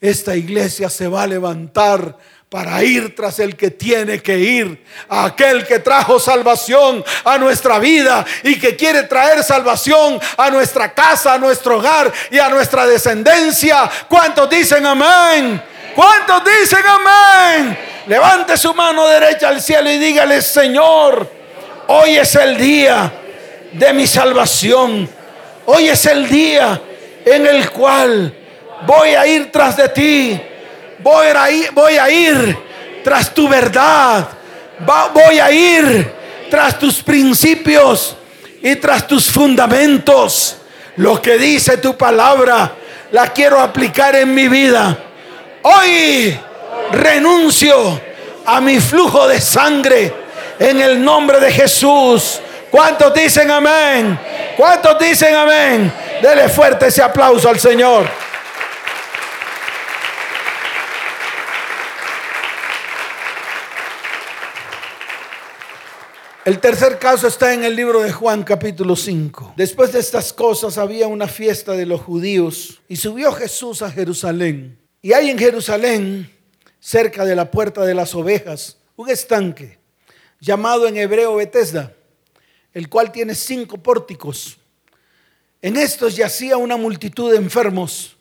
esta 0.00 0.36
iglesia 0.36 0.88
se 0.88 1.08
va 1.08 1.24
a 1.24 1.26
levantar 1.26 2.16
para 2.48 2.80
ir 2.84 3.16
tras 3.16 3.40
el 3.40 3.56
que 3.56 3.72
tiene 3.72 4.22
que 4.22 4.38
ir, 4.38 4.84
aquel 5.08 5.66
que 5.66 5.80
trajo 5.80 6.20
salvación 6.20 7.04
a 7.24 7.38
nuestra 7.38 7.80
vida 7.80 8.24
y 8.44 8.56
que 8.56 8.76
quiere 8.76 9.02
traer 9.02 9.42
salvación 9.42 10.20
a 10.36 10.48
nuestra 10.50 10.94
casa, 10.94 11.34
a 11.34 11.38
nuestro 11.38 11.78
hogar 11.78 12.12
y 12.30 12.38
a 12.38 12.48
nuestra 12.48 12.86
descendencia. 12.86 13.90
¿Cuántos 14.08 14.48
dicen 14.48 14.86
amén? 14.86 15.60
¿Cuántos 15.98 16.44
dicen 16.44 16.84
amén? 16.86 17.76
Levante 18.06 18.56
su 18.56 18.72
mano 18.72 19.08
derecha 19.08 19.48
al 19.48 19.60
cielo 19.60 19.90
y 19.90 19.98
dígale, 19.98 20.40
Señor, 20.40 21.28
Hoy 21.88 22.18
es 22.18 22.36
el 22.36 22.56
día 22.56 23.12
de 23.72 23.92
mi 23.92 24.06
salvación. 24.06 25.08
Hoy 25.64 25.88
es 25.88 26.06
el 26.06 26.28
día 26.28 26.80
en 27.24 27.48
el 27.48 27.68
cual 27.70 28.32
voy 28.86 29.08
a 29.16 29.26
ir 29.26 29.50
tras 29.50 29.76
de 29.76 29.88
ti. 29.88 30.40
Voy 31.00 31.26
a 31.34 31.50
ir, 31.50 31.72
voy 31.72 31.98
a 31.98 32.08
ir 32.08 32.56
tras 33.02 33.34
tu 33.34 33.48
verdad. 33.48 34.28
voy 34.78 35.40
a 35.40 35.50
ir 35.50 36.12
tras 36.48 36.78
tus 36.78 37.02
principios 37.02 38.16
y 38.62 38.76
tras 38.76 39.04
tus 39.04 39.32
fundamentos. 39.32 40.58
Lo 40.94 41.20
que 41.20 41.38
dice 41.38 41.78
tu 41.78 41.96
palabra, 41.96 42.70
la 43.10 43.32
quiero 43.32 43.58
aplicar 43.58 44.14
en 44.14 44.32
mi 44.32 44.46
vida. 44.46 45.07
Hoy 45.62 46.38
renuncio 46.92 48.00
a 48.46 48.60
mi 48.60 48.78
flujo 48.80 49.26
de 49.28 49.40
sangre 49.40 50.12
en 50.58 50.80
el 50.80 51.02
nombre 51.04 51.40
de 51.40 51.52
Jesús. 51.52 52.40
¿Cuántos 52.70 53.12
dicen 53.14 53.50
amén? 53.50 54.18
¿Cuántos 54.56 54.98
dicen 54.98 55.34
amén? 55.34 55.92
Dele 56.22 56.48
fuerte 56.48 56.86
ese 56.86 57.02
aplauso 57.02 57.48
al 57.48 57.58
Señor. 57.58 58.08
El 66.44 66.60
tercer 66.60 66.98
caso 66.98 67.26
está 67.26 67.52
en 67.52 67.64
el 67.64 67.76
libro 67.76 68.00
de 68.00 68.10
Juan 68.10 68.42
capítulo 68.42 68.96
5. 68.96 69.52
Después 69.56 69.92
de 69.92 70.00
estas 70.00 70.32
cosas 70.32 70.78
había 70.78 71.06
una 71.06 71.28
fiesta 71.28 71.72
de 71.72 71.84
los 71.84 72.00
judíos 72.00 72.80
y 72.88 72.96
subió 72.96 73.32
Jesús 73.32 73.82
a 73.82 73.90
Jerusalén. 73.90 74.87
Y 75.00 75.12
hay 75.12 75.30
en 75.30 75.38
Jerusalén, 75.38 76.30
cerca 76.80 77.24
de 77.24 77.36
la 77.36 77.50
puerta 77.50 77.84
de 77.84 77.94
las 77.94 78.14
ovejas, 78.14 78.78
un 78.96 79.08
estanque 79.08 79.78
llamado 80.40 80.88
en 80.88 80.96
hebreo 80.96 81.36
Betesda, 81.36 81.92
el 82.72 82.88
cual 82.88 83.12
tiene 83.12 83.34
cinco 83.34 83.78
pórticos. 83.78 84.58
En 85.62 85.76
estos 85.76 86.16
yacía 86.16 86.56
una 86.56 86.76
multitud 86.76 87.30
de 87.30 87.36
enfermos, 87.36 88.16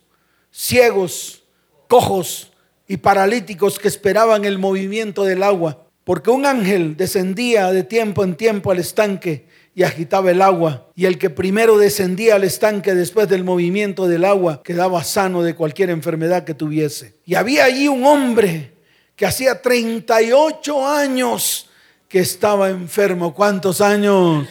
ciegos, 0.52 1.44
cojos 1.88 2.52
y 2.88 2.98
paralíticos 2.98 3.80
que 3.80 3.88
esperaban 3.88 4.46
el 4.46 4.60
movimiento 4.60 5.24
del 5.24 5.44
agua, 5.44 5.88
porque 6.04 6.30
un 6.30 6.46
ángel 6.46 6.96
descendía 6.96 7.72
de 7.72 7.84
tiempo 7.84 8.24
en 8.24 8.36
tiempo 8.36 8.72
al 8.72 8.80
estanque 8.80 9.47
y 9.78 9.84
agitaba 9.84 10.32
el 10.32 10.42
agua, 10.42 10.88
y 10.96 11.06
el 11.06 11.20
que 11.20 11.30
primero 11.30 11.78
descendía 11.78 12.34
al 12.34 12.44
estanque 12.44 12.96
después 12.96 13.30
del 13.30 13.44
movimiento 13.44 14.08
del 14.08 14.26
agua 14.26 14.64
quedaba 14.64 15.04
sano 15.04 15.44
de 15.44 15.54
cualquier 15.54 15.92
enfermedad 15.92 16.46
que 16.46 16.56
tuviese. 16.56 17.14
Y 17.26 17.36
había 17.36 17.66
allí 17.66 17.88
un 17.88 18.04
hombre 18.04 18.74
que 19.16 19.28
hacía 19.28 19.62
38 19.62 20.88
años 20.88 21.70
que 22.10 22.18
estaba 22.18 22.72
enfermo. 22.72 23.36
¿Cuántos 23.36 23.80
años? 23.80 24.48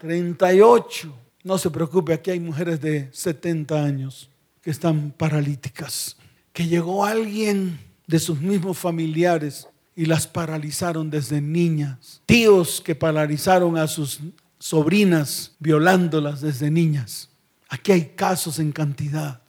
38. 0.00 1.14
No 1.44 1.58
se 1.58 1.68
preocupe, 1.68 2.14
aquí 2.14 2.30
hay 2.30 2.40
mujeres 2.40 2.80
de 2.80 3.10
70 3.12 3.84
años 3.84 4.30
que 4.62 4.70
están 4.70 5.10
paralíticas. 5.10 6.16
Que 6.54 6.66
llegó 6.66 7.04
alguien 7.04 7.78
de 8.06 8.18
sus 8.18 8.40
mismos 8.40 8.78
familiares 8.78 9.68
y 9.94 10.06
las 10.06 10.26
paralizaron 10.26 11.10
desde 11.10 11.40
niñas. 11.40 12.22
Tíos 12.26 12.80
que 12.80 12.94
paralizaron 12.94 13.76
a 13.76 13.86
sus 13.86 14.20
sobrinas 14.58 15.56
violándolas 15.58 16.40
desde 16.40 16.70
niñas. 16.70 17.28
Aquí 17.68 17.92
hay 17.92 18.12
casos 18.16 18.58
en 18.58 18.72
cantidad. 18.72 19.42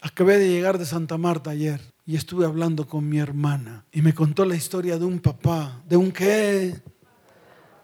Acabé 0.00 0.38
de 0.38 0.48
llegar 0.48 0.78
de 0.78 0.86
Santa 0.86 1.18
Marta 1.18 1.50
ayer 1.50 1.80
y 2.04 2.16
estuve 2.16 2.46
hablando 2.46 2.86
con 2.86 3.08
mi 3.08 3.18
hermana 3.18 3.84
y 3.92 4.02
me 4.02 4.14
contó 4.14 4.44
la 4.44 4.54
historia 4.54 4.98
de 4.98 5.04
un 5.04 5.18
papá, 5.18 5.82
de 5.88 5.96
un 5.96 6.12
qué, 6.12 6.80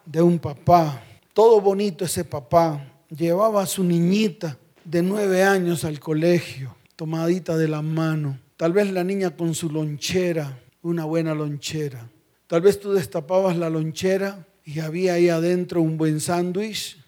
de 0.06 0.22
un 0.22 0.38
papá, 0.38 1.02
todo 1.34 1.60
bonito 1.60 2.04
ese 2.04 2.24
papá, 2.24 2.84
llevaba 3.10 3.62
a 3.62 3.66
su 3.66 3.82
niñita 3.82 4.56
de 4.84 5.02
nueve 5.02 5.42
años 5.42 5.84
al 5.84 5.98
colegio, 5.98 6.76
tomadita 6.96 7.56
de 7.56 7.68
la 7.68 7.82
mano, 7.82 8.38
tal 8.56 8.72
vez 8.72 8.90
la 8.92 9.04
niña 9.04 9.30
con 9.36 9.54
su 9.54 9.68
lonchera, 9.68 10.60
una 10.82 11.04
buena 11.04 11.34
lonchera, 11.34 12.10
tal 12.46 12.60
vez 12.60 12.80
tú 12.80 12.92
destapabas 12.92 13.56
la 13.56 13.70
lonchera 13.70 14.46
y 14.64 14.80
había 14.80 15.14
ahí 15.14 15.28
adentro 15.28 15.80
un 15.80 15.96
buen 15.96 16.20
sándwich, 16.20 16.98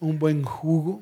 un 0.00 0.18
buen 0.18 0.42
jugo, 0.42 1.00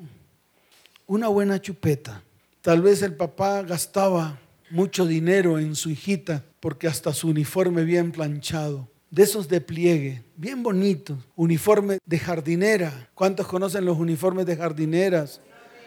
una 1.07 1.27
buena 1.27 1.61
chupeta. 1.61 2.23
Tal 2.61 2.81
vez 2.81 3.01
el 3.01 3.15
papá 3.15 3.61
gastaba 3.61 4.39
mucho 4.71 5.05
dinero 5.05 5.59
en 5.59 5.75
su 5.75 5.89
hijita 5.89 6.43
porque 6.59 6.87
hasta 6.87 7.13
su 7.13 7.27
uniforme 7.27 7.83
bien 7.83 8.11
planchado, 8.11 8.89
de 9.11 9.23
esos 9.23 9.47
de 9.47 9.61
pliegue, 9.61 10.23
bien 10.35 10.63
bonitos, 10.63 11.17
uniforme 11.35 11.99
de 12.05 12.19
jardinera. 12.19 13.09
¿Cuántos 13.13 13.47
conocen 13.47 13.85
los 13.85 13.97
uniformes 13.97 14.45
de 14.45 14.57
jardineras? 14.57 15.41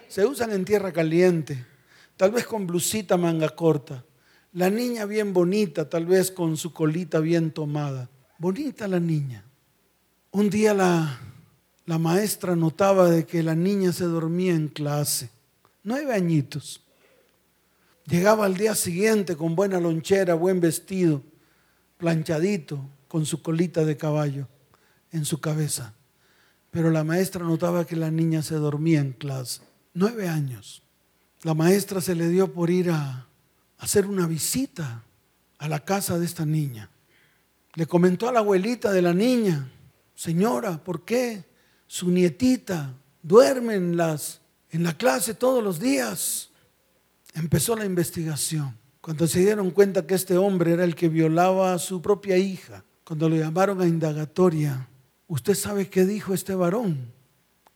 Se 0.07 0.25
usan 0.25 0.53
en 0.53 0.65
tierra 0.65 0.93
caliente, 0.93 1.67
tal 2.17 2.31
vez 2.31 2.47
con 2.47 2.67
blusita 2.67 3.17
manga 3.17 3.49
corta. 3.49 4.05
La 4.53 4.71
niña 4.71 5.05
bien 5.05 5.33
bonita, 5.35 5.89
tal 5.89 6.07
vez 6.07 6.31
con 6.31 6.57
su 6.57 6.73
colita 6.73 7.21
bien 7.21 7.51
tomada. 7.51 8.09
Bonita 8.39 8.89
la 8.89 8.99
niña. 8.99 9.45
Un 10.31 10.49
día 10.49 10.73
la, 10.73 11.21
la 11.85 11.99
maestra 11.99 12.57
notaba 12.57 13.11
de 13.11 13.27
que 13.27 13.43
la 13.43 13.55
niña 13.55 13.93
se 13.93 14.05
dormía 14.05 14.55
en 14.55 14.69
clase. 14.69 15.31
Nueve 15.83 16.15
añitos. 16.15 16.83
Llegaba 18.07 18.47
al 18.47 18.57
día 18.57 18.75
siguiente 18.75 19.37
con 19.37 19.55
buena 19.55 19.81
lonchera, 19.81 20.33
buen 20.35 20.61
vestido, 20.61 21.23
planchadito, 21.99 22.81
con 23.07 23.27
su 23.27 23.43
colita 23.43 23.85
de 23.85 23.99
caballo 23.99 24.49
en 25.13 25.27
su 25.27 25.41
cabeza. 25.41 25.95
Pero 26.71 26.91
la 26.91 27.05
maestra 27.05 27.45
notaba 27.45 27.87
que 27.87 27.97
la 27.97 28.11
niña 28.11 28.43
se 28.43 28.55
dormía 28.55 29.01
en 29.01 29.13
clase. 29.13 29.61
Nueve 29.93 30.29
años. 30.29 30.83
La 31.43 31.55
maestra 31.55 32.01
se 32.01 32.15
le 32.15 32.29
dio 32.29 32.53
por 32.53 32.71
ir 32.71 32.91
a 32.91 33.28
hacer 33.79 34.07
una 34.07 34.27
visita 34.27 35.03
a 35.59 35.69
la 35.69 35.85
casa 35.85 36.19
de 36.19 36.27
esta 36.27 36.45
niña. 36.45 36.91
Le 37.75 37.87
comentó 37.87 38.29
a 38.29 38.33
la 38.33 38.41
abuelita 38.41 38.93
de 38.93 39.03
la 39.03 39.15
niña, 39.15 39.71
señora, 40.15 40.83
¿por 40.83 41.05
qué 41.05 41.45
su 41.87 42.11
nietita 42.11 42.95
duerme 43.23 43.75
en, 43.75 43.99
en 44.71 44.83
la 44.83 44.97
clase 44.97 45.35
todos 45.35 45.63
los 45.63 45.79
días? 45.79 46.51
empezó 47.35 47.77
la 47.77 47.85
investigación. 47.85 48.77
Cuando 49.01 49.27
se 49.27 49.41
dieron 49.41 49.71
cuenta 49.71 50.07
que 50.07 50.15
este 50.15 50.37
hombre 50.37 50.73
era 50.73 50.85
el 50.85 50.95
que 50.95 51.09
violaba 51.09 51.73
a 51.73 51.79
su 51.79 52.03
propia 52.03 52.37
hija, 52.37 52.85
cuando 53.05 53.29
lo 53.29 53.37
llamaron 53.37 53.81
a 53.81 53.87
indagatoria, 53.87 54.89
¿usted 55.29 55.55
sabe 55.55 55.89
qué 55.89 56.05
dijo 56.05 56.35
este 56.35 56.55
varón? 56.55 57.13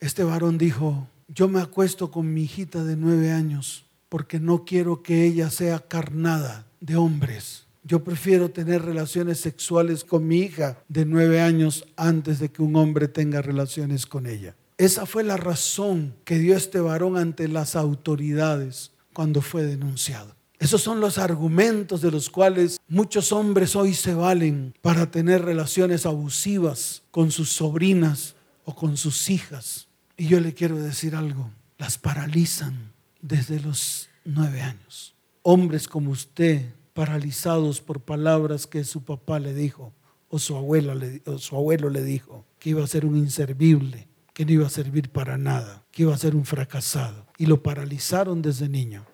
Este 0.01 0.25
varón 0.25 0.59
dijo, 0.59 1.07
yo 1.29 1.49
me 1.49 1.61
acuesto 1.61 2.11
con 2.11 2.33
mi 2.33 2.43
hijita 2.43 2.85
de 2.85 2.97
nueve 2.97 3.31
años 3.31 3.85
porque 4.13 4.39
no 4.39 4.67
quiero 4.67 5.03
que 5.03 5.25
ella 5.25 5.49
sea 5.49 5.79
carnada 5.79 6.67
de 6.81 6.97
hombres. 6.97 7.65
Yo 7.83 8.05
prefiero 8.05 8.51
tener 8.51 8.83
relaciones 8.83 9.41
sexuales 9.41 10.05
con 10.05 10.29
mi 10.29 10.41
hija 10.41 10.77
de 10.87 11.07
nueve 11.07 11.41
años 11.41 11.87
antes 11.97 12.39
de 12.39 12.51
que 12.51 12.61
un 12.61 12.77
hombre 12.77 13.09
tenga 13.09 13.41
relaciones 13.41 14.05
con 14.05 14.27
ella. 14.27 14.55
Esa 14.77 15.07
fue 15.07 15.25
la 15.25 15.39
razón 15.39 16.15
que 16.27 16.39
dio 16.39 16.55
este 16.55 16.79
varón 16.79 17.17
ante 17.17 17.49
las 17.49 17.75
autoridades 17.75 18.93
cuando 19.15 19.41
fue 19.41 19.63
denunciado. 19.63 20.37
Esos 20.59 20.83
son 20.83 21.01
los 21.01 21.17
argumentos 21.17 22.03
de 22.03 22.11
los 22.11 22.29
cuales 22.29 22.79
muchos 22.89 23.33
hombres 23.33 23.75
hoy 23.75 23.95
se 23.95 24.13
valen 24.13 24.75
para 24.83 25.11
tener 25.11 25.43
relaciones 25.43 26.05
abusivas 26.05 27.03
con 27.11 27.31
sus 27.31 27.49
sobrinas 27.49 28.35
o 28.67 28.75
con 28.75 28.99
sus 28.99 29.31
hijas. 29.31 29.89
Y 30.19 30.27
yo 30.27 30.39
le 30.39 30.53
quiero 30.53 30.77
decir 30.77 31.17
algo, 31.17 31.51
las 31.79 31.97
paralizan 31.97 32.92
desde 33.23 33.61
los 33.61 34.11
nueve 34.25 34.61
años. 34.61 35.15
Hombres 35.43 35.89
como 35.89 36.11
usted, 36.11 36.69
paralizados 36.93 37.81
por 37.81 38.01
palabras 38.01 38.67
que 38.67 38.85
su 38.85 39.03
papá 39.03 39.39
le 39.39 39.55
dijo 39.55 39.95
o 40.29 40.39
su, 40.39 40.57
abuela 40.57 40.95
su 41.39 41.57
abuelo 41.57 41.89
le 41.91 42.03
dijo, 42.03 42.45
que 42.59 42.71
iba 42.71 42.83
a 42.83 42.87
ser 42.87 43.05
un 43.05 43.17
inservible, 43.17 44.09
que 44.33 44.45
no 44.45 44.53
iba 44.53 44.67
a 44.67 44.71
servir 44.71 45.11
para 45.11 45.37
nada, 45.37 45.85
que 45.91 46.03
iba 46.03 46.15
a 46.15 46.19
ser 46.19 46.35
un 46.35 46.45
fracasado. 46.45 47.27
Y 47.37 47.47
lo 47.47 47.63
paralizaron 47.63 48.41
desde 48.41 48.69
niño. 48.69 49.05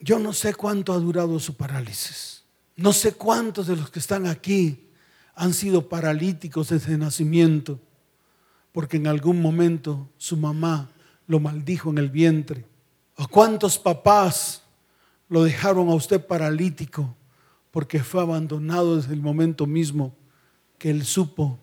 Yo 0.00 0.18
no 0.18 0.32
sé 0.32 0.54
cuánto 0.54 0.92
ha 0.92 0.98
durado 0.98 1.40
su 1.40 1.56
parálisis. 1.56 2.44
No 2.76 2.92
sé 2.92 3.12
cuántos 3.12 3.68
de 3.68 3.76
los 3.76 3.90
que 3.90 3.98
están 3.98 4.26
aquí 4.26 4.90
han 5.34 5.54
sido 5.54 5.88
paralíticos 5.88 6.68
desde 6.68 6.98
nacimiento, 6.98 7.80
porque 8.72 8.98
en 8.98 9.06
algún 9.06 9.40
momento 9.40 10.10
su 10.18 10.36
mamá 10.36 10.90
lo 11.26 11.40
maldijo 11.40 11.88
en 11.90 11.98
el 11.98 12.10
vientre. 12.10 12.66
¿O 13.16 13.26
cuántos 13.28 13.78
papás 13.78 14.62
lo 15.28 15.44
dejaron 15.44 15.88
a 15.88 15.94
usted 15.94 16.24
paralítico 16.24 17.14
porque 17.70 18.02
fue 18.02 18.22
abandonado 18.22 18.96
desde 18.96 19.12
el 19.12 19.20
momento 19.20 19.66
mismo 19.66 20.14
que 20.78 20.90
él 20.90 21.04
supo 21.04 21.58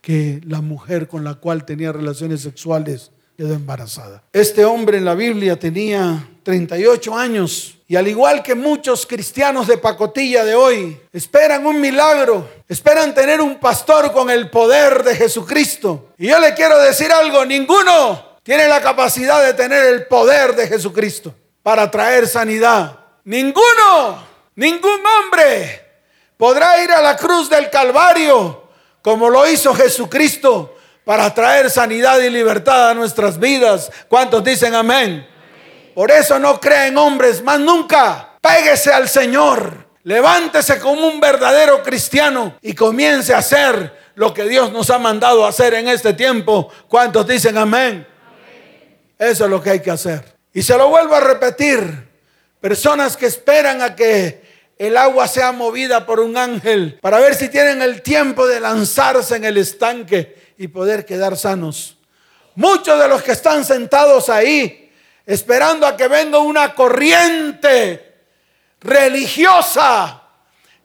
que 0.00 0.40
la 0.44 0.60
mujer 0.60 1.08
con 1.08 1.24
la 1.24 1.34
cual 1.34 1.64
tenía 1.64 1.92
relaciones 1.92 2.42
sexuales 2.42 3.10
quedó 3.36 3.54
embarazada. 3.54 4.22
Este 4.32 4.64
hombre 4.64 4.98
en 4.98 5.04
la 5.04 5.14
Biblia 5.14 5.58
tenía 5.58 6.28
38 6.42 7.14
años 7.16 7.78
y 7.86 7.96
al 7.96 8.06
igual 8.06 8.42
que 8.42 8.54
muchos 8.54 9.06
cristianos 9.06 9.66
de 9.66 9.78
pacotilla 9.78 10.44
de 10.44 10.54
hoy, 10.54 11.00
esperan 11.12 11.64
un 11.66 11.80
milagro, 11.80 12.48
esperan 12.68 13.14
tener 13.14 13.40
un 13.40 13.58
pastor 13.58 14.12
con 14.12 14.28
el 14.28 14.50
poder 14.50 15.02
de 15.02 15.14
Jesucristo. 15.14 16.10
Y 16.18 16.28
yo 16.28 16.38
le 16.38 16.54
quiero 16.54 16.78
decir 16.80 17.10
algo, 17.10 17.44
ninguno 17.44 18.27
tiene 18.48 18.66
la 18.66 18.80
capacidad 18.80 19.44
de 19.44 19.52
tener 19.52 19.84
el 19.84 20.06
poder 20.06 20.56
de 20.56 20.66
Jesucristo 20.66 21.34
para 21.62 21.90
traer 21.90 22.26
sanidad. 22.26 22.98
Ninguno, 23.24 24.26
ningún 24.54 25.02
hombre 25.04 25.84
podrá 26.34 26.82
ir 26.82 26.90
a 26.90 27.02
la 27.02 27.14
cruz 27.14 27.50
del 27.50 27.68
Calvario 27.68 28.70
como 29.02 29.28
lo 29.28 29.46
hizo 29.46 29.74
Jesucristo 29.74 30.78
para 31.04 31.34
traer 31.34 31.68
sanidad 31.68 32.20
y 32.20 32.30
libertad 32.30 32.88
a 32.88 32.94
nuestras 32.94 33.38
vidas. 33.38 33.90
¿Cuántos 34.08 34.42
dicen 34.42 34.74
amén? 34.74 35.28
Por 35.94 36.10
eso 36.10 36.38
no 36.38 36.58
creen 36.58 36.96
hombres 36.96 37.42
más 37.42 37.60
nunca. 37.60 38.30
Péguese 38.40 38.90
al 38.90 39.10
Señor. 39.10 39.88
Levántese 40.04 40.78
como 40.78 41.06
un 41.06 41.20
verdadero 41.20 41.82
cristiano 41.82 42.56
y 42.62 42.74
comience 42.74 43.34
a 43.34 43.38
hacer 43.40 43.94
lo 44.14 44.32
que 44.32 44.44
Dios 44.44 44.72
nos 44.72 44.88
ha 44.88 44.98
mandado 44.98 45.44
a 45.44 45.50
hacer 45.50 45.74
en 45.74 45.86
este 45.86 46.14
tiempo. 46.14 46.72
¿Cuántos 46.88 47.26
dicen 47.26 47.58
amén? 47.58 48.06
Eso 49.18 49.44
es 49.44 49.50
lo 49.50 49.60
que 49.60 49.70
hay 49.70 49.80
que 49.80 49.90
hacer. 49.90 50.22
Y 50.52 50.62
se 50.62 50.76
lo 50.76 50.88
vuelvo 50.88 51.14
a 51.14 51.20
repetir. 51.20 52.08
Personas 52.60 53.16
que 53.16 53.26
esperan 53.26 53.82
a 53.82 53.94
que 53.94 54.42
el 54.78 54.96
agua 54.96 55.26
sea 55.26 55.52
movida 55.52 56.06
por 56.06 56.20
un 56.20 56.36
ángel 56.36 56.98
para 57.00 57.18
ver 57.18 57.34
si 57.34 57.48
tienen 57.48 57.82
el 57.82 58.02
tiempo 58.02 58.46
de 58.46 58.60
lanzarse 58.60 59.36
en 59.36 59.44
el 59.44 59.56
estanque 59.56 60.54
y 60.56 60.68
poder 60.68 61.04
quedar 61.04 61.36
sanos. 61.36 61.96
Muchos 62.54 62.98
de 62.98 63.08
los 63.08 63.22
que 63.22 63.32
están 63.32 63.64
sentados 63.64 64.28
ahí 64.28 64.92
esperando 65.26 65.86
a 65.86 65.96
que 65.96 66.08
venga 66.08 66.38
una 66.38 66.74
corriente 66.74 68.22
religiosa, 68.80 70.22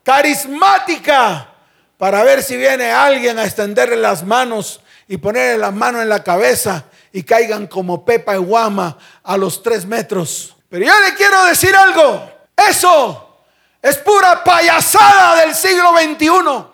carismática, 0.03 1.49
para 1.97 2.23
ver 2.23 2.43
si 2.43 2.57
viene 2.57 2.91
alguien 2.91 3.39
a 3.39 3.45
extenderle 3.45 3.95
las 3.95 4.23
manos 4.23 4.81
y 5.07 5.17
ponerle 5.17 5.57
las 5.57 5.73
manos 5.73 6.01
en 6.01 6.09
la 6.09 6.23
cabeza 6.23 6.85
y 7.13 7.23
caigan 7.23 7.67
como 7.67 8.03
Pepa 8.03 8.35
y 8.35 8.39
Guama 8.39 8.97
a 9.23 9.37
los 9.37 9.63
tres 9.63 9.85
metros. 9.85 10.57
Pero 10.67 10.85
yo 10.85 10.93
le 11.07 11.15
quiero 11.15 11.45
decir 11.45 11.73
algo, 11.73 12.29
eso 12.69 13.45
es 13.81 13.97
pura 13.99 14.43
payasada 14.43 15.39
del 15.45 15.55
siglo 15.55 15.93
XXI. 15.97 16.65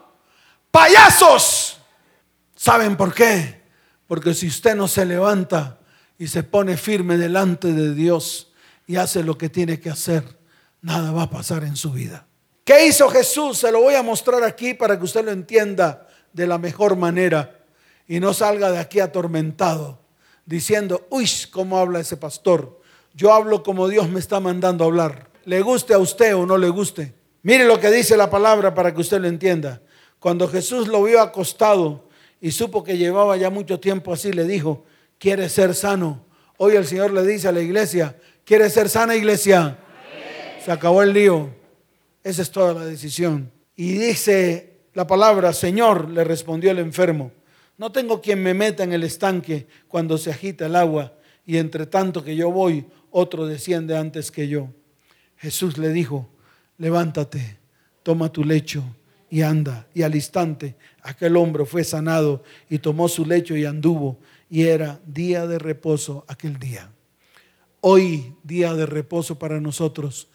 Payasos 0.71 1.79
¿Saben 2.59 2.97
por 2.97 3.13
qué? 3.13 3.61
Porque 4.05 4.33
si 4.33 4.47
usted 4.47 4.75
no 4.75 4.89
se 4.89 5.05
levanta 5.05 5.79
y 6.17 6.27
se 6.27 6.43
pone 6.43 6.75
firme 6.75 7.17
delante 7.17 7.71
de 7.71 7.93
Dios 7.93 8.51
y 8.85 8.97
hace 8.97 9.23
lo 9.23 9.37
que 9.37 9.47
tiene 9.47 9.79
que 9.79 9.89
hacer, 9.89 10.25
nada 10.81 11.13
va 11.13 11.23
a 11.23 11.29
pasar 11.29 11.63
en 11.63 11.77
su 11.77 11.93
vida. 11.93 12.27
¿Qué 12.65 12.85
hizo 12.85 13.07
Jesús? 13.09 13.59
Se 13.59 13.71
lo 13.71 13.79
voy 13.79 13.95
a 13.95 14.03
mostrar 14.03 14.43
aquí 14.43 14.73
para 14.73 14.97
que 14.97 15.05
usted 15.05 15.23
lo 15.23 15.31
entienda 15.31 16.05
de 16.33 16.47
la 16.47 16.57
mejor 16.57 16.97
manera 16.97 17.61
y 18.09 18.19
no 18.19 18.33
salga 18.33 18.69
de 18.71 18.79
aquí 18.79 18.99
atormentado 18.99 20.01
diciendo, 20.49 21.05
uy, 21.11 21.29
¿cómo 21.51 21.77
habla 21.77 21.99
ese 21.99 22.17
pastor? 22.17 22.81
Yo 23.13 23.31
hablo 23.31 23.61
como 23.61 23.87
Dios 23.87 24.09
me 24.09 24.19
está 24.19 24.39
mandando 24.39 24.83
hablar. 24.83 25.29
Le 25.45 25.61
guste 25.61 25.93
a 25.93 25.99
usted 25.99 26.35
o 26.35 26.47
no 26.47 26.57
le 26.57 26.69
guste. 26.69 27.13
Mire 27.43 27.65
lo 27.65 27.79
que 27.79 27.91
dice 27.91 28.17
la 28.17 28.31
palabra 28.31 28.73
para 28.73 28.91
que 28.91 28.99
usted 28.99 29.21
lo 29.21 29.27
entienda. 29.27 29.79
Cuando 30.19 30.47
Jesús 30.47 30.87
lo 30.87 31.03
vio 31.03 31.21
acostado 31.21 32.09
y 32.41 32.49
supo 32.49 32.83
que 32.83 32.97
llevaba 32.97 33.37
ya 33.37 33.51
mucho 33.51 33.79
tiempo 33.79 34.11
así, 34.11 34.33
le 34.33 34.45
dijo, 34.45 34.85
¿quieres 35.19 35.51
ser 35.51 35.75
sano? 35.75 36.25
Hoy 36.57 36.75
el 36.75 36.87
Señor 36.87 37.13
le 37.13 37.21
dice 37.27 37.47
a 37.47 37.51
la 37.51 37.61
iglesia, 37.61 38.17
¿quieres 38.43 38.73
ser 38.73 38.89
sana 38.89 39.15
iglesia? 39.15 39.77
Se 40.65 40.71
acabó 40.71 41.03
el 41.03 41.13
lío. 41.13 41.51
Esa 42.23 42.41
es 42.41 42.49
toda 42.49 42.73
la 42.73 42.85
decisión. 42.85 43.51
Y 43.75 43.93
dice 43.93 44.79
la 44.95 45.05
palabra, 45.05 45.53
Señor, 45.53 46.09
le 46.09 46.23
respondió 46.23 46.71
el 46.71 46.79
enfermo, 46.79 47.31
no 47.79 47.93
tengo 47.93 48.21
quien 48.21 48.43
me 48.43 48.53
meta 48.53 48.83
en 48.83 48.91
el 48.91 49.03
estanque 49.03 49.65
cuando 49.87 50.17
se 50.17 50.29
agita 50.29 50.65
el 50.65 50.75
agua 50.75 51.13
y 51.45 51.57
entre 51.57 51.85
tanto 51.85 52.23
que 52.25 52.35
yo 52.35 52.51
voy, 52.51 52.85
otro 53.09 53.47
desciende 53.47 53.97
antes 53.97 54.31
que 54.31 54.49
yo. 54.49 54.67
Jesús 55.37 55.77
le 55.77 55.89
dijo, 55.93 56.29
levántate, 56.77 57.57
toma 58.03 58.33
tu 58.33 58.43
lecho 58.43 58.83
y 59.29 59.43
anda. 59.43 59.87
Y 59.93 60.01
al 60.01 60.13
instante 60.13 60.75
aquel 61.01 61.37
hombre 61.37 61.65
fue 61.65 61.85
sanado 61.85 62.43
y 62.69 62.79
tomó 62.79 63.07
su 63.07 63.25
lecho 63.25 63.55
y 63.55 63.65
anduvo. 63.65 64.19
y 64.49 64.63
era 64.63 64.99
día 65.05 65.47
de 65.47 65.57
reposo 65.57 66.25
aquel 66.27 66.59
día. 66.59 66.91
Hoy, 67.79 68.35
día 68.43 68.73
de 68.73 68.87
reposo 68.87 69.39
para 69.39 69.61
nosotros, 69.61 70.27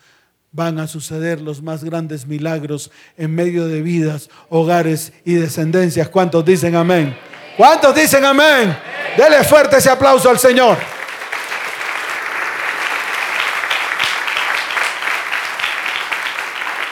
van 0.50 0.78
a 0.78 0.86
suceder 0.86 1.42
los 1.42 1.60
más 1.60 1.84
grandes 1.84 2.26
milagros 2.26 2.90
en 3.18 3.34
medio 3.34 3.66
de 3.66 3.82
vidas, 3.82 4.30
hogares 4.48 5.12
y 5.24 5.34
descendencias. 5.34 6.08
¿Cuántos 6.08 6.44
dicen 6.44 6.76
amén? 6.76 7.14
¿Cuántos 7.56 7.94
dicen 7.94 8.24
amén? 8.24 8.76
Dele 9.16 9.44
fuerte 9.44 9.76
ese 9.76 9.90
aplauso 9.90 10.28
al 10.28 10.38
Señor. 10.38 10.76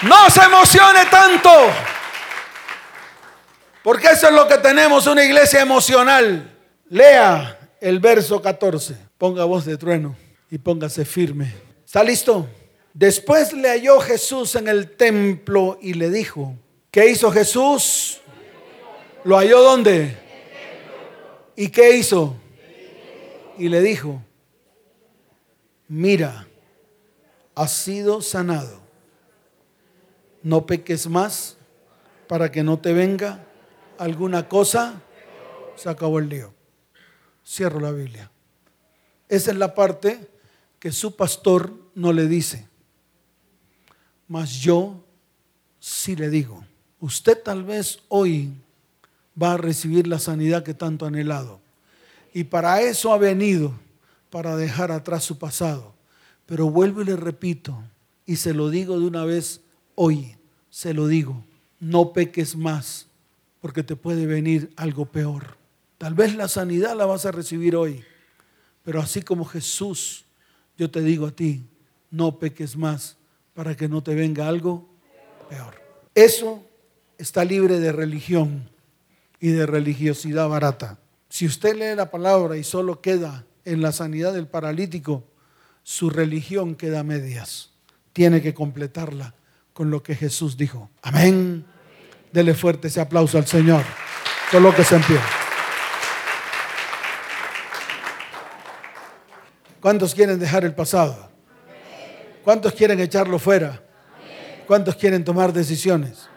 No 0.03 0.31
se 0.31 0.43
emocione 0.43 1.07
tanto. 1.07 1.51
Porque 3.83 4.09
eso 4.09 4.29
es 4.29 4.35
lo 4.35 4.47
que 4.47 4.59
tenemos, 4.59 5.07
una 5.07 5.25
iglesia 5.25 5.61
emocional. 5.61 6.57
Lea 6.89 7.59
el 7.81 7.99
verso 7.99 8.41
14. 8.41 8.97
Ponga 9.19 9.45
voz 9.45 9.65
de 9.65 9.77
trueno 9.77 10.17
y 10.51 10.59
póngase 10.59 11.05
firme. 11.05 11.53
¿Está 11.85 12.05
listo? 12.05 12.47
Después 12.95 13.53
le 13.53 13.71
halló 13.71 13.99
Jesús 14.01 14.55
en 14.55 14.69
el 14.69 14.97
templo 14.97 15.79
y 15.81 15.95
le 15.95 16.11
dijo, 16.11 16.55
¿qué 16.91 17.09
hizo 17.09 17.33
Jesús? 17.33 18.21
¿Lo 19.25 19.37
halló 19.37 19.63
dónde? 19.63 20.17
¿Y 21.57 21.69
qué 21.69 21.97
hizo? 21.97 22.37
Y 23.59 23.69
le 23.69 23.81
dijo, 23.81 24.23
mira, 25.89 26.49
has 27.55 27.73
sido 27.73 28.23
sanado 28.23 28.83
no 30.43 30.67
peques 30.67 31.07
más 31.07 31.57
para 32.27 32.51
que 32.51 32.63
no 32.63 32.79
te 32.79 32.93
venga 32.93 33.45
alguna 33.99 34.49
cosa. 34.49 35.01
Se 35.77 35.89
acabó 35.89 36.19
el 36.19 36.29
lío. 36.29 36.53
Cierro 37.47 37.81
la 37.81 37.93
Biblia. 37.93 38.31
Esa 39.29 39.51
es 39.53 39.57
la 39.57 39.75
parte 39.75 40.29
que 40.79 40.93
su 40.93 41.17
pastor 41.17 41.73
no 41.95 42.13
le 42.13 42.27
dice. 42.27 42.69
Mas 44.29 44.53
yo 44.61 45.05
sí 45.79 46.17
le 46.17 46.29
digo, 46.29 46.65
usted 47.01 47.41
tal 47.43 47.65
vez 47.65 48.01
hoy 48.09 48.53
va 49.41 49.55
a 49.55 49.59
recibir 49.59 50.07
la 50.07 50.19
sanidad 50.19 50.63
que 50.63 50.75
tanto 50.75 51.05
ha 51.05 51.09
anhelado. 51.09 51.61
Y 52.35 52.45
para 52.45 52.81
eso 52.83 53.13
ha 53.13 53.19
venido, 53.19 53.73
para 54.31 54.57
dejar 54.57 54.91
atrás 54.91 55.25
su 55.25 55.39
pasado. 55.39 55.95
Pero 56.47 56.71
vuelvo 56.71 57.03
y 57.03 57.07
le 57.07 57.17
repito, 57.17 57.83
y 58.27 58.37
se 58.37 58.55
lo 58.55 58.71
digo 58.71 58.99
de 58.99 59.07
una 59.07 59.25
vez 59.25 59.61
hoy 59.95 60.37
se 60.73 60.95
lo 60.95 61.07
digo, 61.07 61.45
no 61.81 62.15
peques 62.15 62.57
más, 62.57 63.07
porque 63.61 63.83
te 63.83 63.95
puede 63.95 64.25
venir 64.25 64.73
algo 64.77 65.05
peor. 65.05 65.59
Tal 65.99 66.15
vez 66.15 66.35
la 66.35 66.49
sanidad 66.49 66.97
la 66.97 67.05
vas 67.05 67.27
a 67.27 67.31
recibir 67.31 67.77
hoy, 67.77 68.03
pero 68.83 68.99
así 68.99 69.21
como 69.21 69.45
Jesús, 69.45 70.25
yo 70.79 70.91
te 70.91 71.03
digo 71.03 71.27
a 71.27 71.31
ti, 71.31 71.63
no 72.11 72.39
peques 72.39 72.75
más 72.75 73.19
para 73.53 73.77
que 73.77 73.87
no 73.87 74.03
te 74.03 74.15
venga 74.15 74.49
algo 74.49 74.89
peor. 75.51 75.75
Eso 76.15 76.65
está 77.19 77.45
libre 77.45 77.79
de 77.79 77.93
religión 77.93 78.71
y 79.43 79.51
de 79.51 79.67
religiosidad 79.67 80.49
barata. 80.49 80.99
Si 81.29 81.47
usted 81.47 81.75
lee 81.75 81.97
la 81.97 82.13
palabra 82.13 82.57
y 82.57 82.63
solo 82.63 83.01
queda 83.01 83.45
en 83.65 83.83
la 83.83 83.91
sanidad 83.91 84.33
del 84.33 84.47
paralítico, 84.47 85.25
su 85.83 86.11
religión 86.11 86.77
queda 86.77 87.01
a 87.01 87.03
medias. 87.03 87.71
Tiene 88.13 88.41
que 88.41 88.55
completarla 88.55 89.35
con 89.73 89.91
lo 89.91 90.01
que 90.01 90.15
Jesús 90.15 90.57
dijo. 90.57 90.91
Amén. 91.03 91.65
Dele 92.33 92.55
fuerte 92.55 92.87
ese 92.87 93.01
aplauso 93.01 93.37
al 93.37 93.49
Señor. 93.49 93.83
se 94.53 94.59
en 94.59 95.03
pie. 95.03 95.19
¿Cuántos 99.81 100.15
quieren 100.15 100.39
dejar 100.39 100.65
el 100.65 100.75
pasado? 100.77 101.31
¿Cuántos 102.45 102.75
quieren 102.75 103.01
echarlo 103.01 103.41
fuera? 103.41 103.83
¿Cuántos 104.69 104.95
quieren 104.95 105.25
tomar 105.25 105.53
decisiones? 105.53 106.29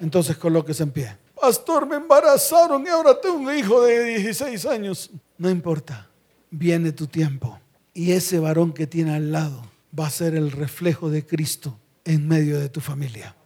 Entonces 0.00 0.38
colóquese 0.38 0.84
en 0.84 0.90
pie. 0.90 1.25
Pastor, 1.40 1.86
me 1.86 1.96
embarazaron 1.96 2.84
y 2.86 2.88
ahora 2.88 3.20
tengo 3.20 3.36
un 3.36 3.56
hijo 3.56 3.82
de 3.82 4.04
16 4.20 4.64
años. 4.66 5.10
No 5.36 5.50
importa, 5.50 6.08
viene 6.50 6.92
tu 6.92 7.06
tiempo. 7.06 7.60
Y 7.92 8.12
ese 8.12 8.38
varón 8.38 8.72
que 8.72 8.86
tiene 8.86 9.14
al 9.14 9.32
lado 9.32 9.62
va 9.98 10.06
a 10.06 10.10
ser 10.10 10.34
el 10.34 10.50
reflejo 10.50 11.10
de 11.10 11.26
Cristo 11.26 11.78
en 12.04 12.26
medio 12.26 12.58
de 12.58 12.68
tu 12.68 12.80
familia. 12.80 13.36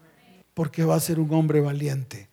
Porque 0.55 0.85
va 0.85 0.95
a 0.95 1.01
ser 1.01 1.19
un 1.19 1.33
hombre 1.35 1.61
valiente, 1.61 2.29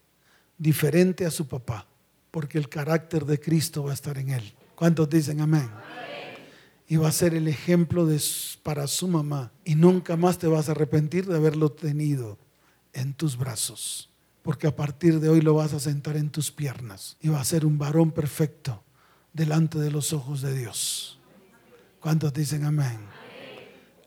diferente 0.57 1.25
a 1.25 1.31
su 1.31 1.47
papá, 1.47 1.87
porque 2.31 2.57
el 2.57 2.69
carácter 2.69 3.25
de 3.25 3.39
Cristo 3.39 3.83
va 3.83 3.91
a 3.91 3.95
estar 3.95 4.17
en 4.17 4.29
él. 4.29 4.53
¿Cuántos 4.75 5.09
dicen 5.09 5.41
amén? 5.41 5.69
Y 6.87 6.97
va 6.97 7.07
a 7.07 7.11
ser 7.11 7.33
el 7.33 7.47
ejemplo 7.47 8.07
para 8.63 8.87
su 8.87 9.07
mamá. 9.07 9.51
Y 9.65 9.75
nunca 9.75 10.15
más 10.15 10.37
te 10.37 10.47
vas 10.47 10.69
a 10.69 10.73
arrepentir 10.73 11.25
de 11.25 11.35
haberlo 11.35 11.71
tenido 11.71 12.37
en 12.93 13.13
tus 13.13 13.37
brazos. 13.37 14.09
Porque 14.47 14.65
a 14.65 14.73
partir 14.73 15.19
de 15.19 15.27
hoy 15.27 15.41
lo 15.41 15.55
vas 15.55 15.73
a 15.73 15.79
sentar 15.81 16.15
en 16.15 16.29
tus 16.29 16.53
piernas. 16.53 17.17
Y 17.19 17.27
va 17.27 17.41
a 17.41 17.43
ser 17.43 17.65
un 17.65 17.77
varón 17.77 18.11
perfecto 18.11 18.81
delante 19.33 19.77
de 19.77 19.91
los 19.91 20.13
ojos 20.13 20.41
de 20.41 20.57
Dios. 20.57 21.19
¿Cuántos 21.99 22.31
dicen 22.31 22.63
amén? 22.63 22.97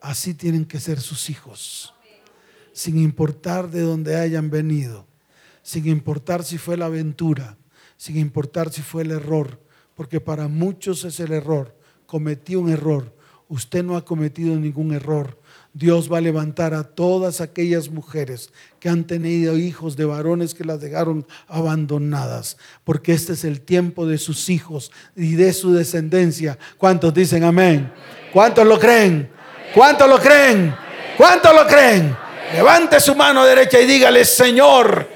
Así 0.01 0.33
tienen 0.33 0.65
que 0.65 0.81
ser 0.81 0.99
sus 0.99 1.29
hijos 1.29 1.93
sin 2.73 2.97
importar 2.97 3.71
de 3.71 3.83
dónde 3.83 4.17
hayan 4.17 4.49
venido, 4.49 5.07
sin 5.63 5.87
importar 5.87 6.43
si 6.43 6.57
fue 6.57 6.79
la 6.79 6.87
aventura, 6.87 7.59
sin 7.99 8.17
importar 8.17 8.73
si 8.73 8.81
fue 8.81 9.03
el 9.03 9.11
error, 9.11 9.63
porque 9.95 10.23
para 10.23 10.49
muchos 10.49 11.05
es 11.05 11.21
el 11.21 11.33
error. 11.33 11.77
Cometí 12.07 12.57
un 12.57 12.71
error, 12.71 13.15
usted 13.51 13.85
no 13.85 13.95
ha 13.95 14.07
cometido 14.07 14.57
ningún 14.57 14.95
error. 14.95 15.39
Dios 15.73 16.13
va 16.13 16.19
a 16.19 16.21
levantar 16.21 16.75
a 16.75 16.83
todas 16.83 17.41
aquellas 17.41 17.89
mujeres 17.91 18.51
que 18.81 18.89
han 18.89 19.05
tenido 19.05 19.57
hijos 19.57 19.97
de 19.97 20.05
varones 20.05 20.53
que 20.53 20.65
las 20.65 20.81
dejaron 20.81 21.25
abandonadas, 21.47 22.57
porque 22.83 23.13
este 23.13 23.35
es 23.35 23.45
el 23.45 23.61
tiempo 23.61 24.07
de 24.07 24.19
sus 24.19 24.49
hijos 24.51 24.91
y 25.15 25.37
de 25.37 25.53
su 25.53 25.73
descendencia. 25.73 26.59
¿Cuántos 26.77 27.15
dicen 27.15 27.45
amén? 27.45 27.93
¿Cuántos 28.33 28.67
lo 28.67 28.81
creen? 28.81 29.31
¿Cuántos 29.73 30.09
lo 30.09 30.19
creen? 30.19 30.75
¿Cuántos 31.17 31.55
lo 31.55 31.67
creen? 31.67 32.17
Levante 32.53 32.99
su 32.99 33.15
mano 33.15 33.45
derecha 33.45 33.79
y 33.79 33.87
dígale, 33.87 34.25
Señor, 34.25 35.09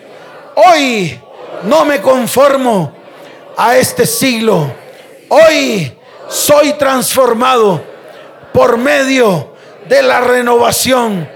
hoy 0.54 1.18
no 1.64 1.84
me 1.84 2.00
conformo 2.00 2.94
a 3.56 3.76
este 3.76 4.06
siglo. 4.06 4.72
Hoy 5.28 5.92
soy 6.28 6.74
transformado 6.74 7.84
por 8.52 8.78
medio 8.78 9.53
de 9.88 10.02
la 10.02 10.20
renovación 10.20 11.28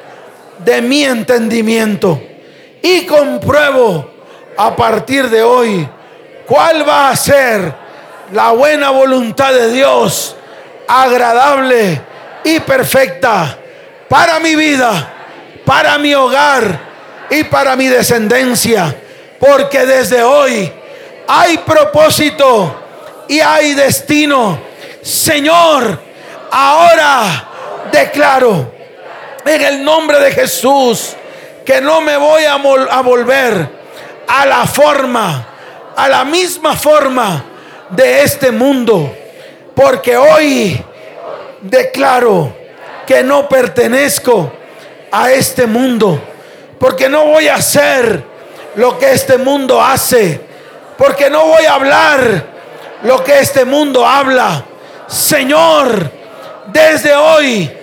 de 0.58 0.82
mi 0.82 1.04
entendimiento. 1.04 2.20
Y 2.82 3.06
compruebo 3.06 4.10
a 4.56 4.74
partir 4.74 5.28
de 5.28 5.42
hoy 5.42 5.88
cuál 6.46 6.88
va 6.88 7.10
a 7.10 7.16
ser 7.16 7.72
la 8.32 8.52
buena 8.52 8.90
voluntad 8.90 9.52
de 9.52 9.72
Dios, 9.72 10.36
agradable 10.86 12.00
y 12.44 12.60
perfecta 12.60 13.58
para 14.08 14.38
mi 14.40 14.54
vida 14.54 15.14
para 15.68 15.98
mi 15.98 16.14
hogar 16.14 16.80
y 17.28 17.44
para 17.44 17.76
mi 17.76 17.88
descendencia. 17.88 18.96
Porque 19.38 19.84
desde 19.84 20.22
hoy 20.22 20.72
hay 21.26 21.58
propósito 21.58 22.74
y 23.28 23.38
hay 23.40 23.74
destino. 23.74 24.58
Señor, 25.02 26.00
ahora 26.50 27.47
declaro 27.90 28.72
en 29.44 29.62
el 29.62 29.84
nombre 29.84 30.18
de 30.20 30.32
Jesús 30.32 31.16
que 31.64 31.80
no 31.80 32.00
me 32.00 32.16
voy 32.16 32.44
a, 32.44 32.56
volver 33.02 33.68
a 34.26 34.46
la 34.46 34.66
forma, 34.66 35.48
a 35.94 36.08
la 36.08 36.24
misma 36.24 36.74
forma 36.74 37.44
de 37.90 38.22
este 38.22 38.50
mundo. 38.50 39.14
Porque 39.74 40.16
hoy 40.16 40.82
declaro 41.60 42.56
que 43.06 43.22
no 43.22 43.48
pertenezco 43.48 44.52
a 45.12 45.30
este 45.30 45.66
mundo. 45.66 46.20
Porque 46.78 47.08
no 47.08 47.26
voy 47.26 47.48
a 47.48 47.56
hacer 47.56 48.22
lo 48.76 48.98
que 48.98 49.12
este 49.12 49.36
mundo 49.36 49.82
hace. 49.82 50.40
Porque 50.96 51.28
no 51.28 51.46
voy 51.46 51.66
a 51.66 51.74
hablar 51.74 52.46
lo 53.02 53.22
que 53.22 53.40
este 53.40 53.64
mundo 53.64 54.06
habla. 54.06 54.64
Señor, 55.06 56.10
desde 56.68 57.14
hoy 57.14 57.77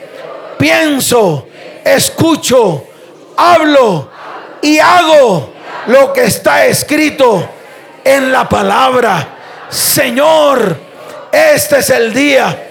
pienso, 0.66 1.48
escucho, 1.84 2.88
hablo 3.38 4.10
y 4.64 4.80
hago 4.80 5.54
lo 5.86 6.12
que 6.12 6.24
está 6.24 6.66
escrito 6.66 7.48
en 8.04 8.32
la 8.32 8.50
palabra. 8.50 9.28
Señor, 9.70 10.76
este 11.32 11.78
es 11.78 11.90
el 11.92 12.12
día 12.12 12.68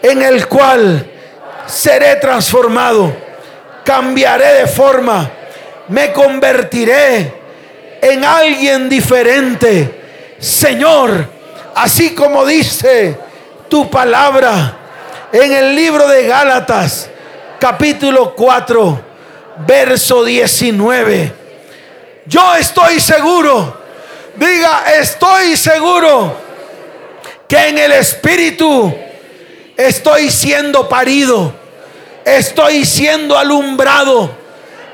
en 0.00 0.22
el 0.22 0.46
cual 0.46 1.10
seré 1.66 2.16
transformado 2.16 3.24
cambiaré 3.84 4.60
de 4.60 4.66
forma, 4.68 5.28
me 5.88 6.12
convertiré 6.12 7.34
en 8.00 8.24
alguien 8.24 8.88
diferente. 8.88 10.36
Señor, 10.38 11.34
Así 11.74 12.14
como 12.14 12.46
dice 12.46 13.18
tu 13.68 13.90
palabra 13.90 14.76
en 15.32 15.52
el 15.52 15.74
libro 15.74 16.06
de 16.06 16.28
Gálatas, 16.28 17.10
capítulo 17.64 18.34
4, 18.34 19.00
verso 19.66 20.22
19. 20.22 21.32
Yo 22.26 22.54
estoy 22.56 23.00
seguro, 23.00 23.80
diga, 24.36 24.84
estoy 25.00 25.56
seguro 25.56 26.36
que 27.48 27.68
en 27.68 27.78
el 27.78 27.92
Espíritu 27.92 28.94
estoy 29.78 30.30
siendo 30.30 30.86
parido, 30.90 31.54
estoy 32.22 32.84
siendo 32.84 33.34
alumbrado. 33.38 34.30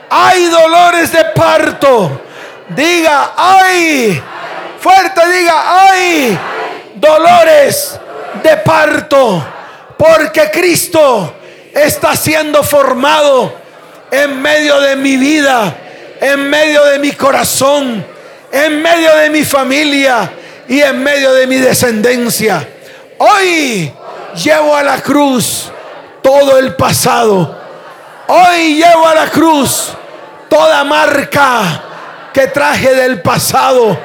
Hay 0.09 0.45
dolores 0.45 1.11
de 1.11 1.25
parto. 1.35 2.21
Diga, 2.68 3.33
ay, 3.37 4.23
fuerte 4.79 5.21
diga, 5.29 5.89
ay, 5.89 6.39
dolores 6.95 7.99
de 8.45 8.57
parto. 8.59 9.45
Porque 9.99 10.49
Cristo 10.53 11.35
está 11.75 12.16
siendo 12.16 12.62
formado 12.62 13.53
en 14.11 14.41
medio 14.43 14.81
de 14.81 14.97
mi 14.97 15.16
vida, 15.16 15.77
en 16.21 16.51
medio 16.51 16.85
de 16.85 16.99
mi 16.99 17.12
corazón, 17.12 18.05
en 18.53 18.83
medio 18.83 19.14
de 19.16 19.31
mi 19.31 19.45
familia 19.45 20.31
y 20.68 20.81
en 20.81 21.03
medio 21.03 21.33
de 21.33 21.47
mi 21.47 21.57
descendencia. 21.57 22.66
Hoy 23.18 23.93
llevo 24.43 24.75
a 24.75 24.83
la 24.83 25.01
cruz 25.01 25.71
todo 26.23 26.59
el 26.59 26.75
pasado. 26.75 27.59
Hoy 28.29 28.77
llevo 28.77 29.07
a 29.07 29.14
la 29.14 29.31
cruz 29.31 29.93
toda 30.49 30.85
marca 30.85 31.83
que 32.33 32.47
traje 32.49 32.95
del 32.95 33.21
pasado. 33.23 33.99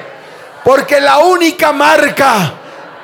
Porque 0.64 1.00
la 1.00 1.20
única 1.20 1.72
marca 1.72 2.54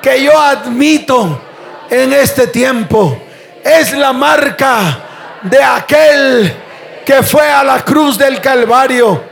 que 0.00 0.22
yo 0.22 0.36
admito 0.36 1.40
en 1.88 2.12
este 2.12 2.48
tiempo 2.48 3.21
es 3.64 3.92
la 3.92 4.12
marca 4.12 4.98
de 5.42 5.62
aquel 5.62 6.52
que 7.04 7.22
fue 7.22 7.48
a 7.48 7.64
la 7.64 7.84
cruz 7.84 8.16
del 8.18 8.40
Calvario 8.40 9.22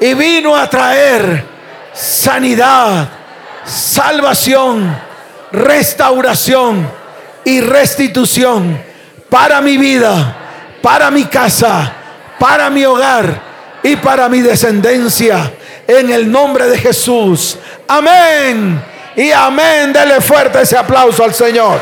y 0.00 0.14
vino 0.14 0.54
a 0.54 0.68
traer 0.68 1.44
sanidad, 1.92 3.08
salvación, 3.64 4.96
restauración 5.52 6.88
y 7.44 7.60
restitución 7.60 8.82
para 9.30 9.60
mi 9.60 9.76
vida, 9.76 10.36
para 10.82 11.10
mi 11.10 11.24
casa, 11.24 11.92
para 12.38 12.68
mi 12.70 12.84
hogar 12.84 13.40
y 13.82 13.96
para 13.96 14.28
mi 14.28 14.40
descendencia. 14.40 15.52
En 15.88 16.10
el 16.10 16.30
nombre 16.30 16.66
de 16.66 16.78
Jesús. 16.78 17.56
Amén. 17.86 18.82
Y 19.14 19.30
amén. 19.30 19.92
Dele 19.92 20.20
fuerte 20.20 20.62
ese 20.62 20.76
aplauso 20.76 21.22
al 21.22 21.32
Señor. 21.32 21.78